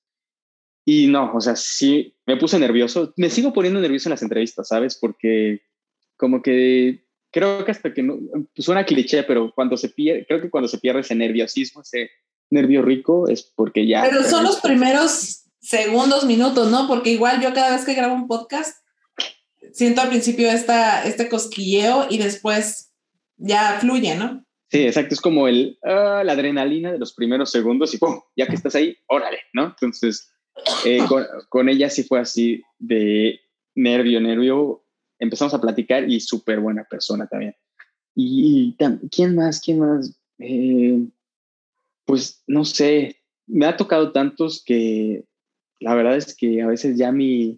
Y 0.86 1.06
no, 1.08 1.32
o 1.34 1.40
sea, 1.40 1.56
sí, 1.56 2.18
me 2.26 2.38
puse 2.38 2.58
nervioso, 2.58 3.14
me 3.16 3.30
sigo 3.30 3.54
poniendo 3.54 3.80
nervioso 3.80 4.10
en 4.10 4.12
las 4.12 4.24
entrevistas, 4.24 4.70
¿sabes? 4.70 4.98
Porque 5.00 5.62
como 6.18 6.42
que 6.42 7.06
creo 7.32 7.64
que 7.64 7.72
hasta 7.72 7.94
que 7.94 8.02
no, 8.02 8.18
suena 8.56 8.86
cliché, 8.86 9.22
pero 9.24 9.52
cuando 9.54 9.78
se 9.78 9.90
pierde, 9.90 10.26
creo 10.26 10.42
que 10.42 10.50
cuando 10.50 10.68
se 10.68 10.80
pierde 10.80 11.02
ese 11.02 11.14
nerviosismo, 11.14 11.82
ese 11.82 12.10
nervio 12.50 12.82
rico, 12.82 13.28
es 13.28 13.44
porque 13.56 13.86
ya... 13.86 14.02
Pero 14.02 14.24
son 14.24 14.44
los 14.44 14.60
primeros 14.62 15.49
segundos, 15.62 16.26
minutos, 16.26 16.70
¿no? 16.70 16.88
Porque 16.88 17.12
igual 17.12 17.42
yo 17.42 17.54
cada 17.54 17.76
vez 17.76 17.86
que 17.86 17.94
grabo 17.94 18.16
un 18.16 18.28
podcast, 18.28 18.84
siento 19.74 20.02
al 20.02 20.10
principio 20.10 20.50
esta, 20.50 21.06
este 21.06 21.30
cosquilleo 21.30 22.08
y 22.10 22.18
después 22.18 22.92
ya 23.38 23.78
fluye, 23.80 24.16
¿no? 24.16 24.46
Sí, 24.72 24.86
exacto. 24.86 25.16
Es 25.16 25.22
como 25.22 25.48
el, 25.48 25.78
ah, 25.84 26.22
la 26.24 26.34
adrenalina 26.34 26.92
de 26.92 27.00
los 27.00 27.14
primeros 27.14 27.52
segundos 27.52 27.94
y 27.94 27.98
¡pum! 27.98 28.20
Ya 28.36 28.48
que 28.48 28.56
estás 28.56 28.76
ahí, 28.76 28.96
órale, 29.08 29.40
¿no? 29.54 29.66
Entonces, 29.66 30.32
eh, 30.86 31.00
con, 31.50 31.70
ella 31.70 31.90
sí 31.90 32.04
fue 32.04 32.20
así 32.20 32.62
de 32.78 33.40
nervio, 33.76 34.22
nervio. 34.22 34.84
Empezamos 35.18 35.54
a 35.54 35.62
platicar 35.62 36.10
y 36.10 36.20
súper 36.20 36.60
buena 36.60 36.84
persona 36.84 37.28
también. 37.28 37.56
Y, 38.16 38.76
¿quién 39.12 39.36
más? 39.36 39.60
¿Quién 39.60 39.80
más? 39.80 40.20
Eh, 40.40 41.00
pues 42.06 42.44
no 42.48 42.64
sé, 42.64 43.18
me 43.48 43.66
ha 43.66 43.76
tocado 43.76 44.12
tantos 44.12 44.64
que 44.66 45.26
la 45.80 45.96
verdad 45.96 46.16
es 46.18 46.36
que 46.36 46.62
a 46.62 46.68
veces 46.68 46.98
ya 46.98 47.12
mi, 47.12 47.58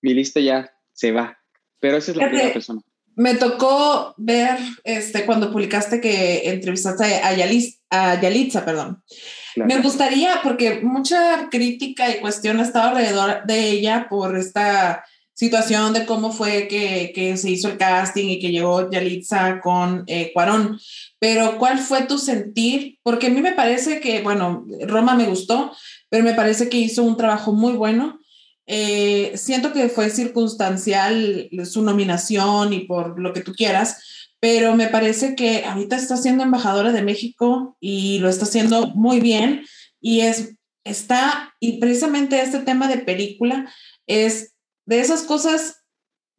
mi 0.00 0.14
lista 0.14 0.40
ya 0.40 0.70
se 0.92 1.12
va, 1.12 1.38
pero 1.80 1.96
esa 1.96 2.10
es 2.10 2.16
la 2.16 2.28
primera 2.28 2.52
persona. 2.52 2.80
Me 3.14 3.34
tocó 3.34 4.14
ver 4.16 4.58
este, 4.84 5.26
cuando 5.26 5.52
publicaste 5.52 6.00
que 6.00 6.48
entrevistaste 6.48 7.16
a, 7.16 7.28
a 7.28 8.20
Yalitza, 8.20 8.64
perdón. 8.64 9.02
Me 9.56 9.80
gustaría, 9.80 10.40
porque 10.42 10.80
mucha 10.80 11.48
crítica 11.50 12.10
y 12.10 12.20
cuestión 12.20 12.58
ha 12.58 12.62
estado 12.62 12.90
alrededor 12.90 13.44
de 13.44 13.70
ella 13.70 14.06
por 14.08 14.36
esta 14.38 15.04
situación 15.34 15.92
de 15.92 16.06
cómo 16.06 16.32
fue 16.32 16.68
que, 16.68 17.12
que 17.14 17.36
se 17.36 17.50
hizo 17.50 17.68
el 17.68 17.76
casting 17.76 18.28
y 18.28 18.38
que 18.38 18.50
llegó 18.50 18.90
Yalitza 18.90 19.60
con 19.60 20.04
eh, 20.06 20.30
Cuarón. 20.32 20.78
Pero, 21.18 21.58
¿cuál 21.58 21.78
fue 21.78 22.04
tu 22.04 22.18
sentir? 22.18 22.98
Porque 23.02 23.26
a 23.26 23.30
mí 23.30 23.42
me 23.42 23.52
parece 23.52 24.00
que, 24.00 24.22
bueno, 24.22 24.64
Roma 24.86 25.14
me 25.14 25.26
gustó, 25.26 25.72
pero 26.12 26.24
me 26.24 26.34
parece 26.34 26.68
que 26.68 26.76
hizo 26.76 27.02
un 27.04 27.16
trabajo 27.16 27.54
muy 27.54 27.72
bueno. 27.72 28.20
Eh, 28.66 29.32
siento 29.34 29.72
que 29.72 29.88
fue 29.88 30.10
circunstancial 30.10 31.48
su 31.64 31.80
nominación 31.80 32.74
y 32.74 32.80
por 32.80 33.18
lo 33.18 33.32
que 33.32 33.40
tú 33.40 33.54
quieras, 33.54 34.28
pero 34.38 34.76
me 34.76 34.88
parece 34.88 35.34
que 35.34 35.64
ahorita 35.64 35.96
está 35.96 36.18
siendo 36.18 36.42
embajadora 36.42 36.92
de 36.92 37.00
México 37.00 37.78
y 37.80 38.18
lo 38.18 38.28
está 38.28 38.44
haciendo 38.44 38.88
muy 38.88 39.20
bien 39.20 39.64
y 40.02 40.20
es 40.20 40.54
está 40.84 41.54
y 41.60 41.80
precisamente 41.80 42.42
este 42.42 42.58
tema 42.58 42.88
de 42.88 42.98
película 42.98 43.72
es 44.06 44.52
de 44.84 45.00
esas 45.00 45.22
cosas 45.22 45.82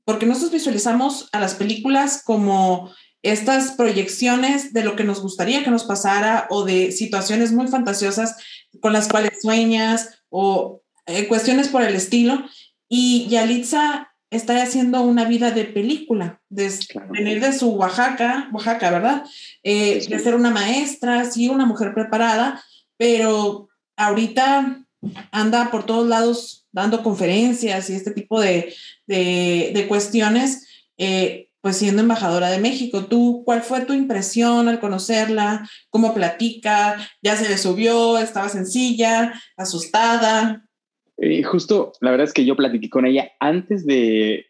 porque 0.05 0.27
nosotros 0.27 0.51
visualizamos 0.51 1.29
a 1.31 1.39
las 1.39 1.55
películas 1.55 2.21
como 2.23 2.93
estas 3.23 3.71
proyecciones 3.71 4.71
de 4.71 4.83
lo 4.83 4.95
que 4.95 5.05
nos 5.05 5.19
gustaría 5.21 5.63
que 5.63 5.71
nos 5.71 5.86
pasara 5.86 6.45
o 6.51 6.63
de 6.63 6.91
situaciones 6.91 7.53
muy 7.53 7.67
fantasiosas 7.69 8.36
con 8.81 8.93
las 8.93 9.07
cuales 9.07 9.41
sueñas 9.41 10.23
o 10.29 10.81
eh, 11.05 11.27
cuestiones 11.27 11.67
por 11.69 11.83
el 11.83 11.95
estilo. 11.95 12.43
Y 12.89 13.27
Yalitza 13.29 14.13
está 14.29 14.62
haciendo 14.62 15.01
una 15.01 15.25
vida 15.25 15.51
de 15.51 15.65
película, 15.65 16.41
de 16.49 16.71
venir 17.09 17.39
de 17.39 17.53
su 17.53 17.69
Oaxaca, 17.71 18.49
Oaxaca, 18.51 18.89
¿verdad? 18.89 19.23
Eh, 19.63 20.05
de 20.07 20.19
ser 20.19 20.36
una 20.36 20.49
maestra, 20.49 21.25
sí, 21.25 21.49
una 21.49 21.65
mujer 21.65 21.93
preparada, 21.93 22.63
pero 22.97 23.69
ahorita 23.95 24.83
anda 25.31 25.69
por 25.69 25.86
todos 25.86 26.07
lados 26.07 26.65
dando 26.71 27.03
conferencias 27.03 27.89
y 27.89 27.95
este 27.95 28.12
tipo 28.12 28.39
de, 28.41 28.73
de, 29.05 29.86
cuestiones. 29.88 30.67
Eh, 30.97 31.49
pues 31.63 31.78
siendo 31.78 32.02
embajadora 32.02 32.49
de 32.49 32.60
México. 32.60 33.06
¿Tú 33.06 33.43
cuál 33.45 33.62
fue 33.62 33.86
tu 33.86 33.93
impresión 33.93 34.67
al 34.67 34.82
conocerla? 34.82 35.65
¿Cómo 35.89 36.13
platica? 36.13 36.97
¿Ya 37.21 37.38
se 37.38 37.47
le 37.47 37.58
subió? 37.58 38.17
¿Estaba 38.17 38.49
sencilla? 38.49 39.34
¿Asustada? 39.56 40.67
Eh, 41.15 41.41
justo, 41.43 41.93
la 42.02 42.12
verdad 42.12 42.26
es 42.26 42.34
que 42.34 42.43
yo 42.43 42.58
platiqué 42.58 42.89
con 42.89 43.06
ella 43.06 43.32
antes 43.39 43.86
de 43.86 44.45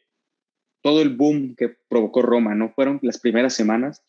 todo 0.82 1.04
el 1.04 1.15
boom 1.15 1.56
que 1.56 1.78
provocó 1.88 2.23
Roma, 2.23 2.56
¿no? 2.56 2.71
Fueron 2.73 2.97
las 3.04 3.19
primeras 3.19 3.54
semanas. 3.54 4.04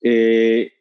Eh, 0.00 0.72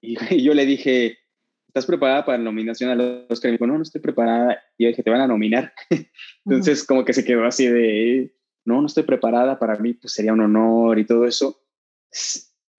y, 0.00 0.16
yo 0.42 0.54
le 0.54 0.64
dije, 0.64 1.18
¿estás 1.66 1.84
preparada 1.84 2.24
para 2.24 2.38
la 2.38 2.44
nominación 2.44 2.88
a 2.88 2.94
los 2.94 3.26
Oscar? 3.28 3.50
Y 3.50 3.52
me 3.52 3.56
dijo, 3.58 3.66
no, 3.66 3.76
no 3.76 3.82
estoy 3.82 4.00
preparada. 4.00 4.62
Y 4.78 4.84
yo 4.84 4.88
dije, 4.88 5.02
te 5.02 5.10
van 5.10 5.20
a 5.20 5.26
nominar. 5.26 5.74
Entonces, 6.46 6.84
como 6.84 7.04
que 7.04 7.12
se 7.12 7.26
quedó 7.26 7.44
así 7.44 7.66
de, 7.66 8.32
no, 8.68 8.80
no 8.80 8.86
estoy 8.86 9.02
preparada, 9.02 9.58
para 9.58 9.76
mí 9.78 9.94
pues 9.94 10.12
sería 10.12 10.34
un 10.34 10.40
honor 10.40 10.98
y 10.98 11.06
todo 11.06 11.24
eso. 11.24 11.60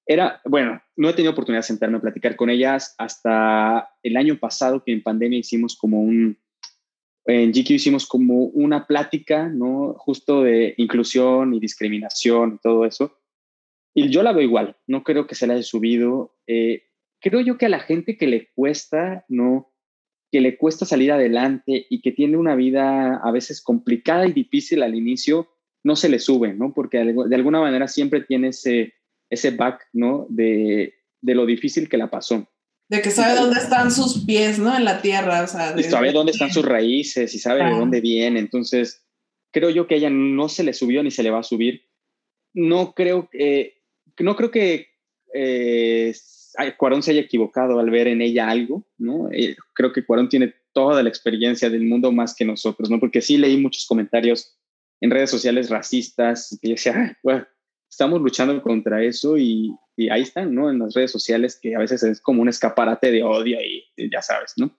Era, 0.05 0.41
bueno, 0.45 0.81
no 0.95 1.09
he 1.09 1.13
tenido 1.13 1.33
oportunidad 1.33 1.59
de 1.59 1.67
sentarme 1.67 1.97
a 1.97 2.01
platicar 2.01 2.35
con 2.35 2.49
ellas 2.49 2.95
hasta 2.97 3.89
el 4.01 4.17
año 4.17 4.39
pasado 4.39 4.83
que 4.83 4.91
en 4.91 5.03
pandemia 5.03 5.39
hicimos 5.39 5.75
como 5.75 6.01
un, 6.01 6.37
en 7.25 7.51
GQ 7.51 7.71
hicimos 7.71 8.07
como 8.07 8.45
una 8.45 8.87
plática, 8.87 9.49
¿no? 9.49 9.93
Justo 9.97 10.43
de 10.43 10.73
inclusión 10.77 11.53
y 11.53 11.59
discriminación 11.59 12.55
y 12.55 12.57
todo 12.59 12.85
eso. 12.85 13.19
Y 13.93 14.09
yo 14.09 14.23
la 14.23 14.31
veo 14.31 14.43
igual, 14.43 14.77
no 14.87 15.03
creo 15.03 15.27
que 15.27 15.35
se 15.35 15.47
la 15.47 15.53
haya 15.53 15.63
subido. 15.63 16.35
Eh, 16.47 16.83
creo 17.19 17.41
yo 17.41 17.57
que 17.57 17.65
a 17.65 17.69
la 17.69 17.79
gente 17.79 18.17
que 18.17 18.27
le 18.27 18.49
cuesta, 18.55 19.25
¿no? 19.27 19.71
Que 20.31 20.41
le 20.41 20.57
cuesta 20.57 20.85
salir 20.85 21.11
adelante 21.11 21.85
y 21.89 22.01
que 22.01 22.11
tiene 22.11 22.37
una 22.37 22.55
vida 22.55 23.17
a 23.17 23.31
veces 23.31 23.61
complicada 23.61 24.27
y 24.27 24.33
difícil 24.33 24.81
al 24.81 24.95
inicio, 24.95 25.49
no 25.83 25.95
se 25.95 26.09
le 26.09 26.19
sube, 26.19 26.53
¿no? 26.53 26.73
Porque 26.73 26.97
de 26.99 27.35
alguna 27.35 27.61
manera 27.61 27.87
siempre 27.87 28.21
tiene 28.21 28.49
ese, 28.49 28.93
ese 29.29 29.51
back, 29.51 29.87
¿no? 29.93 30.25
De, 30.29 30.93
de 31.21 31.35
lo 31.35 31.45
difícil 31.45 31.89
que 31.89 31.97
la 31.97 32.09
pasó. 32.09 32.47
De 32.89 33.01
que 33.01 33.11
sabe 33.11 33.39
dónde 33.39 33.59
están 33.59 33.91
sus 33.91 34.25
pies, 34.25 34.57
¿no? 34.57 34.75
En 34.75 34.83
la 34.83 35.01
tierra, 35.01 35.43
o 35.43 35.47
sea. 35.47 35.75
Y 35.77 35.83
sabe 35.83 36.11
dónde 36.11 36.31
están 36.31 36.51
sus 36.51 36.65
raíces 36.65 37.33
y 37.35 37.39
sabe 37.39 37.63
de 37.63 37.71
dónde 37.71 38.01
viene. 38.01 38.39
Entonces, 38.39 39.05
creo 39.51 39.69
yo 39.69 39.87
que 39.87 39.95
ella 39.95 40.09
no 40.09 40.49
se 40.49 40.63
le 40.63 40.73
subió 40.73 41.03
ni 41.03 41.11
se 41.11 41.21
le 41.21 41.29
va 41.29 41.39
a 41.39 41.43
subir. 41.43 41.83
No 42.53 42.93
creo 42.93 43.29
que, 43.29 43.83
no 44.19 44.35
creo 44.35 44.49
que 44.49 44.87
eh, 45.35 46.15
Cuarón 46.77 47.03
se 47.03 47.11
haya 47.11 47.21
equivocado 47.21 47.79
al 47.79 47.91
ver 47.91 48.07
en 48.07 48.21
ella 48.21 48.49
algo, 48.49 48.87
¿no? 48.97 49.29
Eh, 49.31 49.55
creo 49.75 49.93
que 49.93 50.03
Cuarón 50.03 50.27
tiene 50.27 50.55
toda 50.73 51.03
la 51.03 51.09
experiencia 51.09 51.69
del 51.69 51.83
mundo 51.83 52.11
más 52.11 52.33
que 52.35 52.43
nosotros, 52.43 52.89
¿no? 52.89 52.99
Porque 52.99 53.21
sí 53.21 53.37
leí 53.37 53.57
muchos 53.57 53.85
comentarios 53.85 54.57
en 55.01 55.11
redes 55.11 55.29
sociales 55.29 55.69
racistas. 55.69 56.57
Y 56.61 56.69
yo 56.69 56.73
decía, 56.73 57.17
bueno, 57.23 57.47
estamos 57.89 58.21
luchando 58.21 58.61
contra 58.61 59.03
eso 59.03 59.37
y, 59.37 59.75
y, 59.95 60.09
ahí 60.09 60.21
están, 60.21 60.53
¿no? 60.53 60.69
En 60.69 60.79
las 60.79 60.93
redes 60.93 61.11
sociales 61.11 61.59
que 61.61 61.75
a 61.75 61.79
veces 61.79 62.03
es 62.03 62.21
como 62.21 62.41
un 62.41 62.49
escaparate 62.49 63.11
de 63.11 63.23
odio 63.23 63.59
y, 63.61 63.83
ya 64.11 64.21
sabes, 64.21 64.53
¿no? 64.57 64.77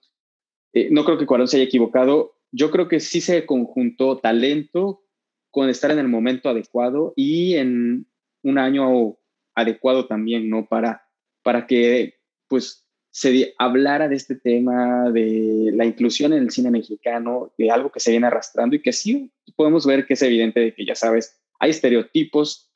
Eh, 0.73 0.89
no 0.91 1.03
creo 1.03 1.17
que 1.17 1.25
Cuarón 1.25 1.47
se 1.47 1.57
haya 1.57 1.65
equivocado. 1.65 2.37
Yo 2.51 2.71
creo 2.71 2.87
que 2.87 2.99
sí 2.99 3.21
se 3.21 3.45
conjuntó 3.45 4.19
talento 4.19 5.03
con 5.49 5.69
estar 5.69 5.91
en 5.91 5.99
el 5.99 6.07
momento 6.07 6.49
adecuado 6.49 7.13
y 7.15 7.55
en 7.55 8.07
un 8.43 8.57
año 8.57 9.17
adecuado 9.53 10.07
también, 10.07 10.49
¿no? 10.49 10.67
Para, 10.67 11.05
para 11.43 11.67
que, 11.67 12.15
pues, 12.47 12.87
se 13.11 13.53
hablara 13.57 14.07
de 14.07 14.15
este 14.15 14.35
tema, 14.35 15.11
de 15.11 15.71
la 15.73 15.85
inclusión 15.85 16.31
en 16.31 16.43
el 16.43 16.51
cine 16.51 16.71
mexicano, 16.71 17.51
de 17.57 17.69
algo 17.69 17.91
que 17.91 17.99
se 17.99 18.11
viene 18.11 18.27
arrastrando 18.27 18.75
y 18.75 18.81
que 18.81 18.93
sí 18.93 19.31
podemos 19.57 19.85
ver 19.85 20.07
que 20.07 20.13
es 20.13 20.21
evidente 20.21 20.61
de 20.61 20.73
que, 20.73 20.85
ya 20.85 20.95
sabes, 20.95 21.37
hay 21.59 21.71
estereotipos 21.71 22.71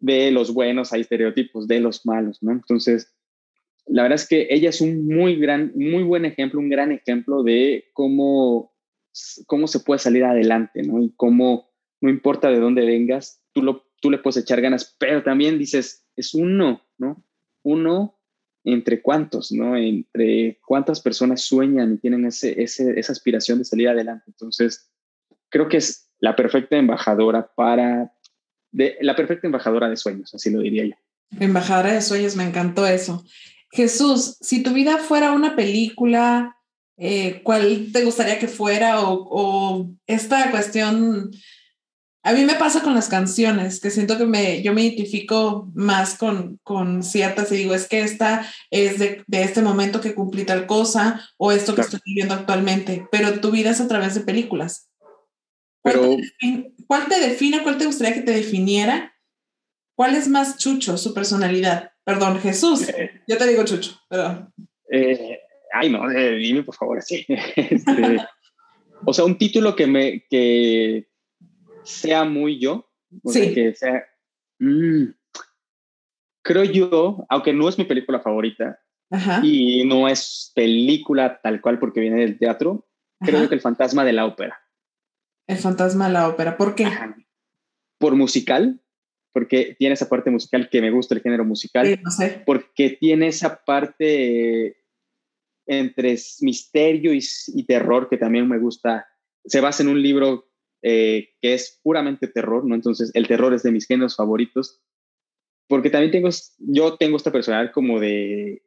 de 0.00 0.30
los 0.30 0.52
buenos, 0.52 0.92
hay 0.92 1.02
estereotipos 1.02 1.68
de 1.68 1.80
los 1.80 2.04
malos, 2.06 2.42
¿no? 2.42 2.52
Entonces, 2.52 3.14
la 3.86 4.02
verdad 4.02 4.16
es 4.16 4.26
que 4.26 4.48
ella 4.50 4.70
es 4.70 4.80
un 4.80 5.06
muy 5.06 5.36
gran, 5.36 5.72
muy 5.74 6.02
buen 6.02 6.24
ejemplo, 6.24 6.60
un 6.60 6.70
gran 6.70 6.90
ejemplo 6.90 7.42
de 7.42 7.84
cómo, 7.92 8.72
cómo 9.46 9.66
se 9.66 9.80
puede 9.80 9.98
salir 9.98 10.24
adelante, 10.24 10.82
¿no? 10.82 11.02
Y 11.02 11.12
cómo, 11.14 11.70
no 12.00 12.08
importa 12.08 12.48
de 12.48 12.58
dónde 12.58 12.86
vengas, 12.86 13.42
tú, 13.52 13.62
lo, 13.62 13.84
tú 14.00 14.10
le 14.10 14.18
puedes 14.18 14.38
echar 14.38 14.62
ganas, 14.62 14.96
pero 14.98 15.22
también 15.22 15.58
dices, 15.58 16.06
es 16.16 16.34
uno, 16.34 16.82
¿no? 16.96 17.22
Uno 17.62 18.13
entre 18.64 19.02
cuántos, 19.02 19.52
¿no? 19.52 19.76
Entre 19.76 20.58
cuántas 20.66 21.00
personas 21.00 21.42
sueñan 21.42 21.94
y 21.94 21.98
tienen 21.98 22.24
ese, 22.24 22.62
esa 22.62 23.12
aspiración 23.12 23.58
de 23.58 23.64
salir 23.64 23.88
adelante. 23.88 24.24
Entonces, 24.28 24.90
creo 25.50 25.68
que 25.68 25.76
es 25.76 26.08
la 26.18 26.34
perfecta 26.34 26.76
embajadora 26.76 27.52
para, 27.54 28.12
de, 28.72 28.96
la 29.02 29.14
perfecta 29.14 29.46
embajadora 29.46 29.88
de 29.88 29.96
sueños, 29.96 30.34
así 30.34 30.50
lo 30.50 30.60
diría 30.60 30.86
yo. 30.86 30.94
Embajadora 31.38 31.92
de 31.92 32.00
sueños, 32.00 32.36
me 32.36 32.44
encantó 32.44 32.86
eso. 32.86 33.24
Jesús, 33.70 34.38
si 34.40 34.62
tu 34.62 34.72
vida 34.72 34.98
fuera 34.98 35.32
una 35.32 35.56
película, 35.56 36.56
eh, 36.96 37.42
¿cuál 37.42 37.88
te 37.92 38.04
gustaría 38.04 38.38
que 38.38 38.48
fuera? 38.48 39.00
O, 39.00 39.28
o 39.30 39.90
esta 40.06 40.50
cuestión 40.50 41.30
a 42.26 42.32
mí 42.32 42.42
me 42.44 42.54
pasa 42.54 42.82
con 42.82 42.94
las 42.94 43.10
canciones, 43.10 43.80
que 43.80 43.90
siento 43.90 44.16
que 44.16 44.24
me, 44.24 44.62
yo 44.62 44.72
me 44.72 44.82
identifico 44.82 45.70
más 45.74 46.16
con, 46.16 46.58
con 46.62 47.02
ciertas 47.02 47.52
y 47.52 47.56
digo, 47.56 47.74
es 47.74 47.86
que 47.86 48.00
esta 48.00 48.50
es 48.70 48.98
de, 48.98 49.22
de 49.26 49.42
este 49.42 49.60
momento 49.60 50.00
que 50.00 50.14
cumplí 50.14 50.44
tal 50.44 50.66
cosa 50.66 51.20
o 51.36 51.52
esto 51.52 51.74
que 51.74 51.82
estoy 51.82 52.00
viviendo 52.02 52.32
actualmente, 52.32 53.06
pero 53.12 53.40
tu 53.40 53.50
vida 53.50 53.70
es 53.70 53.80
a 53.82 53.88
través 53.88 54.14
de 54.14 54.22
películas. 54.22 54.90
¿Cuál, 55.82 55.94
pero, 55.94 56.16
te 56.16 56.22
define, 56.22 56.72
¿Cuál 56.86 57.08
te 57.08 57.20
define, 57.20 57.62
cuál 57.62 57.76
te 57.76 57.86
gustaría 57.86 58.14
que 58.14 58.22
te 58.22 58.32
definiera? 58.32 59.14
¿Cuál 59.94 60.14
es 60.14 60.26
más 60.26 60.56
Chucho, 60.56 60.96
su 60.96 61.12
personalidad? 61.12 61.90
Perdón, 62.04 62.40
Jesús, 62.40 62.88
eh, 62.88 63.20
yo 63.28 63.36
te 63.36 63.46
digo 63.46 63.66
Chucho, 63.66 64.00
perdón. 64.08 64.50
Eh, 64.90 65.40
ay, 65.74 65.90
no, 65.90 66.10
eh, 66.10 66.36
dime 66.36 66.62
por 66.62 66.74
favor, 66.74 67.02
sí. 67.02 67.26
Este, 67.56 68.16
o 69.04 69.12
sea, 69.12 69.26
un 69.26 69.36
título 69.36 69.76
que 69.76 69.86
me, 69.86 70.24
que 70.30 71.06
sea 71.84 72.24
muy 72.24 72.58
yo. 72.58 72.90
sí. 73.26 73.54
Que 73.54 73.74
sea, 73.74 74.04
mm, 74.58 75.06
creo 76.42 76.64
yo, 76.64 77.24
aunque 77.28 77.52
no 77.52 77.68
es 77.68 77.78
mi 77.78 77.84
película 77.84 78.20
favorita 78.20 78.80
y 79.42 79.84
no 79.84 80.08
es 80.08 80.52
película 80.54 81.40
tal 81.40 81.60
cual 81.60 81.78
porque 81.78 82.00
viene 82.00 82.20
del 82.20 82.38
teatro, 82.38 82.86
creo 83.20 83.48
que 83.48 83.54
El 83.54 83.60
fantasma 83.60 84.04
de 84.04 84.12
la 84.12 84.26
ópera. 84.26 84.60
El 85.46 85.58
fantasma 85.58 86.06
de 86.06 86.12
la 86.12 86.28
ópera, 86.28 86.56
¿por 86.56 86.74
qué? 86.74 86.86
Por 87.98 88.16
musical, 88.16 88.80
porque 89.32 89.76
tiene 89.78 89.94
esa 89.94 90.08
parte 90.08 90.30
musical 90.30 90.68
que 90.68 90.80
me 90.80 90.90
gusta 90.90 91.14
el 91.14 91.22
género 91.22 91.44
musical, 91.44 92.00
porque 92.44 92.90
tiene 92.90 93.28
esa 93.28 93.64
parte 93.64 94.78
entre 95.66 96.16
misterio 96.40 97.14
y, 97.14 97.20
y, 97.54 97.64
terror 97.64 98.08
que 98.08 98.18
también 98.18 98.48
me 98.48 98.58
gusta. 98.58 99.06
Se 99.44 99.60
basa 99.60 99.82
en 99.82 99.88
un 99.88 100.02
libro 100.02 100.48
eh, 100.86 101.30
que 101.40 101.54
es 101.54 101.80
puramente 101.82 102.28
terror, 102.28 102.62
¿no? 102.66 102.74
Entonces, 102.74 103.10
el 103.14 103.26
terror 103.26 103.54
es 103.54 103.62
de 103.62 103.72
mis 103.72 103.86
géneros 103.86 104.16
favoritos, 104.16 104.82
porque 105.66 105.88
también 105.88 106.12
tengo, 106.12 106.28
yo 106.58 106.98
tengo 106.98 107.16
esta 107.16 107.32
personalidad 107.32 107.72
como 107.72 107.98
de, 107.98 108.62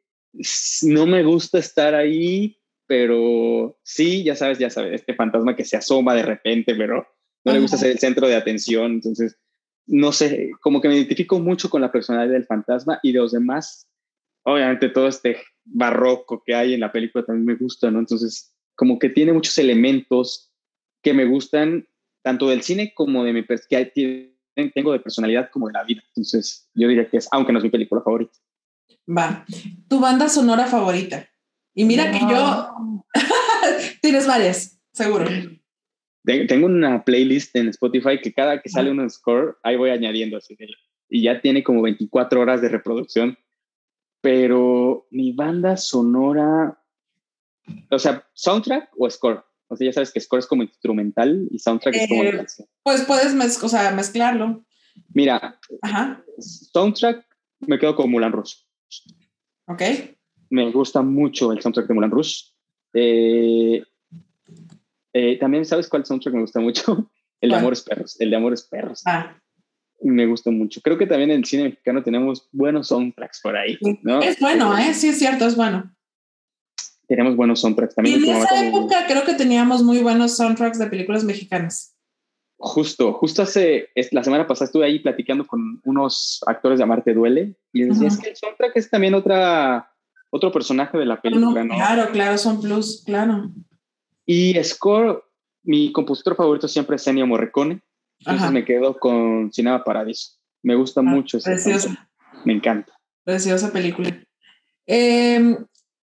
no 0.82 1.06
me 1.06 1.22
gusta 1.22 1.60
estar 1.60 1.94
ahí, 1.94 2.58
pero 2.88 3.78
sí, 3.84 4.24
ya 4.24 4.34
sabes, 4.34 4.58
ya 4.58 4.68
sabes, 4.68 4.94
este 4.94 5.14
fantasma 5.14 5.54
que 5.54 5.64
se 5.64 5.76
asoma 5.76 6.12
de 6.16 6.24
repente, 6.24 6.74
pero 6.74 7.06
no 7.44 7.52
le 7.52 7.60
gusta 7.60 7.76
ser 7.76 7.92
el 7.92 8.00
centro 8.00 8.26
de 8.26 8.34
atención, 8.34 8.94
entonces, 8.94 9.38
no 9.86 10.10
sé, 10.10 10.50
como 10.60 10.80
que 10.80 10.88
me 10.88 10.96
identifico 10.96 11.38
mucho 11.38 11.70
con 11.70 11.82
la 11.82 11.92
personalidad 11.92 12.32
del 12.32 12.46
fantasma 12.46 12.98
y 13.00 13.12
de 13.12 13.20
los 13.20 13.30
demás, 13.30 13.88
obviamente 14.42 14.88
todo 14.88 15.06
este 15.06 15.36
barroco 15.64 16.42
que 16.44 16.56
hay 16.56 16.74
en 16.74 16.80
la 16.80 16.90
película 16.90 17.24
también 17.24 17.46
me 17.46 17.54
gusta, 17.54 17.92
¿no? 17.92 18.00
Entonces, 18.00 18.56
como 18.74 18.98
que 18.98 19.08
tiene 19.08 19.32
muchos 19.32 19.56
elementos 19.58 20.52
que 21.00 21.14
me 21.14 21.24
gustan 21.24 21.86
tanto 22.22 22.48
del 22.48 22.62
cine 22.62 22.92
como 22.94 23.24
de 23.24 23.32
mi 23.32 23.44
que 23.44 24.38
tengo 24.74 24.92
de 24.92 25.00
personalidad 25.00 25.50
como 25.50 25.68
de 25.68 25.74
la 25.74 25.84
vida. 25.84 26.02
Entonces, 26.08 26.68
yo 26.74 26.88
diría 26.88 27.08
que 27.08 27.18
es, 27.18 27.28
aunque 27.32 27.52
no 27.52 27.58
es 27.58 27.64
mi 27.64 27.70
película 27.70 28.02
favorita. 28.02 28.38
Va. 29.08 29.44
Tu 29.88 30.00
banda 30.00 30.28
sonora 30.28 30.66
favorita. 30.66 31.28
Y 31.74 31.84
mira 31.84 32.10
que 32.10 32.18
yo 32.18 32.74
tienes 34.02 34.26
varias, 34.26 34.80
seguro. 34.92 35.26
Tengo 36.24 36.66
una 36.66 37.04
playlist 37.04 37.54
en 37.56 37.68
Spotify 37.68 38.20
que 38.20 38.34
cada 38.34 38.60
que 38.60 38.68
sale 38.68 38.90
un 38.90 39.08
score, 39.08 39.56
ahí 39.62 39.76
voy 39.76 39.90
añadiendo 39.90 40.36
así. 40.36 40.56
Y 41.08 41.22
ya 41.22 41.40
tiene 41.40 41.62
como 41.62 41.80
24 41.82 42.40
horas 42.40 42.60
de 42.60 42.68
reproducción. 42.68 43.38
Pero 44.20 45.06
mi 45.10 45.32
banda 45.32 45.76
sonora, 45.76 46.82
o 47.90 47.98
sea, 47.98 48.26
soundtrack 48.34 48.90
o 48.98 49.08
score. 49.08 49.44
O 49.68 49.76
sea, 49.76 49.86
ya 49.86 49.92
sabes 49.92 50.12
que 50.12 50.20
score 50.20 50.40
es 50.40 50.46
como 50.46 50.62
instrumental 50.62 51.46
y 51.50 51.58
soundtrack 51.58 51.94
es 51.94 52.08
como 52.08 52.24
eh, 52.24 52.46
Pues 52.82 53.02
puedes 53.02 53.34
mezclarlo. 53.34 54.64
Mira, 55.12 55.58
soundtrack 56.38 57.26
me 57.60 57.78
quedo 57.78 57.94
con 57.94 58.10
Mulan 58.10 58.32
Rush. 58.32 58.54
Ok. 59.66 59.82
Me 60.50 60.70
gusta 60.70 61.02
mucho 61.02 61.52
el 61.52 61.60
soundtrack 61.60 61.86
de 61.86 61.94
Mulan 61.94 62.10
Rush. 62.10 62.44
Eh, 62.94 63.82
eh, 65.12 65.38
también, 65.38 65.66
¿sabes 65.66 65.88
cuál 65.88 66.06
soundtrack 66.06 66.34
me 66.34 66.40
gusta 66.40 66.60
mucho? 66.60 67.10
El 67.40 67.50
de 67.50 67.56
Amores 67.56 67.82
Perros. 67.82 68.20
El 68.20 68.30
de 68.30 68.36
Amores 68.36 68.62
Perros. 68.62 69.02
Ah. 69.06 69.36
Me 70.00 70.26
gusta 70.26 70.50
mucho. 70.50 70.80
Creo 70.80 70.98
que 70.98 71.06
también 71.06 71.30
en 71.30 71.38
el 71.38 71.44
cine 71.44 71.64
mexicano 71.64 72.02
tenemos 72.02 72.48
buenos 72.50 72.88
soundtracks 72.88 73.40
por 73.40 73.56
ahí. 73.56 73.78
¿no? 74.02 74.20
Es 74.20 74.40
bueno, 74.40 74.76
¿eh? 74.76 74.92
Sí, 74.92 75.10
es 75.10 75.18
cierto, 75.20 75.46
es 75.46 75.54
bueno 75.54 75.88
tenemos 77.08 77.34
buenos 77.34 77.60
soundtracks 77.60 77.94
también. 77.94 78.22
Y 78.22 78.28
en 78.28 78.36
esa 78.36 78.66
época 78.66 79.06
creo 79.08 79.24
que 79.24 79.34
teníamos 79.34 79.82
muy 79.82 80.00
buenos 80.00 80.36
soundtracks 80.36 80.78
de 80.78 80.86
películas 80.86 81.24
mexicanas. 81.24 81.96
Justo, 82.58 83.12
justo 83.14 83.42
hace, 83.42 83.88
la 84.10 84.22
semana 84.22 84.46
pasada 84.46 84.66
estuve 84.66 84.84
ahí 84.84 84.98
platicando 84.98 85.46
con 85.46 85.80
unos 85.84 86.40
actores 86.46 86.78
de 86.78 86.84
Amarte 86.84 87.14
Duele 87.14 87.54
y 87.72 87.84
les 87.84 87.88
decía, 87.90 88.08
es 88.08 88.18
que 88.18 88.30
el 88.30 88.36
soundtrack 88.36 88.76
es 88.76 88.90
también 88.90 89.14
otra, 89.14 89.90
otro 90.30 90.52
personaje 90.52 90.98
de 90.98 91.06
la 91.06 91.20
película, 91.20 91.64
¿no? 91.64 91.74
Claro, 91.74 92.10
claro, 92.12 92.36
son 92.36 92.60
plus, 92.60 93.04
claro. 93.06 93.50
Y 94.26 94.54
score, 94.64 95.24
mi 95.62 95.92
compositor 95.92 96.36
favorito 96.36 96.66
siempre 96.66 96.96
es 96.96 97.06
Ennio 97.06 97.28
Morricone, 97.28 97.80
entonces 98.18 98.50
me 98.50 98.64
quedo 98.64 98.98
con 98.98 99.52
Cinema 99.52 99.84
Paradiso. 99.84 100.32
Me 100.62 100.74
gusta 100.74 101.00
ah, 101.00 101.04
mucho 101.04 101.38
ese 101.38 101.52
Preciosa. 101.52 102.10
Me 102.44 102.54
encanta. 102.54 102.92
Preciosa 103.22 103.72
película. 103.72 104.10
Eh, 104.84 105.56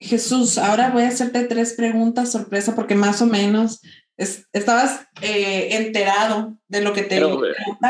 Jesús, 0.01 0.57
ahora 0.57 0.91
voy 0.91 1.03
a 1.03 1.09
hacerte 1.09 1.45
tres 1.45 1.75
preguntas 1.75 2.33
sorpresa 2.33 2.75
porque 2.75 2.95
más 2.95 3.21
o 3.21 3.27
menos 3.27 3.83
estabas 4.17 5.07
eh, 5.23 5.77
enterado 5.77 6.59
de 6.69 6.83
lo 6.83 6.93
que 6.93 7.03
te 7.03 7.17
pero, 7.17 7.41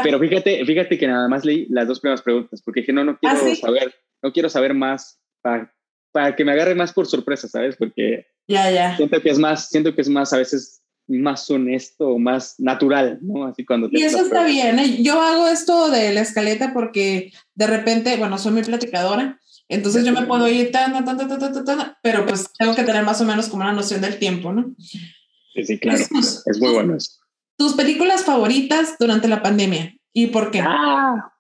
pero 0.03 0.19
fíjate, 0.21 0.65
fíjate 0.65 0.99
que 0.99 1.07
nada 1.09 1.29
más 1.29 1.45
leí 1.45 1.67
las 1.71 1.89
dos 1.89 2.01
primeras 2.01 2.23
preguntas 2.23 2.63
porque 2.63 2.81
dije, 2.81 2.93
no, 2.93 3.05
no 3.05 3.19
quiero 3.19 3.37
¿Ah, 3.37 3.55
saber, 3.57 3.95
no 4.23 4.33
quiero 4.33 4.49
saber 4.49 4.75
más 4.75 5.21
para, 5.41 5.73
para, 6.13 6.37
que 6.37 6.45
me 6.45 6.53
agarre 6.53 6.75
más 6.75 6.93
por 6.93 7.07
sorpresa, 7.07 7.49
¿sabes? 7.49 7.77
Porque 7.77 8.27
ya, 8.47 8.71
ya. 8.71 8.97
siento 8.97 9.21
que 9.21 9.31
es 9.31 9.39
más, 9.39 9.69
siento 9.69 9.95
que 9.95 10.03
es 10.03 10.09
más 10.09 10.33
a 10.33 10.39
veces 10.39 10.83
más 11.09 11.51
honesto 11.51 12.19
más 12.19 12.55
natural, 12.59 13.19
¿no? 13.21 13.45
Así 13.47 13.65
cuando 13.65 13.89
y 13.91 14.03
eso 14.03 14.23
está 14.23 14.45
bien. 14.45 14.79
¿eh? 14.79 15.03
Yo 15.03 15.21
hago 15.21 15.49
esto 15.49 15.91
de 15.91 16.15
la 16.15 16.21
escaleta 16.21 16.73
porque 16.73 17.33
de 17.55 17.67
repente, 17.67 18.17
bueno, 18.17 18.39
soy 18.39 18.53
muy 18.53 18.63
platicadora 18.63 19.40
entonces 19.71 20.05
yo 20.05 20.13
me 20.13 20.27
puedo 20.27 20.49
ir 20.49 20.71
tan, 20.71 20.93
tan, 20.93 21.17
tan, 21.17 21.29
tan, 21.29 21.65
tan, 21.65 21.97
pero 22.03 22.27
pues 22.27 22.53
tengo 22.59 22.75
que 22.75 22.83
tener 22.83 23.05
más 23.05 23.21
o 23.21 23.25
menos 23.25 23.49
como 23.49 23.63
una 23.63 23.73
noción 23.73 24.01
del 24.01 24.19
tiempo, 24.19 24.53
¿no? 24.53 24.75
Sí, 24.79 25.65
sí, 25.65 25.79
claro. 25.79 25.99
es 25.99 26.61
muy 26.61 26.73
bueno 26.73 26.97
eso. 26.97 27.13
¿Tus 27.57 27.75
películas 27.75 28.25
favoritas 28.25 28.97
durante 28.99 29.29
la 29.29 29.43
pandemia? 29.43 29.97
¿Y 30.13 30.29
por 30.29 30.51
qué? 30.51 30.61
Ah, 30.63 31.33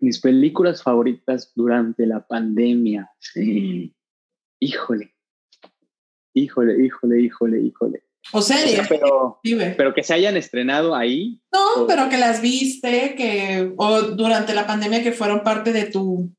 mis 0.00 0.20
películas 0.20 0.82
favoritas 0.82 1.52
durante 1.54 2.06
la 2.06 2.26
pandemia. 2.26 3.10
Sí. 3.18 3.94
Híjole. 4.60 5.14
Híjole, 6.34 6.84
híjole, 6.84 7.20
híjole, 7.20 7.60
híjole. 7.60 8.04
O 8.32 8.42
series. 8.42 8.86
pero, 8.88 9.40
pero 9.76 9.94
que 9.94 10.02
se 10.02 10.14
hayan 10.14 10.36
estrenado 10.36 10.94
ahí. 10.94 11.40
No, 11.52 11.86
pero 11.86 12.08
que 12.08 12.18
las 12.18 12.42
viste, 12.42 13.14
que, 13.16 13.72
o 13.76 14.02
durante 14.02 14.54
la 14.54 14.66
pandemia 14.66 15.02
que 15.02 15.12
fueron 15.12 15.42
parte 15.42 15.72
de 15.72 15.86
tu 15.86 16.30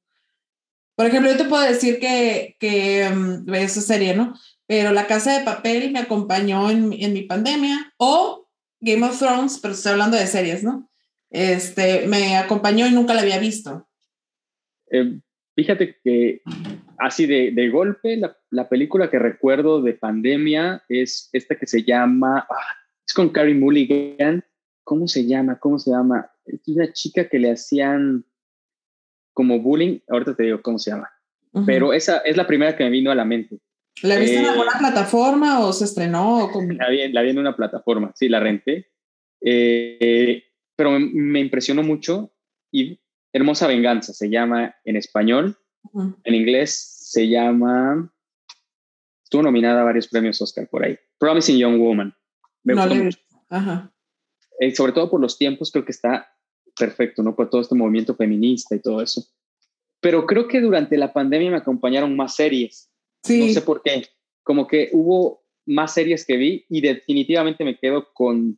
por 0.99 1.05
ejemplo, 1.05 1.31
yo 1.31 1.37
te 1.37 1.45
puedo 1.45 1.63
decir 1.63 1.97
que, 1.97 2.57
que 2.59 3.07
um, 3.09 3.53
eso 3.53 3.79
sería, 3.79 4.13
¿no? 4.13 4.33
Pero 4.67 4.91
La 4.91 5.07
Casa 5.07 5.31
de 5.31 5.45
Papel 5.45 5.93
me 5.93 5.99
acompañó 5.99 6.69
en, 6.69 6.91
en, 6.91 7.13
mi 7.13 7.21
pandemia 7.21 7.93
o 7.95 8.49
Game 8.81 9.07
of 9.07 9.17
Thrones, 9.17 9.59
pero 9.61 9.73
estoy 9.75 9.93
hablando 9.93 10.17
de 10.17 10.27
series, 10.27 10.61
¿no? 10.61 10.91
Este, 11.29 12.05
me 12.05 12.35
acompañó 12.35 12.85
y 12.85 12.91
nunca 12.91 13.13
la 13.13 13.21
había 13.21 13.39
visto. 13.39 13.87
Eh, 14.91 15.21
fíjate 15.55 15.95
que 16.03 16.41
así 16.97 17.25
de, 17.25 17.51
de 17.51 17.69
golpe, 17.69 18.17
la, 18.17 18.35
la, 18.49 18.67
película 18.67 19.09
que 19.09 19.19
recuerdo 19.19 19.81
de 19.81 19.93
pandemia 19.93 20.83
es 20.89 21.29
esta 21.31 21.55
que 21.55 21.65
se 21.65 21.85
llama, 21.85 22.45
ah, 22.49 22.75
es 23.07 23.13
con 23.13 23.29
Carrie 23.29 23.55
Mulligan, 23.55 24.43
¿cómo 24.83 25.07
se 25.07 25.25
llama? 25.25 25.59
¿Cómo 25.59 25.79
se 25.79 25.91
llama? 25.91 26.29
Es 26.43 26.59
una 26.67 26.91
chica 26.91 27.29
que 27.29 27.39
le 27.39 27.51
hacían 27.51 28.25
como 29.39 29.57
bullying, 29.61 29.99
ahorita 30.09 30.35
te 30.35 30.43
digo 30.43 30.61
cómo 30.61 30.77
se 30.77 30.91
llama, 30.91 31.09
pero 31.65 31.93
esa 31.93 32.17
es 32.17 32.35
la 32.35 32.45
primera 32.45 32.75
que 32.75 32.83
me 32.83 32.89
vino 32.89 33.09
a 33.09 33.15
la 33.15 33.23
mente. 33.23 33.57
¿La 34.03 34.17
viste 34.17 34.37
en 34.37 34.47
alguna 34.47 34.73
eh, 34.73 34.79
plataforma 34.79 35.61
o 35.61 35.71
se 35.71 35.85
estrenó? 35.85 36.51
La, 36.77 36.89
vi, 36.89 37.07
la, 37.07 37.21
vi, 37.21 37.29
en 37.29 37.39
una 37.39 37.55
plataforma, 37.55 38.11
sí, 38.15 38.27
la 38.27 38.41
renté. 38.41 38.91
Eh, 39.39 40.43
pero 40.75 40.91
me, 40.99 41.39
impresionó 41.39 41.83
mucho 41.83 42.33
y 42.69 42.99
Hermosa 43.31 43.65
Venganza 43.67 44.11
se 44.11 44.29
llama 44.29 44.75
en 44.83 44.97
español. 44.97 45.57
En 46.25 46.35
inglés 46.35 46.73
se 46.99 47.29
llama. 47.29 48.13
Estuvo 49.23 49.41
nominada 49.41 49.79
a 49.79 49.85
varios 49.85 50.09
premios 50.09 50.41
Oscar 50.41 50.67
por 50.67 50.83
ahí. 50.83 50.99
Promising 51.17 51.57
Young 51.57 51.79
Woman. 51.79 52.13
Me 52.63 52.73
no, 52.73 52.85
mucho. 52.87 53.17
Ajá. 53.47 53.93
Eh, 54.59 54.75
sobre 54.75 54.91
todo 54.91 55.09
por 55.09 55.21
los 55.21 55.37
tiempos, 55.37 55.71
creo 55.71 55.85
que 55.85 55.93
está 55.93 56.29
perfecto, 56.80 57.21
¿no? 57.21 57.36
Por 57.36 57.49
todo 57.49 57.61
este 57.61 57.75
movimiento 57.75 58.15
feminista 58.15 58.75
y 58.75 58.80
todo 58.80 59.01
eso. 59.01 59.23
Pero 60.01 60.25
creo 60.25 60.47
que 60.47 60.61
durante 60.61 60.97
la 60.97 61.13
pandemia 61.13 61.51
me 61.51 61.57
acompañaron 61.57 62.15
más 62.15 62.36
series. 62.36 62.89
Sí. 63.23 63.47
No 63.47 63.53
sé 63.53 63.61
por 63.61 63.84
qué. 63.84 64.03
Como 64.43 64.65
que 64.65 64.89
hubo 64.93 65.43
más 65.67 65.93
series 65.93 66.25
que 66.25 66.38
vi 66.38 66.65
y 66.69 66.82
definitivamente 66.82 67.63
me 67.63 67.77
quedo 67.77 68.07
con... 68.13 68.57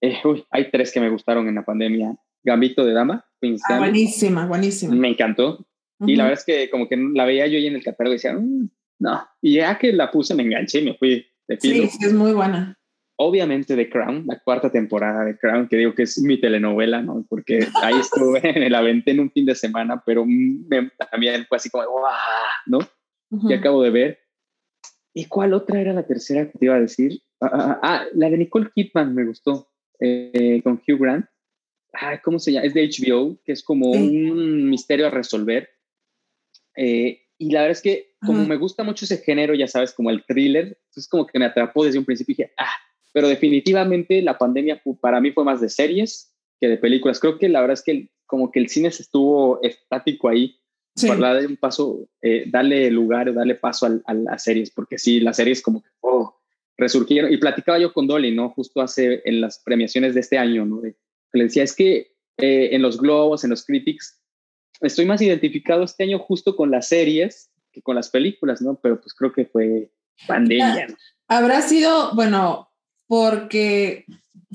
Eh, 0.00 0.20
uy, 0.24 0.44
hay 0.50 0.70
tres 0.70 0.92
que 0.92 1.00
me 1.00 1.10
gustaron 1.10 1.48
en 1.48 1.56
la 1.56 1.64
pandemia. 1.64 2.16
Gambito 2.44 2.84
de 2.84 2.94
Dama. 2.94 3.26
Ah, 3.68 3.78
buenísima, 3.78 4.46
buenísima. 4.46 4.94
Me 4.94 5.08
encantó. 5.08 5.66
Y 6.00 6.14
la 6.14 6.24
verdad 6.24 6.38
es 6.38 6.44
que 6.44 6.70
como 6.70 6.88
que 6.88 6.96
la 6.96 7.24
veía 7.24 7.48
yo 7.48 7.58
ahí 7.58 7.66
en 7.66 7.74
el 7.74 7.82
catálogo 7.82 8.14
y 8.14 8.16
decía, 8.16 8.32
mm, 8.32 8.70
no. 9.00 9.28
Y 9.42 9.54
ya 9.54 9.78
que 9.78 9.92
la 9.92 10.10
puse 10.10 10.34
me 10.34 10.44
enganché 10.44 10.78
y 10.78 10.84
me 10.84 10.94
fui 10.94 11.26
de 11.48 11.60
Sí, 11.60 11.88
sí, 11.88 11.98
es 12.04 12.12
muy 12.12 12.32
buena. 12.32 12.77
Obviamente 13.20 13.74
The 13.74 13.90
Crown, 13.90 14.26
la 14.26 14.38
cuarta 14.38 14.70
temporada 14.70 15.24
de 15.24 15.36
Crown, 15.36 15.66
que 15.66 15.76
digo 15.76 15.92
que 15.92 16.04
es 16.04 16.18
mi 16.22 16.40
telenovela, 16.40 17.02
¿no? 17.02 17.26
Porque 17.28 17.66
ahí 17.82 17.94
estuve 17.98 18.40
la 18.70 18.78
aventé 18.78 19.10
en 19.10 19.20
un 19.20 19.30
fin 19.32 19.44
de 19.44 19.56
semana, 19.56 20.00
pero 20.06 20.24
también 21.10 21.44
fue 21.48 21.56
así 21.56 21.68
como, 21.68 21.84
¡guau! 21.84 22.12
¿no? 22.66 22.78
Que 23.48 23.54
acabo 23.54 23.82
de 23.82 23.90
ver. 23.90 24.18
¿Y 25.12 25.24
cuál 25.24 25.52
otra 25.52 25.80
era 25.80 25.92
la 25.92 26.06
tercera 26.06 26.48
que 26.48 26.58
te 26.58 26.64
iba 26.66 26.76
a 26.76 26.80
decir? 26.80 27.20
Ah, 27.40 27.50
ah, 27.52 27.58
ah, 27.58 27.78
ah 27.82 28.04
la 28.14 28.30
de 28.30 28.38
Nicole 28.38 28.70
Kidman 28.72 29.12
me 29.12 29.24
gustó, 29.24 29.68
eh, 29.98 30.60
con 30.62 30.74
Hugh 30.74 31.00
Grant. 31.00 31.26
¿Cómo 32.22 32.38
se 32.38 32.52
llama? 32.52 32.66
Es 32.66 32.74
de 32.74 32.88
HBO, 32.88 33.40
que 33.44 33.50
es 33.50 33.64
como 33.64 33.90
un 33.90 34.70
misterio 34.70 35.08
a 35.08 35.10
resolver. 35.10 35.68
Eh, 36.76 37.22
y 37.38 37.50
la 37.50 37.62
verdad 37.62 37.72
es 37.72 37.82
que 37.82 38.14
como 38.24 38.44
me 38.44 38.56
gusta 38.56 38.84
mucho 38.84 39.04
ese 39.04 39.18
género, 39.18 39.54
ya 39.54 39.66
sabes, 39.66 39.92
como 39.92 40.10
el 40.10 40.24
thriller, 40.24 40.78
es 40.94 41.08
como 41.08 41.26
que 41.26 41.38
me 41.38 41.46
atrapó 41.46 41.84
desde 41.84 41.98
un 41.98 42.04
principio 42.04 42.34
y 42.34 42.36
dije, 42.36 42.52
ah, 42.58 42.70
pero 43.18 43.26
definitivamente 43.26 44.22
la 44.22 44.38
pandemia 44.38 44.80
para 45.00 45.20
mí 45.20 45.32
fue 45.32 45.42
más 45.42 45.60
de 45.60 45.68
series 45.68 46.32
que 46.60 46.68
de 46.68 46.76
películas. 46.76 47.18
Creo 47.18 47.36
que 47.36 47.48
la 47.48 47.60
verdad 47.60 47.74
es 47.74 47.82
que 47.82 48.12
como 48.26 48.52
que 48.52 48.60
el 48.60 48.68
cine 48.68 48.92
se 48.92 49.02
estuvo 49.02 49.60
estático 49.60 50.28
ahí 50.28 50.56
para 51.04 51.34
darle 51.34 51.48
un 51.48 51.56
paso, 51.56 52.08
eh, 52.22 52.44
darle 52.46 52.88
lugar, 52.92 53.34
darle 53.34 53.56
paso 53.56 53.86
a, 54.04 54.14
las 54.14 54.44
series, 54.44 54.70
porque 54.70 54.98
sí, 54.98 55.18
las 55.18 55.34
series 55.34 55.62
como 55.62 55.82
que 55.82 55.88
oh, 55.98 56.38
resurgieron. 56.76 57.32
Y 57.32 57.38
platicaba 57.38 57.80
yo 57.80 57.92
con 57.92 58.06
Dolly, 58.06 58.32
¿no? 58.32 58.50
Justo 58.50 58.80
hace 58.80 59.20
en 59.24 59.40
las 59.40 59.58
premiaciones 59.64 60.14
de 60.14 60.20
este 60.20 60.38
año, 60.38 60.64
¿no? 60.64 60.80
le 60.80 61.42
decía, 61.42 61.64
es 61.64 61.74
que 61.74 62.14
eh, 62.36 62.68
en 62.70 62.82
los 62.82 63.00
globos, 63.00 63.42
en 63.42 63.50
los 63.50 63.64
critics, 63.64 64.22
estoy 64.80 65.06
más 65.06 65.20
identificado 65.22 65.82
este 65.82 66.04
año 66.04 66.20
justo 66.20 66.54
con 66.54 66.70
las 66.70 66.86
series 66.86 67.50
que 67.72 67.82
con 67.82 67.96
las 67.96 68.10
películas, 68.10 68.62
¿no? 68.62 68.78
Pero 68.80 69.00
pues 69.00 69.12
creo 69.12 69.32
que 69.32 69.44
fue 69.44 69.90
pandemia. 70.28 70.86
¿no? 70.86 70.96
Habrá 71.26 71.62
sido, 71.62 72.14
bueno, 72.14 72.67
porque 73.08 74.04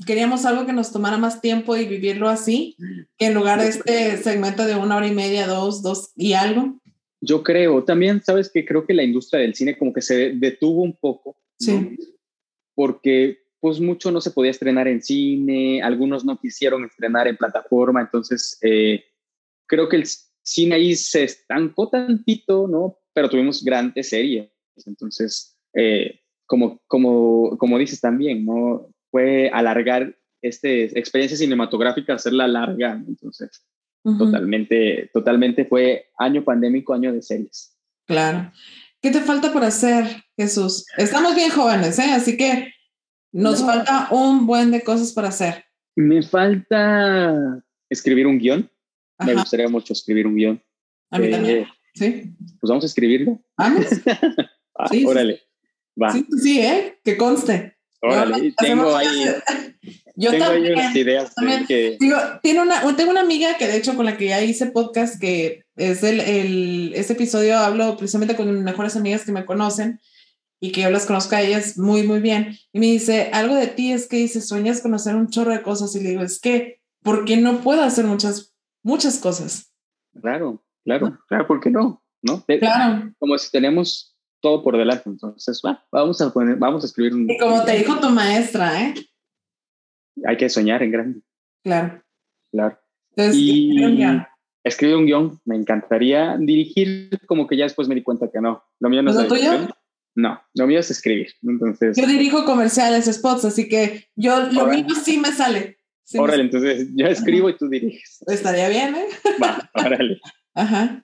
queríamos 0.06 0.46
algo 0.46 0.64
que 0.64 0.72
nos 0.72 0.92
tomara 0.92 1.18
más 1.18 1.40
tiempo 1.40 1.76
y 1.76 1.86
vivirlo 1.86 2.28
así, 2.28 2.76
que 3.18 3.26
en 3.26 3.34
lugar 3.34 3.60
de 3.60 3.68
este 3.68 4.16
segmento 4.16 4.64
de 4.64 4.76
una 4.76 4.96
hora 4.96 5.06
y 5.06 5.14
media, 5.14 5.46
dos, 5.46 5.82
dos 5.82 6.12
y 6.16 6.32
algo. 6.32 6.80
Yo 7.20 7.42
creo, 7.42 7.84
también 7.84 8.22
sabes 8.22 8.50
que 8.50 8.64
creo 8.64 8.86
que 8.86 8.94
la 8.94 9.02
industria 9.02 9.40
del 9.40 9.54
cine 9.54 9.76
como 9.76 9.92
que 9.92 10.02
se 10.02 10.32
detuvo 10.32 10.82
un 10.82 10.94
poco. 10.94 11.36
Sí. 11.58 11.96
Porque 12.74 13.44
pues 13.60 13.80
mucho 13.80 14.10
no 14.10 14.20
se 14.20 14.30
podía 14.30 14.50
estrenar 14.50 14.88
en 14.88 15.00
cine, 15.00 15.82
algunos 15.82 16.24
no 16.24 16.38
quisieron 16.38 16.84
estrenar 16.84 17.26
en 17.26 17.38
plataforma, 17.38 18.02
entonces 18.02 18.58
eh, 18.60 19.04
creo 19.66 19.88
que 19.88 19.96
el 19.96 20.04
cine 20.42 20.74
ahí 20.74 20.94
se 20.94 21.24
estancó 21.24 21.88
tantito, 21.88 22.68
¿no? 22.68 22.98
Pero 23.14 23.30
tuvimos 23.30 23.64
grandes 23.64 24.10
series, 24.10 24.50
entonces, 24.84 25.56
eh, 25.72 26.20
como, 26.46 26.80
como, 26.86 27.56
como 27.58 27.78
dices 27.78 28.00
también, 28.00 28.44
¿no? 28.44 28.88
Fue 29.10 29.50
alargar 29.52 30.16
este, 30.42 30.98
experiencia 30.98 31.38
cinematográfica, 31.38 32.14
hacerla 32.14 32.46
larga, 32.46 33.02
entonces, 33.06 33.66
totalmente, 34.02 35.10
totalmente 35.12 35.64
fue 35.64 36.10
año 36.18 36.44
pandémico, 36.44 36.92
año 36.92 37.12
de 37.12 37.22
series. 37.22 37.76
Claro. 38.06 38.52
¿Qué 39.00 39.10
te 39.10 39.20
falta 39.20 39.52
por 39.52 39.64
hacer, 39.64 40.06
Jesús? 40.36 40.86
Estamos 40.96 41.34
bien 41.34 41.50
jóvenes, 41.50 41.98
¿eh? 41.98 42.10
Así 42.12 42.36
que 42.36 42.72
nos 43.32 43.64
falta 43.64 44.08
un 44.10 44.46
buen 44.46 44.70
de 44.70 44.82
cosas 44.82 45.12
para 45.12 45.28
hacer. 45.28 45.64
Me 45.96 46.22
falta 46.22 47.62
escribir 47.88 48.26
un 48.26 48.38
guion. 48.38 48.70
Me 49.24 49.34
gustaría 49.34 49.68
mucho 49.68 49.92
escribir 49.92 50.26
un 50.26 50.36
guion. 50.36 50.62
A 51.10 51.18
mí 51.18 51.30
también. 51.30 51.58
Eh, 51.58 51.66
sí. 51.94 52.34
Pues 52.60 52.68
vamos 52.68 52.84
a 52.84 52.86
escribirlo. 52.86 53.40
Vamos. 53.56 53.86
ah, 54.74 54.88
sí, 54.88 55.04
órale. 55.04 55.40
Va. 56.00 56.12
Sí, 56.12 56.26
sí, 56.42 56.60
¿eh? 56.60 56.98
Que 57.04 57.16
conste. 57.16 57.76
Órale. 58.00 58.52
tengo 58.58 58.94
ahí. 58.94 59.26
Yo 60.16 60.30
tengo 60.30 60.44
también, 60.44 60.66
ahí 60.66 60.72
unas 60.72 60.96
ideas. 60.96 61.34
Que... 61.66 61.96
Digo, 61.98 62.16
tiene 62.42 62.62
una, 62.62 62.96
tengo 62.96 63.10
una 63.10 63.22
amiga 63.22 63.56
que 63.56 63.66
de 63.66 63.76
hecho 63.76 63.96
con 63.96 64.06
la 64.06 64.16
que 64.16 64.26
ya 64.26 64.42
hice 64.42 64.66
podcast, 64.66 65.20
que 65.20 65.64
es 65.76 66.02
el, 66.02 66.20
el, 66.20 66.92
este 66.94 67.14
episodio 67.14 67.58
hablo 67.58 67.96
precisamente 67.96 68.36
con 68.36 68.52
mis 68.52 68.62
mejores 68.62 68.94
amigas 68.96 69.24
que 69.24 69.32
me 69.32 69.44
conocen 69.44 70.00
y 70.60 70.72
que 70.72 70.82
yo 70.82 70.90
las 70.90 71.06
conozco 71.06 71.34
a 71.34 71.42
ellas 71.42 71.76
muy, 71.76 72.04
muy 72.04 72.20
bien. 72.20 72.56
Y 72.72 72.78
me 72.78 72.86
dice, 72.86 73.30
algo 73.32 73.54
de 73.54 73.66
ti 73.66 73.92
es 73.92 74.06
que 74.06 74.16
dice, 74.16 74.40
sueñas 74.40 74.80
con 74.80 74.94
hacer 74.94 75.16
un 75.16 75.28
chorro 75.28 75.52
de 75.52 75.62
cosas. 75.62 75.94
Y 75.94 76.00
le 76.00 76.10
digo, 76.10 76.22
es 76.22 76.40
que, 76.40 76.80
¿por 77.02 77.24
qué 77.24 77.36
no 77.36 77.60
puedo 77.60 77.82
hacer 77.82 78.06
muchas, 78.06 78.54
muchas 78.82 79.18
cosas? 79.18 79.72
Claro, 80.20 80.64
claro, 80.84 81.18
claro, 81.28 81.46
¿por 81.46 81.60
qué 81.60 81.70
no? 81.70 82.02
¿No? 82.22 82.42
Claro. 82.46 83.12
Como 83.18 83.36
si 83.36 83.50
tenemos 83.50 84.13
todo 84.44 84.62
por 84.62 84.76
delante. 84.76 85.08
Entonces, 85.08 85.62
vamos 85.90 86.20
a 86.20 86.30
poner, 86.30 86.56
vamos 86.56 86.84
a 86.84 86.86
escribir 86.86 87.14
un... 87.14 87.30
Y 87.30 87.38
como 87.38 87.64
te 87.64 87.78
dijo 87.78 87.98
tu 87.98 88.10
maestra, 88.10 88.82
¿eh? 88.82 88.94
Hay 90.26 90.36
que 90.36 90.50
soñar 90.50 90.82
en 90.82 90.90
grande. 90.90 91.20
Claro. 91.64 92.02
Claro. 92.52 92.78
Entonces, 93.16 93.40
y... 93.40 93.82
un 93.82 93.96
guion. 93.96 94.26
Escribir 94.62 94.96
un 94.96 95.06
guion, 95.06 95.40
me 95.46 95.56
encantaría 95.56 96.36
dirigir, 96.38 97.18
como 97.26 97.46
que 97.46 97.56
ya 97.56 97.64
después 97.64 97.88
me 97.88 97.94
di 97.94 98.02
cuenta 98.02 98.30
que 98.30 98.38
no. 98.38 98.62
Lo 98.80 98.90
mío 98.90 99.02
no 99.02 99.18
es 99.18 99.28
tuyo? 99.28 99.66
No, 100.14 100.40
lo 100.52 100.66
mío 100.66 100.80
es 100.80 100.90
escribir. 100.90 101.32
Entonces, 101.42 101.96
yo 101.96 102.06
dirijo 102.06 102.44
comerciales, 102.44 103.06
spots, 103.06 103.46
así 103.46 103.66
que 103.66 104.08
yo 104.14 104.50
lo 104.52 104.66
mío 104.66 104.86
sí 105.02 105.18
me 105.18 105.32
sale. 105.32 105.78
órale, 106.18 106.42
entonces 106.42 106.88
yo 106.94 107.06
escribo 107.06 107.48
y 107.48 107.56
tú 107.56 107.68
diriges. 107.68 108.22
Estaría 108.26 108.68
bien, 108.68 108.94
¿eh? 108.94 109.06
Va, 109.42 109.70
órale. 109.74 110.20
Ajá. 110.54 111.03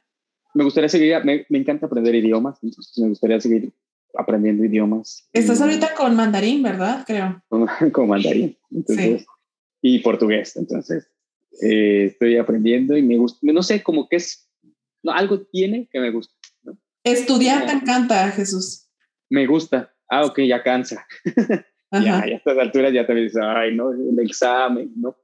Me 0.54 0.64
gustaría 0.64 0.88
seguir, 0.88 1.24
me, 1.24 1.46
me, 1.48 1.58
encanta 1.58 1.86
aprender 1.86 2.14
idiomas, 2.14 2.58
entonces 2.62 2.98
me 2.98 3.08
gustaría 3.08 3.40
seguir 3.40 3.72
aprendiendo 4.16 4.64
idiomas. 4.64 5.28
Estás 5.32 5.60
ahorita 5.60 5.94
con 5.94 6.16
mandarín, 6.16 6.62
¿verdad? 6.62 7.04
Creo. 7.06 7.42
Con, 7.92 8.08
mandarín. 8.08 8.56
Entonces, 8.70 9.20
sí. 9.20 9.26
Y 9.82 9.98
portugués, 10.00 10.56
entonces 10.56 11.08
eh, 11.62 12.06
estoy 12.06 12.36
aprendiendo 12.36 12.96
y 12.96 13.02
me 13.02 13.16
gusta, 13.16 13.38
no 13.42 13.62
sé, 13.62 13.82
como 13.82 14.08
que 14.08 14.16
es, 14.16 14.50
no, 15.02 15.12
algo 15.12 15.40
tiene 15.40 15.88
que 15.90 16.00
me 16.00 16.10
gusta. 16.10 16.34
Estudiar 17.02 17.66
te 17.66 17.72
encanta, 17.72 18.30
Jesús 18.30 18.90
me 19.30 19.46
gusta. 19.46 19.94
Ah, 20.08 20.26
ok, 20.26 20.40
ya 20.40 20.62
cansa. 20.62 21.06
ya, 21.92 22.20
a 22.20 22.26
estas 22.26 22.58
alturas 22.58 22.92
ya 22.92 23.06
te 23.06 23.14
dices, 23.14 23.40
ay, 23.42 23.74
no, 23.74 23.92
el 23.92 24.18
examen, 24.18 24.92
¿no? 24.96 25.16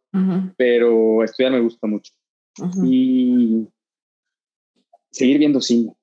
Pero 0.57 1.23
estudiar 1.23 1.53
me 1.53 1.61
gusta 1.61 1.87
mucho. 1.87 2.15
Y 2.83 3.69
seguir 5.17 5.39
viendo 5.39 5.61
cine. 5.61 5.95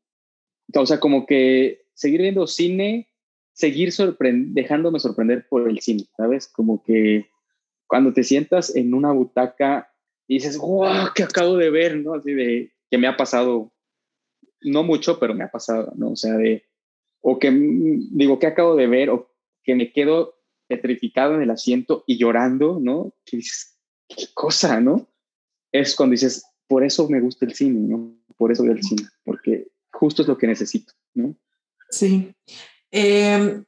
O 0.75 0.85
sea, 0.85 0.99
como 0.99 1.27
que 1.27 1.85
seguir 1.93 2.21
viendo 2.21 2.47
cine, 2.47 3.09
seguir 3.53 3.93
dejándome 4.25 4.99
sorprender 4.99 5.47
por 5.47 5.69
el 5.69 5.79
cine, 5.79 6.05
¿sabes? 6.17 6.47
Como 6.47 6.83
que 6.83 7.27
cuando 7.85 8.11
te 8.11 8.23
sientas 8.23 8.75
en 8.75 8.93
una 8.95 9.11
butaca 9.11 9.93
y 10.27 10.35
dices, 10.35 10.57
wow, 10.57 11.09
¿qué 11.13 11.23
acabo 11.23 11.57
de 11.57 11.69
ver? 11.69 11.97
¿No? 11.97 12.15
Así 12.15 12.33
de 12.33 12.73
que 12.89 12.97
me 12.97 13.07
ha 13.07 13.15
pasado, 13.15 13.71
no 14.61 14.83
mucho, 14.83 15.19
pero 15.19 15.35
me 15.35 15.43
ha 15.43 15.51
pasado, 15.51 15.93
¿no? 15.95 16.11
O 16.11 16.15
sea, 16.15 16.33
de 16.33 16.63
o 17.21 17.37
que 17.37 17.51
digo, 17.51 18.39
que 18.39 18.47
acabo 18.47 18.75
de 18.75 18.87
ver? 18.87 19.11
O 19.11 19.31
que 19.63 19.75
me 19.75 19.93
quedo 19.93 20.35
petrificado 20.67 21.35
en 21.35 21.43
el 21.43 21.51
asiento 21.51 22.03
y 22.07 22.17
llorando, 22.17 22.79
¿no? 22.81 23.13
¿Qué, 23.25 23.39
qué 24.07 24.25
cosa, 24.33 24.81
¿no? 24.81 25.07
Es 25.71 25.95
cuando 25.95 26.13
dices, 26.13 26.45
por 26.67 26.83
eso 26.83 27.07
me 27.07 27.21
gusta 27.21 27.45
el 27.45 27.53
cine, 27.53 27.79
¿no? 27.79 28.17
Por 28.37 28.51
eso 28.51 28.63
veo 28.63 28.73
el 28.73 28.83
cine, 28.83 29.03
porque 29.23 29.67
justo 29.91 30.21
es 30.21 30.27
lo 30.27 30.37
que 30.37 30.47
necesito, 30.47 30.93
¿no? 31.13 31.35
Sí. 31.89 32.33
Em, 32.91 33.65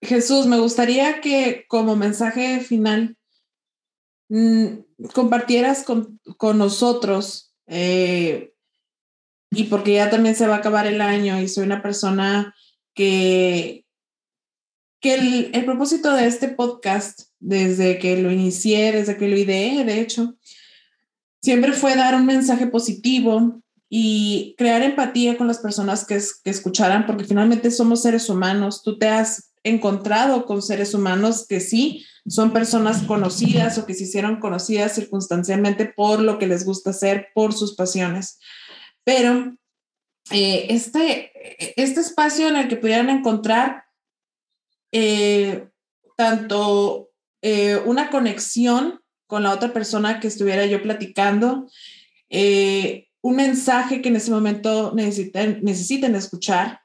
Jesús, 0.00 0.46
me 0.46 0.58
gustaría 0.58 1.20
que 1.20 1.64
como 1.68 1.96
mensaje 1.96 2.60
final 2.60 3.16
mm, 4.28 5.06
compartieras 5.14 5.84
con, 5.84 6.20
nosotros, 6.56 7.54
eh, 7.66 8.52
y 9.50 9.64
porque 9.64 9.94
ya 9.94 10.10
también 10.10 10.34
se 10.34 10.46
va 10.46 10.56
a 10.56 10.58
acabar 10.58 10.86
el 10.86 11.00
año 11.00 11.40
y 11.40 11.48
soy 11.48 11.64
una 11.64 11.82
persona 11.82 12.54
que, 12.94 13.84
que 15.00 15.14
el, 15.14 15.50
el 15.54 15.64
propósito 15.64 16.12
de 16.14 16.26
este 16.26 16.48
podcast, 16.48 17.30
desde 17.38 17.98
que 17.98 18.20
lo 18.20 18.30
inicié, 18.30 18.92
desde 18.92 19.16
que 19.16 19.28
lo 19.28 19.36
ideé, 19.36 19.84
de 19.84 20.00
hecho, 20.00 20.36
siempre 21.40 21.72
fue 21.72 21.96
dar 21.96 22.14
un 22.14 22.26
mensaje 22.26 22.66
positivo 22.66 23.62
y 23.90 24.54
crear 24.58 24.82
empatía 24.82 25.38
con 25.38 25.46
las 25.46 25.58
personas 25.58 26.04
que, 26.06 26.20
escucharan, 26.44 27.06
porque 27.06 27.24
finalmente 27.24 27.70
somos 27.70 28.02
seres 28.02 28.28
humanos. 28.28 28.82
Tú 28.82 28.98
te 28.98 29.08
has 29.08 29.52
encontrado 29.62 30.44
con 30.44 30.62
seres 30.62 30.94
humanos 30.94 31.46
que 31.48 31.60
sí 31.60 32.04
son 32.26 32.52
personas 32.52 33.02
conocidas 33.04 33.78
o 33.78 33.86
que 33.86 33.94
se 33.94 34.04
hicieron 34.04 34.40
conocidas 34.40 34.94
circunstancialmente 34.94 35.86
por 35.86 36.20
lo 36.20 36.38
que 36.38 36.46
les 36.46 36.64
gusta 36.64 36.90
hacer, 36.90 37.28
por 37.34 37.54
sus 37.54 37.74
pasiones. 37.74 38.38
Pero 39.04 39.56
eh, 40.30 40.66
este, 40.68 41.32
este 41.80 42.00
espacio 42.00 42.48
en 42.48 42.56
el 42.56 42.68
que 42.68 42.76
pudieran 42.76 43.08
encontrar 43.08 43.84
eh, 44.92 45.68
tanto 46.16 47.10
eh, 47.40 47.80
una 47.86 48.10
conexión 48.10 49.00
con 49.26 49.42
la 49.42 49.52
otra 49.52 49.72
persona 49.72 50.20
que 50.20 50.28
estuviera 50.28 50.66
yo 50.66 50.82
platicando, 50.82 51.68
un 53.22 53.36
mensaje 53.36 54.00
que 54.00 54.08
en 54.08 54.16
ese 54.16 54.30
momento 54.30 54.92
necesiten, 54.94 55.60
necesiten 55.62 56.14
escuchar. 56.14 56.80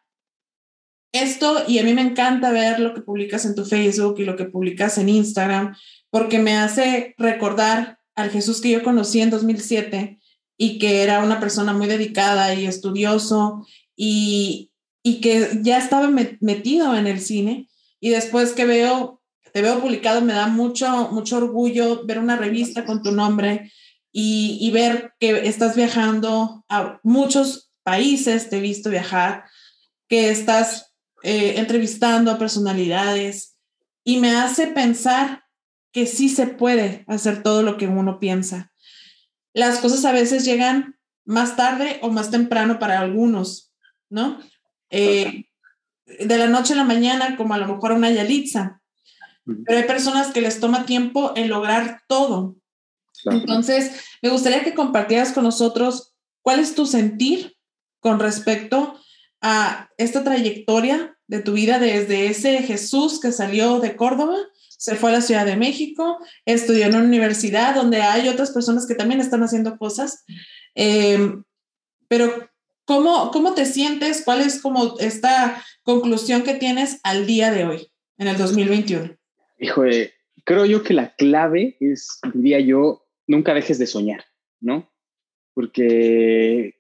Esto, 1.12 1.64
y 1.68 1.78
a 1.78 1.84
mí 1.84 1.94
me 1.94 2.02
encanta 2.02 2.52
ver 2.52 2.80
lo 2.80 2.94
que 2.94 3.02
publicas 3.02 3.46
en 3.46 3.54
tu 3.54 3.66
Facebook 3.66 4.16
y 4.18 4.26
lo 4.26 4.36
que 4.36 4.46
publicas 4.46 4.98
en 4.98 5.10
Instagram, 5.10 5.76
porque 6.10 6.40
me 6.40 6.56
hace 6.56 7.14
recordar 7.18 8.00
al 8.16 8.32
Jesús 8.32 8.62
que 8.62 8.72
yo 8.72 8.84
conocí 8.84 9.22
en 9.22 9.30
2007 9.30 10.20
y 10.58 10.80
que 10.80 11.04
era 11.04 11.24
una 11.24 11.40
persona 11.40 11.74
muy 11.74 11.88
dedicada 11.88 12.54
y 12.56 12.66
estudioso 12.66 13.66
y, 13.96 14.72
y 15.04 15.22
que 15.22 15.60
ya 15.62 15.78
estaba 15.78 16.10
metido 16.10 16.96
en 16.96 17.06
el 17.08 17.20
cine. 17.20 17.70
Y 18.00 18.10
después 18.10 18.54
que 18.54 18.66
veo, 18.66 19.22
te 19.54 19.62
veo 19.62 19.82
publicado, 19.82 20.22
me 20.22 20.34
da 20.34 20.48
mucho, 20.48 21.10
mucho 21.12 21.38
orgullo 21.38 22.06
ver 22.06 22.20
una 22.20 22.38
revista 22.38 22.86
con 22.86 23.04
tu 23.04 23.12
nombre 23.12 23.72
y, 24.16 24.70
ver 24.72 25.14
que 25.20 25.48
estás 25.48 25.76
viajando 25.76 26.64
a 26.70 27.00
muchos 27.02 27.72
países, 27.82 28.50
te 28.50 28.58
he 28.58 28.62
visto 28.62 28.92
viajar, 28.92 29.46
que 30.08 30.30
estás 30.30 30.94
eh, 31.24 31.56
entrevistando 31.58 32.30
a 32.30 32.38
personalidades 32.38 33.58
y 34.04 34.20
me 34.20 34.36
hace 34.36 34.68
pensar 34.68 35.46
que 35.92 36.06
sí 36.06 36.30
se 36.30 36.46
puede 36.46 37.04
hacer 37.08 37.42
todo 37.42 37.64
lo 37.64 37.78
que 37.78 37.88
uno 37.88 38.20
piensa. 38.20 38.72
Las 39.52 39.80
cosas 39.80 40.06
a 40.06 40.12
veces 40.12 40.46
llegan 40.46 41.00
más 41.26 41.56
tarde 41.56 42.00
o 42.04 42.10
más 42.10 42.30
temprano 42.30 42.78
para 42.78 43.00
algunos, 43.00 43.74
¿no? 44.10 44.40
Eh, 44.92 45.46
de 46.06 46.38
la 46.38 46.48
noche 46.48 46.74
a 46.74 46.78
la 46.78 46.84
mañana, 46.84 47.36
como 47.36 47.56
a 47.56 47.58
lo 47.58 47.68
mejor 47.68 47.94
una 47.94 48.12
Yalitza. 48.12 48.82
Pero 49.46 49.80
hay 49.80 49.86
personas 49.86 50.32
que 50.32 50.42
les 50.42 50.60
toma 50.60 50.86
tiempo 50.86 51.34
en 51.36 51.50
lograr 51.50 52.02
todo. 52.08 52.58
Entonces, 53.26 53.92
me 54.22 54.30
gustaría 54.30 54.64
que 54.64 54.74
compartieras 54.74 55.32
con 55.32 55.44
nosotros 55.44 56.14
cuál 56.42 56.60
es 56.60 56.76
tu 56.76 56.86
sentir 56.86 57.56
con 58.00 58.20
respecto 58.20 59.00
a 59.42 59.90
esta 59.98 60.24
trayectoria 60.24 61.18
de 61.28 61.40
tu 61.40 61.54
vida 61.54 61.80
desde 61.80 62.28
ese 62.28 62.62
Jesús 62.64 63.20
que 63.20 63.32
salió 63.32 63.80
de 63.80 63.96
Córdoba, 63.96 64.38
se 64.70 64.96
fue 64.96 65.10
a 65.12 65.14
la 65.14 65.22
Ciudad 65.22 65.46
de 65.46 65.56
México, 65.56 66.20
estudió 66.46 66.86
en 66.86 66.96
una 66.96 67.06
universidad 67.06 67.74
donde 67.74 68.02
hay 68.02 68.28
otras 68.28 68.52
personas 68.52 68.86
que 68.86 68.96
también 68.96 69.22
están 69.22 69.42
haciendo 69.42 69.78
cosas. 69.78 70.26
Eh, 70.76 71.36
pero, 72.10 72.50
¿cómo, 72.86 73.32
¿cómo 73.32 73.54
te 73.54 73.66
sientes? 73.66 74.24
¿Cuál 74.26 74.42
es 74.42 74.62
como 74.62 75.00
esta 75.00 75.64
conclusión 75.84 76.44
que 76.44 76.56
tienes 76.56 77.00
al 77.04 77.26
día 77.26 77.52
de 77.52 77.66
hoy, 77.66 77.92
en 78.18 78.28
el 78.28 78.38
2021? 78.38 79.16
Hijo, 79.60 79.84
creo 80.44 80.66
yo 80.66 80.84
que 80.84 80.94
la 80.94 81.16
clave 81.16 81.78
es, 81.80 82.20
diría 82.34 82.60
yo, 82.60 83.03
nunca 83.34 83.54
dejes 83.54 83.80
de 83.80 83.88
soñar, 83.88 84.24
¿no? 84.62 84.92
Porque 85.54 86.76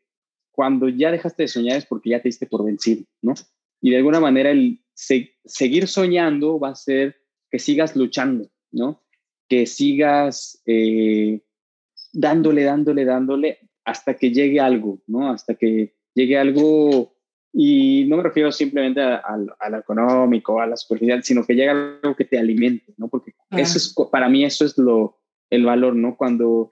cuando 0.52 0.88
ya 0.88 1.12
dejaste 1.12 1.44
de 1.44 1.48
soñar 1.48 1.78
es 1.78 1.86
porque 1.86 2.12
ya 2.12 2.22
te 2.22 2.30
diste 2.30 2.46
por 2.46 2.64
vencido, 2.64 3.04
¿no? 3.22 3.34
Y 3.82 3.92
de 3.92 3.98
alguna 3.98 4.20
manera 4.20 4.52
el 4.52 4.80
seguir 4.94 5.88
soñando 5.88 6.60
va 6.60 6.70
a 6.70 6.76
ser 6.76 7.18
que 7.50 7.60
sigas 7.60 7.96
luchando, 7.96 8.50
¿no? 8.72 9.04
Que 9.50 9.66
sigas 9.66 10.62
eh, 10.66 11.42
dándole, 12.14 12.64
dándole, 12.64 13.04
dándole 13.04 13.60
hasta 13.84 14.16
que 14.16 14.32
llegue 14.32 14.60
algo, 14.60 15.02
¿no? 15.08 15.32
Hasta 15.32 15.56
que 15.56 15.96
llegue 16.14 16.38
algo, 16.38 17.16
y 17.52 18.06
no 18.06 18.18
me 18.18 18.24
refiero 18.24 18.52
simplemente 18.52 19.02
a, 19.02 19.38
lo 19.70 19.78
económico, 19.78 20.62
a 20.62 20.68
la 20.68 20.78
superficial, 20.78 21.24
sino 21.24 21.46
que 21.46 21.54
llegue 21.54 21.70
algo 21.70 22.16
que 22.16 22.26
te 22.26 22.40
alimente, 22.40 22.94
¿no? 22.98 23.08
Porque 23.10 23.34
eso 23.52 23.78
es, 23.78 23.94
para 24.12 24.30
mí 24.30 24.46
eso 24.46 24.66
es 24.66 24.78
lo, 24.78 25.23
el 25.54 25.66
valor, 25.66 25.96
¿no? 25.96 26.18
Cuando 26.18 26.70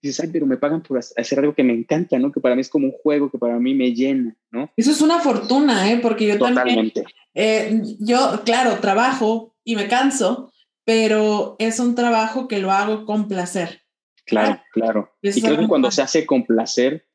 dices, 0.00 0.20
ay, 0.20 0.30
pero 0.32 0.46
me 0.46 0.56
pagan 0.56 0.82
por 0.82 0.98
hacer 0.98 1.38
algo 1.38 1.54
que 1.54 1.64
me 1.64 1.72
encanta, 1.72 2.18
¿no? 2.18 2.30
Que 2.30 2.40
para 2.40 2.54
mí 2.54 2.60
es 2.60 2.68
como 2.68 2.86
un 2.86 2.92
juego, 2.92 3.30
que 3.30 3.38
para 3.38 3.58
mí 3.58 3.74
me 3.74 3.92
llena, 3.92 4.36
¿no? 4.50 4.70
Eso 4.76 4.90
es 4.90 5.00
una 5.00 5.18
fortuna, 5.18 5.90
¿eh? 5.90 5.98
Porque 6.00 6.26
yo 6.26 6.38
Totalmente. 6.38 7.02
también, 7.02 7.22
eh, 7.34 7.82
yo, 7.98 8.42
claro, 8.44 8.78
trabajo 8.80 9.54
y 9.64 9.76
me 9.76 9.88
canso, 9.88 10.52
pero 10.84 11.56
es 11.58 11.80
un 11.80 11.94
trabajo 11.94 12.46
que 12.48 12.60
lo 12.60 12.70
hago 12.70 13.06
con 13.06 13.28
placer. 13.28 13.82
Claro, 14.26 14.60
claro. 14.72 15.10
Y, 15.20 15.40
creo 15.40 15.58
que 15.58 15.68
cuando 15.68 15.90
se 15.90 16.02
hace 16.02 16.24
con 16.24 16.44
placer 16.44 17.06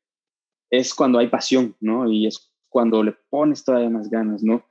es 0.69 0.93
cuando 0.93 1.19
hay 1.19 1.27
pasión, 1.27 1.75
¿no? 1.79 2.11
Y 2.11 2.27
es 2.27 2.51
cuando 2.67 3.03
le 3.03 3.13
pones 3.29 3.63
todavía 3.63 3.89
más 3.89 4.09
ganas, 4.09 4.43
¿no? 4.43 4.65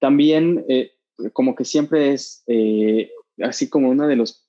También, 0.00 0.64
eh, 0.68 0.92
como 1.32 1.54
que 1.54 1.64
siempre 1.64 2.12
es, 2.12 2.42
eh, 2.46 3.10
así 3.42 3.68
como 3.68 3.90
uno 3.90 4.06
de 4.06 4.16
los 4.16 4.41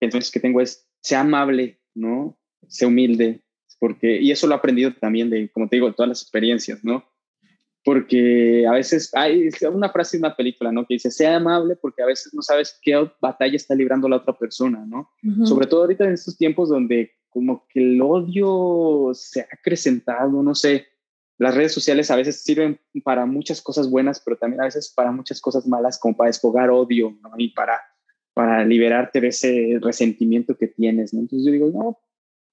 entonces 0.00 0.30
que 0.30 0.40
tengo 0.40 0.60
es, 0.60 0.88
sea 1.00 1.20
amable, 1.20 1.80
¿no? 1.94 2.38
Sea 2.68 2.88
humilde, 2.88 3.42
porque, 3.78 4.20
y 4.20 4.30
eso 4.30 4.46
lo 4.46 4.54
he 4.54 4.58
aprendido 4.58 4.92
también 4.94 5.30
de, 5.30 5.50
como 5.50 5.68
te 5.68 5.76
digo, 5.76 5.92
todas 5.92 6.08
las 6.08 6.22
experiencias, 6.22 6.82
¿no? 6.82 7.04
Porque 7.84 8.66
a 8.66 8.72
veces 8.72 9.14
hay 9.14 9.48
una 9.72 9.90
frase 9.90 10.16
en 10.16 10.24
una 10.24 10.34
película, 10.34 10.72
¿no? 10.72 10.86
Que 10.86 10.94
dice, 10.94 11.10
sea 11.10 11.36
amable 11.36 11.76
porque 11.76 12.02
a 12.02 12.06
veces 12.06 12.34
no 12.34 12.42
sabes 12.42 12.78
qué 12.82 13.08
batalla 13.20 13.54
está 13.54 13.74
librando 13.74 14.08
la 14.08 14.16
otra 14.16 14.36
persona, 14.36 14.84
¿no? 14.86 15.10
Sobre 15.44 15.66
todo 15.66 15.82
ahorita 15.82 16.04
en 16.04 16.14
estos 16.14 16.36
tiempos 16.36 16.68
donde 16.68 17.12
como 17.28 17.66
que 17.68 17.80
el 17.80 18.00
odio 18.00 19.10
se 19.12 19.42
ha 19.42 19.48
acrecentado, 19.52 20.42
no 20.42 20.54
sé, 20.54 20.86
las 21.38 21.54
redes 21.54 21.72
sociales 21.72 22.10
a 22.10 22.16
veces 22.16 22.42
sirven 22.42 22.80
para 23.04 23.26
muchas 23.26 23.60
cosas 23.60 23.90
buenas, 23.90 24.20
pero 24.24 24.38
también 24.38 24.62
a 24.62 24.64
veces 24.64 24.92
para 24.92 25.12
muchas 25.12 25.40
cosas 25.40 25.66
malas, 25.66 25.98
como 25.98 26.16
para 26.16 26.28
desfogar 26.28 26.70
odio, 26.70 27.16
¿no? 27.22 27.30
Y 27.36 27.50
para 27.50 27.80
para 28.36 28.66
liberarte 28.66 29.18
de 29.18 29.28
ese 29.28 29.78
resentimiento 29.80 30.58
que 30.58 30.66
tienes, 30.66 31.14
¿no? 31.14 31.20
Entonces 31.20 31.46
yo 31.46 31.52
digo, 31.52 31.70
no, 31.70 31.98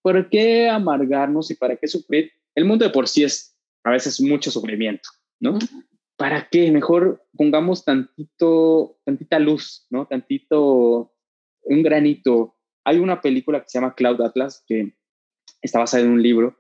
¿por 0.01 0.29
qué 0.29 0.69
amargarnos 0.69 1.51
y 1.51 1.55
para 1.55 1.75
qué 1.75 1.89
sufrir? 1.89 2.31
El 2.55 2.63
mundo 2.63 2.86
de 2.86 2.91
por 2.91 3.05
sí 3.05 3.25
es 3.25 3.59
a 3.84 3.91
veces 3.91 4.21
mucho 4.21 4.49
sufrimiento, 4.49 5.09
¿no? 5.41 5.59
¿Para 6.15 6.47
qué? 6.49 6.71
Mejor 6.71 7.27
pongamos 7.36 7.84
tantito, 7.84 8.97
tantita 9.03 9.39
luz, 9.39 9.86
¿no? 9.89 10.07
Tantito, 10.07 11.13
un 11.63 11.84
granito. 11.84 12.55
Hay 12.86 12.99
una 12.99 13.19
película 13.19 13.59
que 13.59 13.67
se 13.67 13.77
llama 13.77 13.93
Cloud 13.93 14.21
Atlas 14.21 14.63
que 14.65 14.95
está 15.61 15.79
basada 15.79 16.03
en 16.03 16.11
un 16.11 16.23
libro 16.23 16.57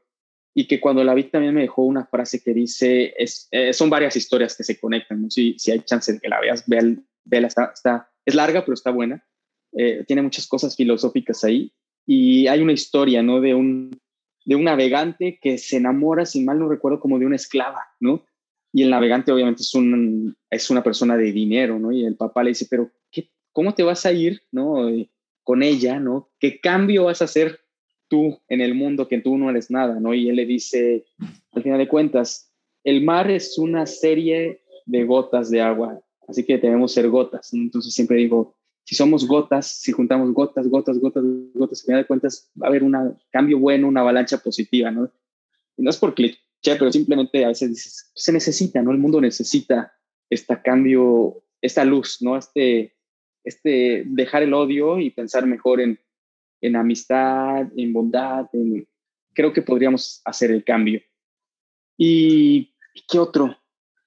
y 0.53 0.67
que 0.67 0.81
cuando 0.81 1.01
la 1.05 1.13
vi 1.13 1.23
también 1.23 1.55
me 1.55 1.61
dejó 1.61 1.83
una 1.83 2.05
frase 2.07 2.43
que 2.43 2.53
dice, 2.53 3.13
es, 3.17 3.47
eh, 3.51 3.71
son 3.71 3.89
varias 3.89 4.17
historias 4.17 4.57
que 4.57 4.65
se 4.65 4.77
conectan, 4.77 5.21
¿no? 5.21 5.29
Si, 5.29 5.57
si 5.57 5.71
hay 5.71 5.79
chance 5.79 6.11
de 6.11 6.19
que 6.19 6.27
la 6.27 6.41
veas, 6.41 6.65
véala, 6.67 7.47
está, 7.47 7.71
está 7.73 8.12
es 8.25 8.35
larga, 8.35 8.61
pero 8.61 8.73
está 8.73 8.91
buena. 8.91 9.25
Eh, 9.73 10.03
tiene 10.07 10.21
muchas 10.21 10.47
cosas 10.47 10.75
filosóficas 10.75 11.43
ahí. 11.43 11.71
Y 12.05 12.47
hay 12.47 12.61
una 12.61 12.73
historia, 12.73 13.23
¿no? 13.23 13.39
De 13.39 13.53
un, 13.53 13.99
de 14.45 14.55
un 14.55 14.63
navegante 14.63 15.39
que 15.41 15.57
se 15.57 15.77
enamora, 15.77 16.25
si 16.25 16.41
mal 16.43 16.59
no 16.59 16.69
recuerdo, 16.69 16.99
como 16.99 17.19
de 17.19 17.25
una 17.25 17.35
esclava, 17.35 17.81
¿no? 17.99 18.25
Y 18.71 18.83
el 18.83 18.89
navegante 18.89 19.31
obviamente 19.31 19.61
es, 19.61 19.73
un, 19.75 20.35
es 20.49 20.69
una 20.69 20.83
persona 20.83 21.15
de 21.15 21.31
dinero, 21.31 21.79
¿no? 21.79 21.91
Y 21.91 22.05
el 22.05 22.15
papá 22.15 22.43
le 22.43 22.49
dice, 22.49 22.67
pero 22.69 22.91
¿qué, 23.11 23.29
¿cómo 23.51 23.73
te 23.73 23.83
vas 23.83 24.05
a 24.05 24.11
ir, 24.11 24.41
¿no? 24.51 24.89
Eh, 24.89 25.09
con 25.43 25.61
ella, 25.61 25.99
¿no? 25.99 26.29
¿Qué 26.39 26.59
cambio 26.59 27.05
vas 27.05 27.21
a 27.21 27.25
hacer 27.25 27.59
tú 28.07 28.39
en 28.47 28.61
el 28.61 28.75
mundo 28.75 29.07
que 29.07 29.19
tú 29.19 29.37
no 29.37 29.49
eres 29.49 29.69
nada, 29.69 29.99
¿no? 29.99 30.13
Y 30.13 30.29
él 30.29 30.35
le 30.35 30.45
dice, 30.45 31.05
al 31.51 31.63
final 31.63 31.77
de 31.77 31.87
cuentas, 31.87 32.51
el 32.83 33.03
mar 33.03 33.29
es 33.31 33.57
una 33.57 33.85
serie 33.85 34.61
de 34.85 35.03
gotas 35.05 35.49
de 35.49 35.61
agua 35.61 36.02
Así 36.27 36.45
que 36.45 36.57
debemos 36.57 36.93
ser 36.93 37.09
gotas. 37.09 37.53
Entonces 37.53 37.93
siempre 37.93 38.17
digo, 38.17 38.55
si 38.83 38.95
somos 38.95 39.27
gotas, 39.27 39.79
si 39.81 39.91
juntamos 39.91 40.33
gotas, 40.33 40.67
gotas, 40.67 40.99
gotas, 40.99 41.23
gotas, 41.53 41.81
al 41.81 41.85
final 41.85 42.01
de 42.01 42.07
cuentas 42.07 42.51
va 42.61 42.67
a 42.67 42.69
haber 42.69 42.83
un 42.83 43.17
cambio 43.31 43.59
bueno, 43.59 43.87
una 43.87 44.01
avalancha 44.01 44.37
positiva, 44.37 44.91
¿no? 44.91 45.11
Y 45.77 45.83
no 45.83 45.89
es 45.89 45.97
por 45.97 46.13
pero 46.63 46.91
simplemente 46.91 47.43
a 47.43 47.49
veces 47.49 47.69
dices, 47.69 48.11
se 48.13 48.31
necesita, 48.31 48.81
¿no? 48.81 48.91
El 48.91 48.97
mundo 48.97 49.19
necesita 49.19 49.93
este 50.29 50.61
cambio, 50.61 51.43
esta 51.61 51.83
luz, 51.85 52.21
¿no? 52.21 52.37
Este, 52.37 52.95
este 53.43 54.03
dejar 54.05 54.43
el 54.43 54.53
odio 54.53 54.99
y 54.99 55.11
pensar 55.11 55.45
mejor 55.45 55.81
en, 55.81 55.99
en 56.61 56.75
amistad, 56.75 57.67
en 57.75 57.93
bondad, 57.93 58.47
en, 58.53 58.87
creo 59.33 59.51
que 59.51 59.61
podríamos 59.61 60.21
hacer 60.25 60.51
el 60.51 60.63
cambio. 60.63 61.01
¿Y 61.97 62.73
qué 63.09 63.19
otro? 63.19 63.57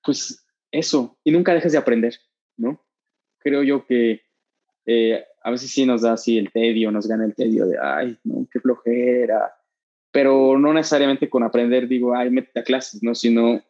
Pues 0.02 0.45
eso, 0.78 1.18
y 1.24 1.30
nunca 1.30 1.54
dejes 1.54 1.72
de 1.72 1.78
aprender, 1.78 2.14
¿no? 2.56 2.84
Creo 3.38 3.62
yo 3.62 3.86
que 3.86 4.22
eh, 4.86 5.24
a 5.42 5.50
veces 5.50 5.70
sí 5.70 5.86
nos 5.86 6.02
da 6.02 6.12
así 6.12 6.38
el 6.38 6.50
tedio, 6.50 6.90
nos 6.90 7.06
gana 7.06 7.24
el 7.24 7.34
tedio 7.34 7.66
de, 7.66 7.76
ay, 7.80 8.18
no, 8.24 8.46
qué 8.50 8.60
flojera, 8.60 9.54
pero 10.12 10.58
no 10.58 10.72
necesariamente 10.72 11.28
con 11.28 11.42
aprender 11.42 11.86
digo, 11.86 12.14
ay, 12.14 12.30
métete 12.30 12.60
a 12.60 12.64
clases, 12.64 13.02
¿no? 13.02 13.14
Sino... 13.14 13.62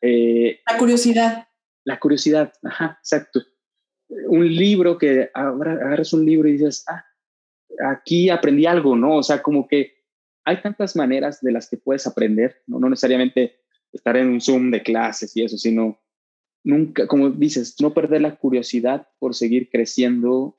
Eh, 0.00 0.60
la 0.70 0.78
curiosidad. 0.78 1.48
La 1.84 1.98
curiosidad, 1.98 2.52
ajá, 2.62 2.98
exacto. 3.00 3.40
Un 4.08 4.54
libro 4.54 4.98
que 4.98 5.30
agarras 5.32 6.12
un 6.12 6.24
libro 6.24 6.48
y 6.48 6.52
dices, 6.52 6.84
ah, 6.88 7.04
aquí 7.90 8.30
aprendí 8.30 8.66
algo, 8.66 8.96
¿no? 8.96 9.16
O 9.16 9.22
sea, 9.22 9.42
como 9.42 9.66
que 9.66 9.94
hay 10.44 10.60
tantas 10.60 10.94
maneras 10.96 11.40
de 11.40 11.52
las 11.52 11.68
que 11.68 11.76
puedes 11.76 12.06
aprender, 12.06 12.62
no, 12.66 12.78
no 12.78 12.90
necesariamente 12.90 13.60
estar 13.92 14.16
en 14.16 14.28
un 14.28 14.40
Zoom 14.40 14.70
de 14.70 14.82
clases 14.82 15.36
y 15.36 15.44
eso, 15.44 15.56
sino 15.56 16.03
nunca, 16.64 17.06
como 17.06 17.30
dices, 17.30 17.76
no 17.80 17.94
perder 17.94 18.22
la 18.22 18.36
curiosidad 18.36 19.06
por 19.18 19.34
seguir 19.34 19.70
creciendo 19.70 20.58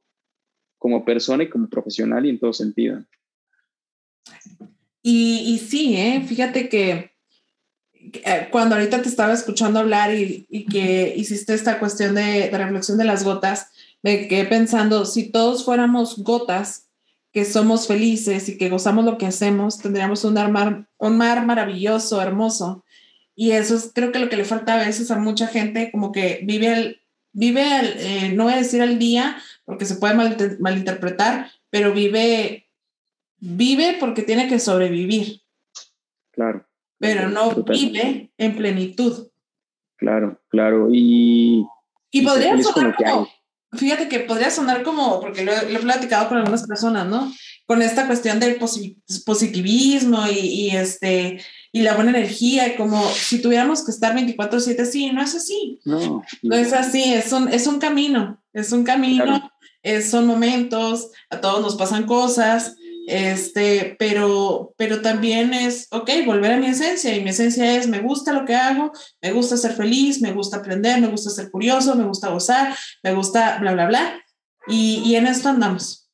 como 0.77 1.03
persona 1.03 1.43
y 1.43 1.49
como 1.49 1.67
profesional 1.67 2.25
y 2.25 2.29
en 2.29 2.39
todo 2.39 2.53
sentido. 2.53 3.03
Y, 5.01 5.43
y 5.45 5.57
sí, 5.59 5.97
¿eh? 5.97 6.23
fíjate 6.25 6.69
que 6.69 7.11
eh, 7.93 8.47
cuando 8.51 8.75
ahorita 8.75 9.01
te 9.01 9.09
estaba 9.09 9.33
escuchando 9.33 9.79
hablar 9.79 10.13
y, 10.13 10.65
que 10.65 11.13
hiciste 11.15 11.53
esta 11.53 11.79
cuestión 11.79 12.15
de, 12.15 12.49
de, 12.49 12.57
reflexión 12.57 12.97
de 12.97 13.05
las 13.05 13.23
gotas, 13.23 13.71
me 14.03 14.27
quedé 14.27 14.45
pensando, 14.45 15.05
si 15.05 15.31
todos 15.31 15.65
fuéramos 15.65 16.17
gotas, 16.19 16.85
que 17.35 17.43
somos 17.43 17.85
felices 17.85 18.47
y 18.47 18.57
que 18.57 18.69
gozamos 18.69 19.03
lo 19.03 19.17
que 19.17 19.25
hacemos, 19.25 19.79
tendríamos 19.79 20.23
un 20.23 20.35
mar, 20.35 20.87
un 20.97 21.17
mar 21.17 21.45
maravilloso, 21.45 22.21
hermoso. 22.21 22.84
Y 23.35 23.51
eso 23.51 23.75
es 23.75 23.91
creo 23.93 24.11
que 24.11 24.19
lo 24.19 24.29
que 24.29 24.37
le 24.37 24.45
falta 24.45 24.75
a 24.75 24.85
veces 24.85 25.11
a 25.11 25.17
mucha 25.17 25.47
gente, 25.47 25.91
como 25.91 26.11
que 26.11 26.39
vive 26.43 26.73
el, 26.73 27.01
vive 27.33 27.79
el, 27.79 27.93
eh, 27.99 28.33
no 28.33 28.45
voy 28.45 28.53
a 28.53 28.57
decir 28.57 28.81
al 28.81 28.97
día, 28.97 29.37
porque 29.65 29.85
se 29.85 29.95
puede 29.95 30.13
mal, 30.13 30.37
malinterpretar, 30.59 31.51
pero 31.69 31.93
vive, 31.93 32.69
vive 33.39 33.97
porque 33.99 34.23
tiene 34.23 34.47
que 34.47 34.59
sobrevivir. 34.59 35.41
Claro. 36.31 36.65
Pero 36.97 37.29
no 37.29 37.51
vive 37.63 38.31
en 38.37 38.55
plenitud. 38.55 39.27
Claro, 39.97 40.41
claro. 40.49 40.87
Y, 40.91 41.65
y 42.11 42.21
podría 42.21 42.57
sonar 42.61 42.95
como, 42.95 43.27
fíjate 43.73 44.07
que 44.07 44.19
podría 44.21 44.49
sonar 44.49 44.83
como, 44.83 45.19
porque 45.19 45.43
lo, 45.43 45.51
he 45.51 45.79
platicado 45.79 46.29
con 46.29 46.37
algunas 46.37 46.65
personas, 46.65 47.05
¿no? 47.07 47.31
Con 47.65 47.81
esta 47.81 48.07
cuestión 48.07 48.39
del 48.39 48.57
positivismo 49.25 50.25
y, 50.27 50.39
y 50.39 50.69
este, 50.69 51.43
y 51.75 51.81
la 51.81 51.93
buena 51.93 52.11
energía, 52.11 52.69
y 52.69 52.77
como 52.77 53.05
si 53.09 53.41
tuviéramos 53.41 53.83
que 53.83 53.91
estar 53.91 54.15
24/7, 54.15 54.85
sí, 54.85 55.11
no 55.11 55.21
es 55.21 55.35
así. 55.35 55.81
No, 55.83 56.23
no 56.41 56.55
es 56.55 56.71
así, 56.71 57.13
es 57.13 57.33
un, 57.33 57.49
es 57.49 57.67
un 57.67 57.79
camino, 57.79 58.41
es 58.53 58.71
un 58.71 58.85
camino, 58.85 59.51
es, 59.83 60.09
son 60.09 60.25
momentos, 60.25 61.11
a 61.29 61.41
todos 61.41 61.61
nos 61.61 61.75
pasan 61.75 62.05
cosas, 62.05 62.77
este, 63.07 63.97
pero, 63.99 64.73
pero 64.77 65.01
también 65.01 65.53
es, 65.53 65.89
ok, 65.91 66.09
volver 66.25 66.53
a 66.53 66.57
mi 66.57 66.67
esencia, 66.67 67.13
y 67.13 67.21
mi 67.21 67.31
esencia 67.31 67.75
es, 67.75 67.89
me 67.89 67.99
gusta 67.99 68.31
lo 68.31 68.45
que 68.45 68.55
hago, 68.55 68.93
me 69.21 69.33
gusta 69.33 69.57
ser 69.57 69.73
feliz, 69.73 70.21
me 70.21 70.31
gusta 70.31 70.59
aprender, 70.59 71.01
me 71.01 71.07
gusta 71.07 71.29
ser 71.29 71.51
curioso, 71.51 71.93
me 71.97 72.05
gusta 72.05 72.29
gozar, 72.29 72.73
me 73.03 73.13
gusta 73.13 73.57
bla, 73.59 73.73
bla, 73.73 73.87
bla, 73.87 74.23
y, 74.65 75.01
y 75.05 75.17
en 75.17 75.27
esto 75.27 75.49
andamos. 75.49 76.09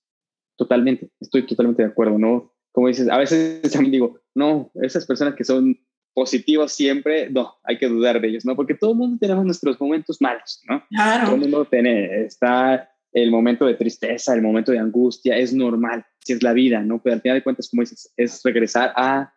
Totalmente, 0.57 1.11
estoy 1.19 1.45
totalmente 1.45 1.83
de 1.83 1.89
acuerdo, 1.89 2.17
¿no? 2.17 2.50
Como 2.71 2.87
dices, 2.87 3.09
a 3.09 3.17
veces 3.17 3.61
también 3.71 3.91
digo, 3.91 4.19
no, 4.35 4.71
esas 4.81 5.05
personas 5.05 5.35
que 5.35 5.43
son 5.43 5.77
positivos 6.13 6.73
siempre, 6.73 7.29
no, 7.29 7.55
hay 7.63 7.77
que 7.77 7.87
dudar 7.87 8.19
de 8.19 8.27
ellos, 8.27 8.45
¿no? 8.45 8.55
Porque 8.55 8.75
todo 8.75 8.91
el 8.91 8.97
mundo 8.97 9.17
tenemos 9.19 9.45
nuestros 9.45 9.79
momentos 9.79 10.21
malos, 10.21 10.61
¿no? 10.67 10.83
Claro. 10.89 11.25
Todo 11.25 11.35
el 11.35 11.41
mundo 11.41 11.65
tiene, 11.65 12.25
está 12.25 12.89
el 13.13 13.31
momento 13.31 13.65
de 13.65 13.75
tristeza, 13.75 14.33
el 14.33 14.41
momento 14.41 14.71
de 14.71 14.79
angustia, 14.79 15.37
es 15.37 15.53
normal, 15.53 16.05
si 16.19 16.33
es 16.33 16.43
la 16.43 16.53
vida, 16.53 16.81
¿no? 16.81 17.01
Pero 17.01 17.15
al 17.15 17.21
final 17.21 17.37
de 17.37 17.43
cuentas, 17.43 17.69
como 17.69 17.81
dices, 17.81 18.13
es 18.17 18.41
regresar 18.43 18.93
a 18.95 19.33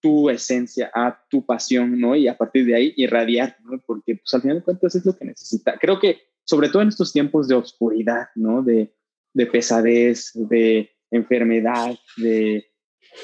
tu 0.00 0.28
esencia, 0.28 0.90
a 0.94 1.18
tu 1.30 1.46
pasión, 1.46 1.98
¿no? 1.98 2.16
Y 2.16 2.26
a 2.26 2.36
partir 2.36 2.66
de 2.66 2.74
ahí 2.74 2.92
irradiar, 2.96 3.56
¿no? 3.62 3.80
Porque 3.86 4.16
pues 4.16 4.34
al 4.34 4.42
final 4.42 4.58
de 4.58 4.64
cuentas 4.64 4.94
es 4.94 5.06
lo 5.06 5.16
que 5.16 5.24
necesita. 5.24 5.78
Creo 5.78 6.00
que 6.00 6.22
sobre 6.44 6.68
todo 6.68 6.82
en 6.82 6.88
estos 6.88 7.12
tiempos 7.12 7.48
de 7.48 7.54
oscuridad, 7.54 8.26
¿no? 8.34 8.62
De, 8.62 8.92
de 9.32 9.46
pesadez, 9.46 10.32
de 10.34 10.90
enfermedad, 11.12 11.96
de 12.16 12.72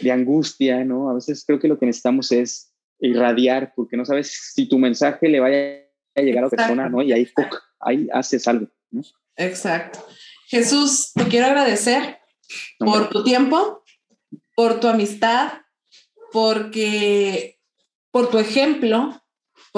de 0.00 0.12
angustia, 0.12 0.84
¿no? 0.84 1.10
A 1.10 1.14
veces 1.14 1.44
creo 1.46 1.58
que 1.58 1.68
lo 1.68 1.78
que 1.78 1.86
necesitamos 1.86 2.30
es 2.32 2.72
irradiar, 3.00 3.72
porque 3.74 3.96
no 3.96 4.04
sabes 4.04 4.52
si 4.54 4.68
tu 4.68 4.78
mensaje 4.78 5.28
le 5.28 5.40
vaya 5.40 5.84
a 6.14 6.20
llegar 6.20 6.44
a 6.44 6.46
la 6.46 6.50
persona, 6.50 6.88
¿no? 6.88 7.02
Y 7.02 7.12
ahí, 7.12 7.28
ahí 7.80 8.08
haces 8.12 8.46
algo, 8.48 8.66
¿no? 8.90 9.02
Exacto. 9.36 10.04
Jesús, 10.46 11.12
te 11.14 11.24
quiero 11.28 11.46
agradecer 11.46 12.18
por 12.78 13.08
tu 13.10 13.22
tiempo, 13.22 13.84
por 14.54 14.80
tu 14.80 14.88
amistad, 14.88 15.52
porque 16.32 17.60
por 18.10 18.30
tu 18.30 18.38
ejemplo, 18.38 19.22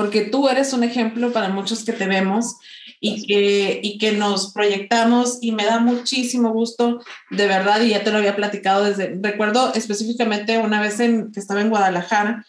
porque 0.00 0.22
tú 0.22 0.48
eres 0.48 0.72
un 0.72 0.82
ejemplo 0.82 1.30
para 1.30 1.50
muchos 1.50 1.84
que 1.84 1.92
te 1.92 2.06
vemos 2.06 2.56
y 3.00 3.26
que, 3.26 3.80
y 3.82 3.98
que 3.98 4.12
nos 4.12 4.50
proyectamos 4.50 5.36
y 5.42 5.52
me 5.52 5.66
da 5.66 5.78
muchísimo 5.78 6.54
gusto, 6.54 7.00
de 7.28 7.46
verdad, 7.46 7.82
y 7.82 7.90
ya 7.90 8.02
te 8.02 8.10
lo 8.10 8.16
había 8.16 8.34
platicado 8.34 8.84
desde, 8.84 9.18
recuerdo 9.20 9.74
específicamente 9.74 10.56
una 10.56 10.80
vez 10.80 11.00
en, 11.00 11.30
que 11.32 11.38
estaba 11.38 11.60
en 11.60 11.68
Guadalajara, 11.68 12.46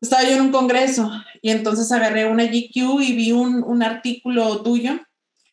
estaba 0.00 0.22
yo 0.22 0.36
en 0.36 0.42
un 0.42 0.52
congreso 0.52 1.10
y 1.42 1.50
entonces 1.50 1.90
agarré 1.90 2.26
una 2.26 2.44
GQ 2.44 3.00
y 3.00 3.16
vi 3.16 3.32
un, 3.32 3.64
un 3.64 3.82
artículo 3.82 4.62
tuyo, 4.62 4.92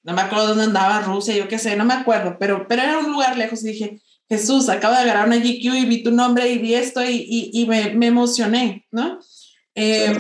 no 0.04 0.14
me 0.14 0.22
acuerdo 0.22 0.50
dónde 0.50 0.66
andaba, 0.66 1.02
Rusia, 1.02 1.36
yo 1.36 1.48
qué 1.48 1.58
sé, 1.58 1.76
no 1.78 1.86
me 1.86 1.96
acuerdo, 1.96 2.38
pero, 2.40 2.68
pero 2.68 2.84
era 2.84 3.00
un 3.00 3.12
lugar 3.12 3.36
lejos 3.40 3.64
y 3.64 3.70
dije, 3.70 4.02
Jesús, 4.30 4.70
acabo 4.70 4.94
de 4.94 5.02
agarrar 5.02 5.26
una 5.26 5.38
GQ 5.38 5.64
y 5.64 5.86
vi 5.86 6.04
tu 6.04 6.12
nombre 6.12 6.48
y 6.48 6.60
vi 6.60 6.76
esto 6.76 7.04
y, 7.04 7.26
y, 7.28 7.50
y 7.60 7.66
me, 7.66 7.96
me, 7.96 8.06
emocioné, 8.06 8.86
¿no? 8.92 9.18
Eh, 9.74 10.16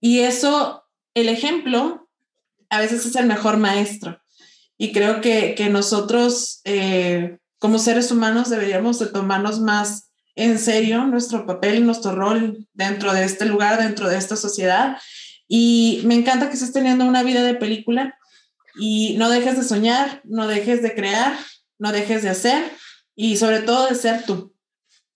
y 0.00 0.20
eso, 0.20 0.84
el 1.14 1.28
ejemplo 1.28 2.08
a 2.70 2.80
veces 2.80 3.04
es 3.06 3.16
el 3.16 3.26
mejor 3.26 3.56
maestro. 3.56 4.20
Y 4.76 4.92
creo 4.92 5.20
que, 5.20 5.54
que 5.56 5.68
nosotros, 5.68 6.60
eh, 6.64 7.38
como 7.58 7.78
seres 7.78 8.12
humanos, 8.12 8.50
deberíamos 8.50 8.98
de 8.98 9.06
tomarnos 9.06 9.60
más 9.60 10.10
en 10.36 10.58
serio 10.58 11.04
nuestro 11.04 11.46
papel, 11.46 11.84
nuestro 11.84 12.12
rol 12.12 12.68
dentro 12.72 13.12
de 13.12 13.24
este 13.24 13.44
lugar, 13.44 13.80
dentro 13.80 14.08
de 14.08 14.16
esta 14.16 14.36
sociedad. 14.36 14.96
Y 15.48 16.02
me 16.04 16.14
encanta 16.14 16.48
que 16.48 16.54
estés 16.54 16.72
teniendo 16.72 17.04
una 17.04 17.24
vida 17.24 17.42
de 17.42 17.54
película 17.54 18.16
y 18.78 19.16
no 19.18 19.30
dejes 19.30 19.56
de 19.56 19.64
soñar, 19.64 20.20
no 20.24 20.46
dejes 20.46 20.82
de 20.82 20.94
crear, 20.94 21.36
no 21.78 21.90
dejes 21.90 22.22
de 22.22 22.28
hacer 22.28 22.70
y 23.16 23.36
sobre 23.36 23.60
todo 23.60 23.88
de 23.88 23.96
ser 23.96 24.24
tú. 24.24 24.54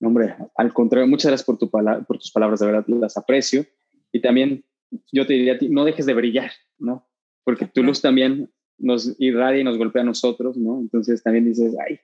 Hombre, 0.01 0.35
al 0.57 0.73
contrario, 0.73 1.07
muchas 1.07 1.29
gracias 1.29 1.47
por, 1.47 1.59
tu 1.59 1.71
por 1.71 2.19
tus 2.19 2.33
palabras, 2.33 2.59
de 2.59 2.67
verdad 2.67 2.85
las 2.89 3.17
aprecio. 3.17 3.65
Y 4.11 4.21
también 4.21 4.65
yo 5.13 5.27
te 5.27 5.35
diría 5.35 5.55
a 5.55 5.59
ti, 5.59 5.69
no 5.69 5.85
dejes 5.85 6.07
de 6.07 6.15
brillar, 6.15 6.51
¿no? 6.79 7.09
porque 7.45 7.67
tu 7.67 7.83
luz 7.83 8.01
también 8.01 8.51
nos 8.79 9.15
irradia 9.19 9.61
y 9.61 9.65
nos 9.65 9.79
golpea 9.79 10.03
a 10.03 10.07
nosotros, 10.07 10.57
¿no? 10.57 10.81
Entonces 10.81 11.23
también 11.23 11.45
dices, 11.45 11.75
ay, 11.87 12.01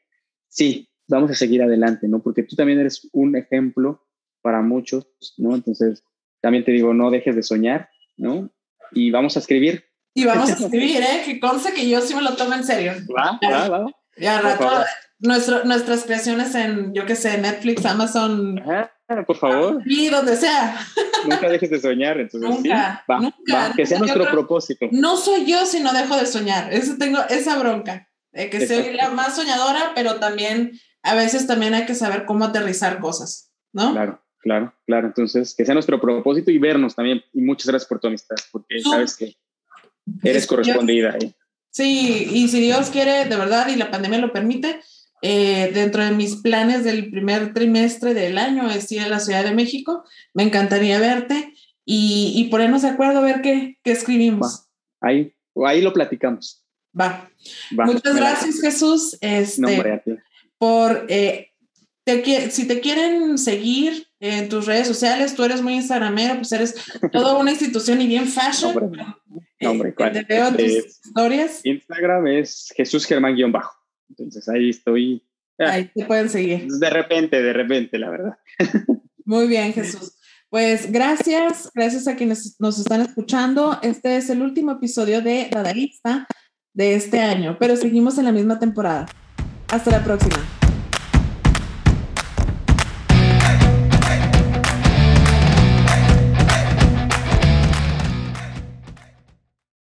sí, 0.49 0.89
vamos 1.09 1.31
a 1.31 1.35
seguir 1.35 1.63
adelante, 1.63 2.09
¿no? 2.09 2.23
Porque 2.23 2.43
tú 2.43 2.57
también 2.57 2.79
eres 2.79 3.09
un 3.13 3.37
ejemplo 3.37 4.07
para 4.43 4.63
muchos, 4.63 5.07
¿no? 5.37 5.55
Entonces, 5.55 6.05
también 6.41 6.65
te 6.65 6.73
digo, 6.73 6.95
no 6.95 7.11
dejes 7.11 7.35
de 7.35 7.43
soñar, 7.43 7.89
¿no? 8.17 8.51
Y 8.93 9.11
vamos 9.11 9.37
a 9.37 9.41
escribir. 9.41 9.85
Y 10.15 10.25
vamos 10.25 10.51
a 10.51 10.53
escribir, 10.59 11.01
¿eh? 11.01 11.23
Que 11.25 11.41
conste 11.41 11.73
que 11.73 11.89
yo 11.89 12.01
sí 12.01 12.15
me 12.15 12.23
lo 12.23 12.37
tomo 12.37 12.55
en 12.55 12.65
serio. 12.65 12.93
Va, 13.17 13.39
va, 13.43 13.69
va. 13.69 13.87
Ya, 14.17 14.41
rato, 14.41 14.69
nuestro, 15.21 15.65
nuestras 15.65 16.05
creaciones 16.05 16.55
en, 16.55 16.93
yo 16.93 17.07
qué 17.07 17.15
sé, 17.15 17.39
Netflix, 17.39 17.85
Amazon. 17.87 18.59
Ajá 18.61 18.93
por 19.27 19.37
favor. 19.37 19.83
Y 19.87 20.09
donde 20.09 20.37
sea. 20.37 20.79
Nunca 21.25 21.49
dejes 21.49 21.71
de 21.71 21.81
soñar, 21.81 22.21
entonces 22.21 22.49
nunca, 22.49 23.05
va, 23.11 23.21
nunca, 23.21 23.73
que 23.75 23.87
sea 23.87 23.99
nuestro 23.99 24.31
propósito. 24.31 24.87
No 24.93 25.17
soy 25.17 25.47
yo 25.47 25.65
si 25.67 25.81
no 25.81 25.93
dejo 25.93 26.17
de 26.17 26.27
soñar, 26.27 26.73
eso 26.73 26.97
tengo 26.99 27.19
esa 27.29 27.59
bronca, 27.59 28.09
de 28.33 28.51
que 28.51 28.67
soy 28.67 28.93
la 28.95 29.11
más 29.11 29.35
soñadora, 29.37 29.93
pero 29.95 30.17
también 30.17 30.79
a 31.03 31.15
veces 31.15 31.47
también 31.47 31.75
hay 31.75 31.87
que 31.87 31.95
saber 31.95 32.25
cómo 32.27 32.45
aterrizar 32.45 33.01
cosas, 33.01 33.51
¿no? 33.73 33.93
Claro, 33.93 34.23
claro, 34.41 34.75
claro, 34.87 35.07
entonces 35.07 35.55
que 35.55 35.65
sea 35.65 35.75
nuestro 35.75 36.01
propósito 36.01 36.51
y 36.51 36.59
vernos 36.59 36.95
también, 36.95 37.23
y 37.33 37.41
muchas 37.41 37.67
gracias 37.67 37.89
por 37.89 38.01
tu 38.01 38.09
amistad, 38.09 38.37
porque 38.53 38.81
sabes 38.81 39.17
que 39.17 39.37
eres 40.23 40.47
correspondida. 40.47 41.17
Sí, 41.71 42.29
y 42.33 42.49
si 42.49 42.61
Dios 42.61 42.91
quiere, 42.91 43.25
de 43.25 43.37
verdad, 43.37 43.69
y 43.69 43.77
la 43.77 43.91
pandemia 43.91 44.19
lo 44.19 44.33
permite, 44.33 44.81
eh, 45.23 45.71
dentro 45.75 46.05
de 46.05 46.13
mis 46.13 46.37
planes 46.37 46.85
del 46.85 47.11
primer 47.11 47.53
trimestre 47.53 48.15
del 48.15 48.39
año 48.39 48.71
es 48.71 48.91
ir 48.93 49.01
a 49.01 49.09
la 49.09 49.21
Ciudad 49.21 49.45
de 49.45 49.55
México. 49.55 50.05
Me 50.35 50.43
encantaría 50.43 50.99
verte 50.99 51.53
y, 51.85 52.33
y 52.37 52.45
ponernos 52.51 52.83
de 52.83 52.89
acuerdo 52.89 53.19
a 53.19 53.23
ver 53.23 53.41
qué, 53.43 53.79
qué 53.83 53.93
escribimos. 53.93 54.67
Ahí, 55.01 55.35
ahí 55.67 55.81
lo 55.81 55.93
platicamos. 55.93 56.65
Va. 56.99 57.31
Muchas 57.71 58.17
gracias, 58.17 58.61
Jesús. 58.61 59.17
Este, 59.21 60.03
por 60.59 61.07
eh, 61.09 61.53
si 62.51 62.67
te 62.67 62.81
quieren 62.81 63.39
seguir 63.39 64.09
en 64.21 64.49
tus 64.49 64.67
redes 64.67 64.89
sociales, 64.89 65.35
tú 65.35 65.45
eres 65.45 65.63
muy 65.63 65.75
instagramero, 65.75 66.37
pues 66.37 66.51
eres 66.53 66.75
toda 67.13 67.37
una 67.37 67.51
institución 67.51 68.01
y 68.01 68.07
bien 68.07 68.27
fashion. 68.27 68.97
Nombre, 69.61 69.95
¿cuál? 69.95 70.13
Te 70.13 70.23
veo 70.25 70.53
tus 70.53 70.63
historias. 71.07 71.61
Instagram 71.65 72.27
es 72.27 72.73
Jesús 72.77 73.07
Germán-bajo. 73.07 73.78
Entonces 74.09 74.49
ahí 74.49 74.71
estoy. 74.71 75.23
Ahí 75.59 75.91
te 75.95 76.05
pueden 76.05 76.29
seguir. 76.29 76.67
De 76.69 76.91
repente, 76.91 77.43
de 77.43 77.53
repente, 77.53 77.99
la 77.99 78.11
verdad. 78.11 78.39
Muy 79.25 79.49
bien, 79.49 79.73
Jesús. 79.73 80.19
Pues 80.51 80.91
gracias, 80.91 81.71
gracias 81.75 82.09
a 82.09 82.17
quienes 82.17 82.57
nos 82.59 82.79
están 82.79 83.03
escuchando. 83.03 83.79
Este 83.83 84.17
es 84.17 84.31
el 84.31 84.41
último 84.41 84.73
episodio 84.73 85.21
de 85.21 85.49
Dadaísta 85.51 86.27
de 86.73 86.95
este 86.95 87.21
año, 87.21 87.57
pero 87.61 87.77
seguimos 87.77 88.17
en 88.19 88.25
la 88.25 88.33
misma 88.33 88.59
temporada. 88.59 89.07
Hasta 89.69 89.91
la 89.91 90.03
próxima. 90.03 90.58